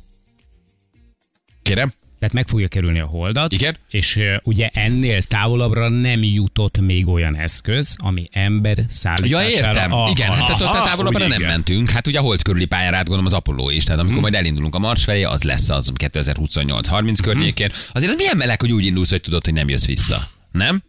Kérem? 1.63 1.93
Tehát 2.19 2.35
meg 2.35 2.49
fogja 2.49 2.69
kerülni 2.69 2.99
a 3.01 3.07
holdat, 3.07 3.53
Igen. 3.53 3.77
és 3.89 4.21
ugye 4.43 4.69
ennél 4.73 5.23
távolabbra 5.23 5.89
nem 5.89 6.23
jutott 6.23 6.81
még 6.81 7.09
olyan 7.09 7.37
eszköz, 7.37 7.97
ami 7.99 8.29
ember 8.33 8.79
Ja, 8.79 8.85
szállítására 8.89 9.49
értem. 9.49 9.93
Igen, 10.11 10.31
hát 10.33 10.47
tehát 10.47 10.61
Aha, 10.63 10.79
ott 10.81 10.87
távolabbra 10.87 11.27
nem 11.27 11.39
igen. 11.39 11.51
mentünk. 11.51 11.91
Hát 11.91 12.07
ugye 12.07 12.19
a 12.19 12.23
hold 12.23 12.43
körüli 12.43 12.65
pályára 12.65 12.97
át 12.97 13.03
gondolom 13.03 13.27
az 13.27 13.33
Apollo 13.33 13.71
is. 13.71 13.85
Tehát 13.85 13.99
amikor 14.01 14.15
Mhm. 14.21 14.31
majd 14.31 14.35
elindulunk 14.45 14.75
a 14.75 14.79
Mars 14.79 15.05
felé, 15.05 15.23
az 15.23 15.43
lesz 15.43 15.71
az 15.71 15.93
2028-30 15.97 17.21
környékén. 17.23 17.71
Azért 17.93 18.11
ez 18.13 18.17
milyen 18.19 18.37
meleg, 18.37 18.61
hogy 18.61 18.73
úgy 18.73 18.87
indulsz, 18.87 19.11
hogy 19.11 19.21
tudod, 19.21 19.45
hogy 19.45 19.55
nem 19.55 19.69
jössz 19.69 19.87
vissza. 19.87 20.29
Nem? 20.53 20.83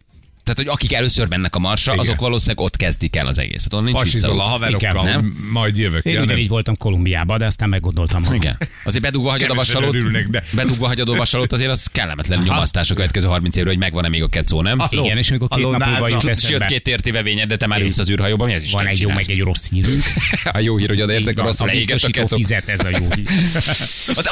Tehát, 0.53 0.69
hogy 0.69 0.79
akik 0.79 0.97
először 0.97 1.27
mennek 1.27 1.55
a 1.55 1.59
Marsra, 1.59 1.93
Igen. 1.93 2.05
azok 2.05 2.19
valószínűleg 2.19 2.59
ott 2.59 2.77
kezdik 2.77 3.15
el 3.15 3.27
az 3.27 3.39
egészet. 3.39 3.73
Onnan 3.73 3.85
nincs 3.85 3.97
Pasizol 3.99 4.39
a 4.39 4.43
haverokkal, 4.43 4.89
Igen, 4.91 5.03
nem? 5.03 5.49
majd 5.51 5.77
jövök. 5.77 6.05
Én 6.05 6.21
ugyanígy 6.21 6.47
voltam 6.47 6.77
Kolumbiában, 6.77 7.37
de 7.37 7.45
aztán 7.45 7.69
meggondoltam 7.69 8.21
magam. 8.21 8.35
Igen. 8.37 8.57
Azért 8.83 9.03
bedugva 9.03 9.29
hagyod 9.29 9.49
a 9.49 9.53
vasalót, 9.53 9.95
örülnek, 9.95 10.27
de- 10.27 10.43
bedugva 10.53 10.87
hagyod 10.87 11.09
a 11.09 11.13
vasalót, 11.15 11.51
azért 11.51 11.69
az 11.69 11.87
kellemetlen 11.91 12.41
nyomasztás 12.41 12.91
a 12.91 12.93
következő 12.93 13.27
30 13.27 13.55
évre, 13.55 13.69
hogy 13.69 13.77
megvan-e 13.77 14.07
még 14.09 14.23
a 14.23 14.27
kecó, 14.27 14.61
nem? 14.61 14.79
Halló, 14.79 15.03
Igen, 15.05 15.17
és 15.17 15.29
amikor 15.29 15.47
két 15.47 15.63
halló, 15.63 15.77
nap 15.77 15.89
múlva 15.89 16.07
jut 16.07 16.39
Sőt, 16.41 16.65
két 16.65 16.87
értévevényed, 16.87 17.47
de 17.47 17.57
te 17.57 17.67
már 17.67 17.81
ülsz 17.81 17.97
az 17.97 18.09
űrhajóban, 18.09 18.47
mi 18.47 18.53
ez 18.53 18.63
is 18.63 18.71
van 18.71 18.87
egy 18.87 18.99
jó, 18.99 19.09
meg 19.09 19.29
egy 19.29 19.39
rossz 19.39 19.69
hírünk. 19.69 20.03
A 20.53 20.59
jó 20.59 20.77
hír, 20.77 20.87
hogy 20.87 21.01
odaértek, 21.01 21.39
a 21.39 21.43
rosszul 21.43 21.69
a 21.69 21.71
leégett 21.71 22.03
a 22.03 22.09
kecó. 22.09 22.35
fizet, 22.35 22.67
ez 22.67 22.85
a 22.85 22.89
jó 22.89 23.07
hír. 23.15 23.25
De 24.23 24.31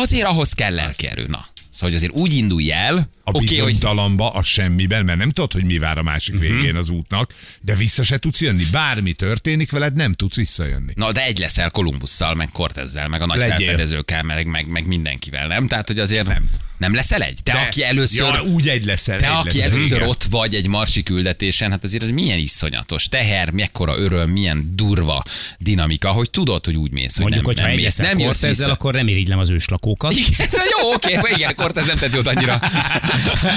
azért, 0.00 0.26
ahhoz 0.26 0.52
kell 0.52 0.74
lelkerő, 0.74 1.26
na. 1.28 1.46
Szóval, 1.70 1.88
hogy 1.88 1.94
azért 1.94 2.12
úgy 2.12 2.36
indulj 2.36 2.72
el, 2.72 3.10
A 3.24 3.30
oké, 3.32 3.58
hogy 3.58 3.76
a 4.16 4.42
semmiben, 4.42 5.04
mert 5.04 5.18
nem 5.18 5.30
tudod, 5.30 5.52
hogy 5.52 5.59
mi 5.64 5.78
vár 5.78 5.98
a 5.98 6.02
másik 6.02 6.34
Mhm. 6.34 6.42
végén 6.42 6.76
az 6.76 6.88
útnak, 6.88 7.32
de 7.60 7.74
vissza 7.74 8.02
se 8.02 8.18
tudsz 8.18 8.40
jönni. 8.40 8.64
Bármi 8.72 9.12
történik 9.12 9.70
veled, 9.70 9.94
nem 9.94 10.12
tudsz 10.12 10.36
visszajönni. 10.36 10.92
Na, 10.96 11.12
de 11.12 11.24
egy 11.24 11.38
leszel 11.38 11.70
Kolumbusszal, 11.70 12.34
meg 12.34 12.48
Cortezzel, 12.52 13.08
meg 13.08 13.22
a 13.22 13.26
nagy 13.26 13.38
Legyél. 13.38 13.56
felfedezőkkel, 13.66 14.22
meg, 14.22 14.46
meg, 14.46 14.66
meg 14.68 14.86
mindenkivel, 14.86 15.46
nem? 15.46 15.66
Tehát, 15.66 15.86
hogy 15.86 15.98
azért 15.98 16.26
nem, 16.26 16.44
Nem. 16.78 16.94
leszel 16.94 17.22
egy? 17.22 17.38
Te, 17.42 17.52
De- 17.52 17.58
aki 17.58 17.84
először... 17.84 18.34
Ja, 18.34 18.42
úgy 18.42 18.68
egy 18.68 18.84
leszel. 18.84 19.18
Te, 19.18 19.26
egy 19.26 19.32
aki 19.32 19.56
leszel, 19.56 19.70
először 19.70 19.96
igen. 19.96 20.08
ott 20.08 20.24
vagy 20.30 20.54
egy 20.54 20.66
marsi 20.66 21.02
küldetésen, 21.02 21.70
hát 21.70 21.84
azért 21.84 22.02
ez 22.02 22.10
milyen 22.10 22.38
iszonyatos 22.38 23.08
teher, 23.08 23.50
mekkora 23.50 23.98
öröm, 23.98 24.30
milyen 24.30 24.72
durva 24.76 25.22
dinamika, 25.58 26.08
hogy 26.10 26.30
tudod, 26.30 26.64
hogy 26.64 26.76
úgy 26.76 26.90
mész, 26.92 27.12
hogy 27.16 27.22
Mondjuk, 27.22 27.44
nem, 27.46 27.54
hogy 27.54 27.60
ha 27.62 27.66
nem 27.66 27.76
mész, 27.76 27.96
nem 27.96 28.18
jössz 28.18 28.24
Cortezzel, 28.24 28.50
vissza. 28.50 28.70
akkor 28.72 28.94
nem 28.94 29.08
irigylem 29.08 29.38
az 29.38 29.50
őslakókat. 29.50 30.12
Igen, 30.12 30.48
na 30.52 30.58
jó, 30.80 30.92
oké, 30.92 31.18
igen, 31.34 31.54
Cortez 31.54 31.86
nem 31.86 31.96
tett 31.96 32.14
jót 32.14 32.26
annyira 32.26 32.54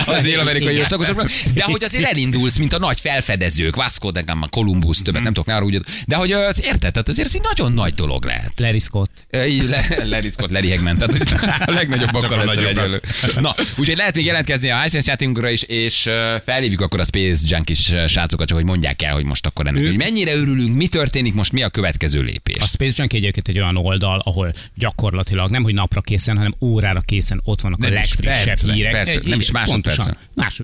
a 0.05 0.19
dél-amerikai 0.21 0.75
őslakosoknak, 0.77 1.29
de 1.53 1.63
hogy 1.63 1.82
azért 1.83 2.03
elindulsz, 2.09 2.57
mint 2.57 2.73
a 2.73 2.79
nagy 2.79 2.99
felfedezők, 2.99 3.75
Vasco 3.75 4.11
da 4.11 4.23
Gama, 4.23 4.47
Columbus, 4.47 4.97
többet 4.97 5.21
nem 5.23 5.33
tudok 5.33 5.47
nála 5.47 5.65
úgy, 5.65 5.79
de 6.07 6.15
hogy 6.15 6.31
az 6.31 6.63
érted, 6.63 6.91
tehát 6.91 7.09
azért 7.09 7.27
ez 7.27 7.35
egy 7.35 7.41
nagyon 7.55 7.71
nagy 7.73 7.93
dolog 7.93 8.25
lehet. 8.25 8.51
Larry 8.59 8.79
Scott. 8.79 9.11
Le, 9.29 9.85
Larry 10.11 10.29
Scott, 10.29 10.51
Larry 10.51 10.69
Hegman, 10.69 10.97
tehát 10.97 11.11
hogy 11.17 11.39
a 11.65 11.71
legnagyobbak 11.71 12.21
Csak 12.21 12.31
a 12.31 12.35
lesz. 12.43 13.33
Na, 13.35 13.53
úgyhogy 13.77 13.95
lehet 13.97 14.15
még 14.15 14.25
jelentkezni 14.25 14.69
a 14.69 14.83
iSense 14.85 15.09
játékunkra 15.09 15.49
is, 15.49 15.61
és 15.61 16.09
felhívjuk 16.45 16.81
akkor 16.81 16.99
a 16.99 17.03
Space 17.03 17.41
Junkies 17.47 17.93
srácokat, 18.07 18.47
csak 18.47 18.57
hogy 18.57 18.65
mondják 18.65 19.01
el, 19.01 19.13
hogy 19.13 19.25
most 19.25 19.45
akkor 19.45 19.67
ennek, 19.67 19.83
hogy 19.85 19.97
mennyire 19.97 20.35
örülünk, 20.35 20.75
mi 20.75 20.87
történik 20.87 21.33
most, 21.33 21.51
mi 21.51 21.63
a 21.63 21.69
következő 21.69 22.21
lépés. 22.21 22.57
A 22.61 22.65
Space 22.65 22.93
Junkie 22.97 23.19
egyébként 23.19 23.47
egy 23.47 23.59
olyan 23.59 23.77
oldal, 23.77 24.21
ahol 24.25 24.53
gyakorlatilag 24.75 25.49
nem, 25.49 25.63
hogy 25.63 25.73
napra 25.73 26.01
készen, 26.01 26.37
hanem 26.37 26.55
órára 26.61 27.01
készen 27.01 27.41
ott 27.43 27.61
vannak 27.61 27.79
Nem 27.79 27.89
a 27.89 27.93
is 27.93 27.97
legfrissebb 27.99 28.45
percre, 28.45 28.73
hírek. 28.73 28.91
persze, 28.91 29.13
Egy- 29.19 29.27
nem 29.27 29.39
is 29.39 29.51
másodpercen. 29.51 30.17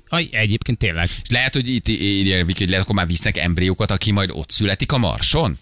aj, 0.08 0.28
egyébként 0.32 0.78
tényleg. 0.78 1.08
És 1.22 1.28
lehet, 1.28 1.54
hogy 1.54 1.68
itt 1.68 1.88
írják, 1.88 2.46
Viki, 2.46 2.58
hogy 2.58 2.68
lehet, 2.68 2.84
akkor 2.84 2.96
már 2.96 3.06
visznek 3.06 3.36
embriókat, 3.36 3.90
aki 3.90 4.10
majd 4.10 4.30
ott 4.32 4.50
születik 4.50 4.92
a 4.92 4.98
Marson? 4.98 5.58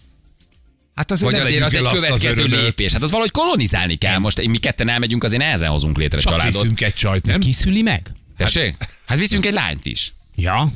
Hát 0.95 1.11
azért 1.11 1.31
Vagy 1.31 1.39
azért 1.39 1.63
az 1.63 1.73
egy 1.73 1.85
az 1.85 1.93
következő 1.93 2.41
örömöt. 2.43 2.61
lépés. 2.61 2.91
Hát 2.93 3.01
az 3.01 3.09
valahogy 3.09 3.31
kolonizálni 3.31 3.95
kell. 3.95 4.17
Most 4.17 4.45
mi 4.47 4.57
ketten 4.57 4.89
elmegyünk, 4.89 5.23
azért 5.23 5.41
nehezen 5.41 5.69
hozunk 5.69 5.97
létre 5.97 6.19
Csak 6.19 6.31
családot. 6.31 6.53
viszünk 6.61 6.81
egy 6.81 6.93
csajt, 6.93 7.25
nem? 7.25 7.39
Kiszüli 7.39 7.81
meg? 7.81 8.11
Tessék? 8.37 8.75
Hát 9.05 9.17
viszünk 9.17 9.45
egy 9.45 9.53
lányt 9.53 9.85
is. 9.85 10.13
Ja. 10.35 10.71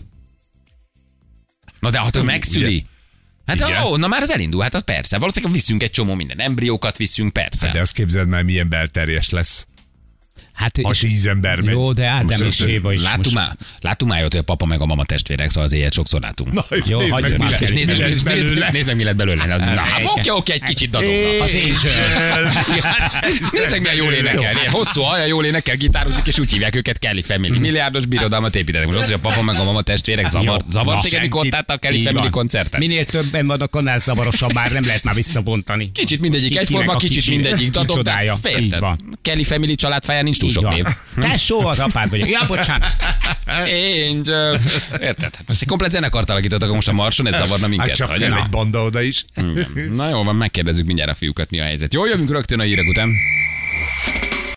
Na 1.79 1.89
de 1.89 1.99
hát 1.99 2.15
ő 2.15 2.21
megszüli. 2.21 2.85
Hát 3.45 3.55
Igen. 3.55 3.83
ó, 3.83 3.95
na 3.97 4.07
már 4.07 4.21
az 4.21 4.29
elindul, 4.29 4.61
hát 4.61 4.73
az 4.73 4.83
persze. 4.83 5.17
Valószínűleg 5.17 5.53
viszünk 5.55 5.83
egy 5.83 5.91
csomó 5.91 6.13
minden. 6.13 6.39
Embriókat 6.39 6.97
viszünk, 6.97 7.33
persze. 7.33 7.71
De 7.71 7.81
azt 7.81 7.93
képzeld 7.93 8.27
már, 8.27 8.43
milyen 8.43 8.69
belterjes 8.69 9.29
lesz. 9.29 9.65
Hát, 10.53 10.79
A 10.81 10.91
tízember 10.99 11.59
megy. 11.59 11.73
Jó, 11.73 11.93
de 11.93 12.05
Ádám 12.07 12.41
és 12.45 12.59
Éva 12.59 12.93
is 12.93 13.01
Látunk 13.01 13.35
már, 13.35 13.55
látunk 13.79 14.11
már 14.11 14.21
hogy 14.21 14.37
a 14.37 14.41
papa 14.41 14.65
meg 14.65 14.81
a 14.81 14.85
mama 14.85 15.05
testvérek, 15.05 15.49
szóval 15.49 15.63
az 15.63 15.71
ilyet 15.73 15.93
sokszor 15.93 16.21
látunk. 16.21 16.51
Na, 16.53 16.65
Jó, 16.85 16.99
nézd 16.99 17.11
hagyjuk 17.11 17.29
meg, 17.29 17.39
mi 17.39 17.43
már, 17.43 17.51
lesz- 17.51 17.61
és 17.61 17.69
nézd 17.71 17.91
mi 17.91 17.97
meg, 17.97 18.07
lesz 18.09 18.09
nézd, 18.21 18.25
nézd, 18.25 18.45
belőle. 18.47 18.69
nézd 18.71 18.87
meg, 18.87 18.95
mi 18.95 19.03
lett 19.03 19.15
belőle. 19.15 19.53
Az, 19.53 19.59
na, 19.59 19.65
hát, 19.65 20.01
oké, 20.05 20.29
oké, 20.29 20.53
egy 20.53 20.61
kicsit 20.61 20.89
dadognak. 20.89 21.41
Az 21.41 21.57
Angel. 21.63 22.51
Nézd 23.51 23.71
meg, 23.71 23.81
milyen 23.81 23.95
jól 23.95 24.13
énekel. 24.13 24.53
Hosszú 24.69 25.01
haja, 25.01 25.25
jól 25.25 25.45
énekel, 25.45 25.75
gitározik, 25.75 26.27
és 26.27 26.39
úgy 26.39 26.51
hívják 26.51 26.75
őket 26.75 26.99
Kelly 26.99 27.21
Family. 27.21 27.59
Milliárdos 27.59 28.05
birodalmat 28.05 28.55
építettek. 28.55 28.87
Most 28.87 28.97
az, 28.99 29.05
hogy 29.05 29.13
a 29.13 29.19
papa 29.19 29.41
meg 29.41 29.55
a 29.59 29.63
mama 29.63 29.81
testvérek 29.81 30.27
zavar, 30.29 30.47
Jó. 30.47 30.55
zavar 30.69 30.95
Na, 30.95 31.01
téged, 31.01 31.21
mikor 31.21 31.47
a 31.65 31.75
Kelly 31.77 32.01
Family 32.03 32.29
koncerten? 32.29 32.79
Minél 32.79 33.05
többen 33.05 33.47
vannak, 33.47 33.75
annál 33.75 33.97
zavarosabb, 33.97 34.53
már 34.53 34.71
nem 34.71 34.85
lehet 34.85 35.03
már 35.03 35.15
visszabontani. 35.15 35.91
Kicsit 35.91 36.19
mindegyik 36.19 36.57
egyforma, 36.57 36.95
kicsit 36.95 37.15
kicsi- 37.15 37.29
mindegyik 37.29 37.69
dadog, 37.71 38.01
de 38.01 38.11
kicsodája. 38.11 38.33
Így 38.33 38.39
férted. 38.51 38.79
van. 38.79 38.97
Kelly 39.21 39.43
Family 39.43 39.75
családfáján 39.75 40.23
nincs 40.23 40.37
túl 40.43 40.51
sok 40.51 40.73
név. 40.73 40.85
Tesó, 41.15 41.65
az 41.65 41.79
apád 41.79 42.09
vagyok. 42.09 42.29
Ja, 42.29 42.45
bocsánat. 42.47 42.87
Angel. 44.09 44.59
Érted? 45.01 45.35
Hát 45.35 45.43
most 45.47 45.61
egy 45.61 45.67
komplet 45.67 45.91
zenekart 45.91 46.29
alakítottak 46.29 46.73
most 46.73 46.87
a 46.87 46.93
Marson, 46.93 47.27
ez 47.27 47.35
zavarna 47.35 47.67
minket. 47.67 47.87
Hát 47.87 47.97
csak 47.97 48.21
egy 48.21 48.49
banda 48.49 48.83
oda 48.83 49.01
is. 49.01 49.25
Na 49.91 50.09
jó 50.09 50.23
van, 50.23 50.35
megkérdezzük 50.35 50.85
mindjárt 50.85 51.11
a 51.11 51.15
fiúkat, 51.15 51.49
mi 51.49 51.59
a 51.59 51.63
helyzet. 51.63 51.93
Jó, 51.93 52.05
jövünk 52.05 52.31
rögtön 52.31 52.59
a 52.59 52.63
hírek 52.63 52.85
után. 52.89 53.09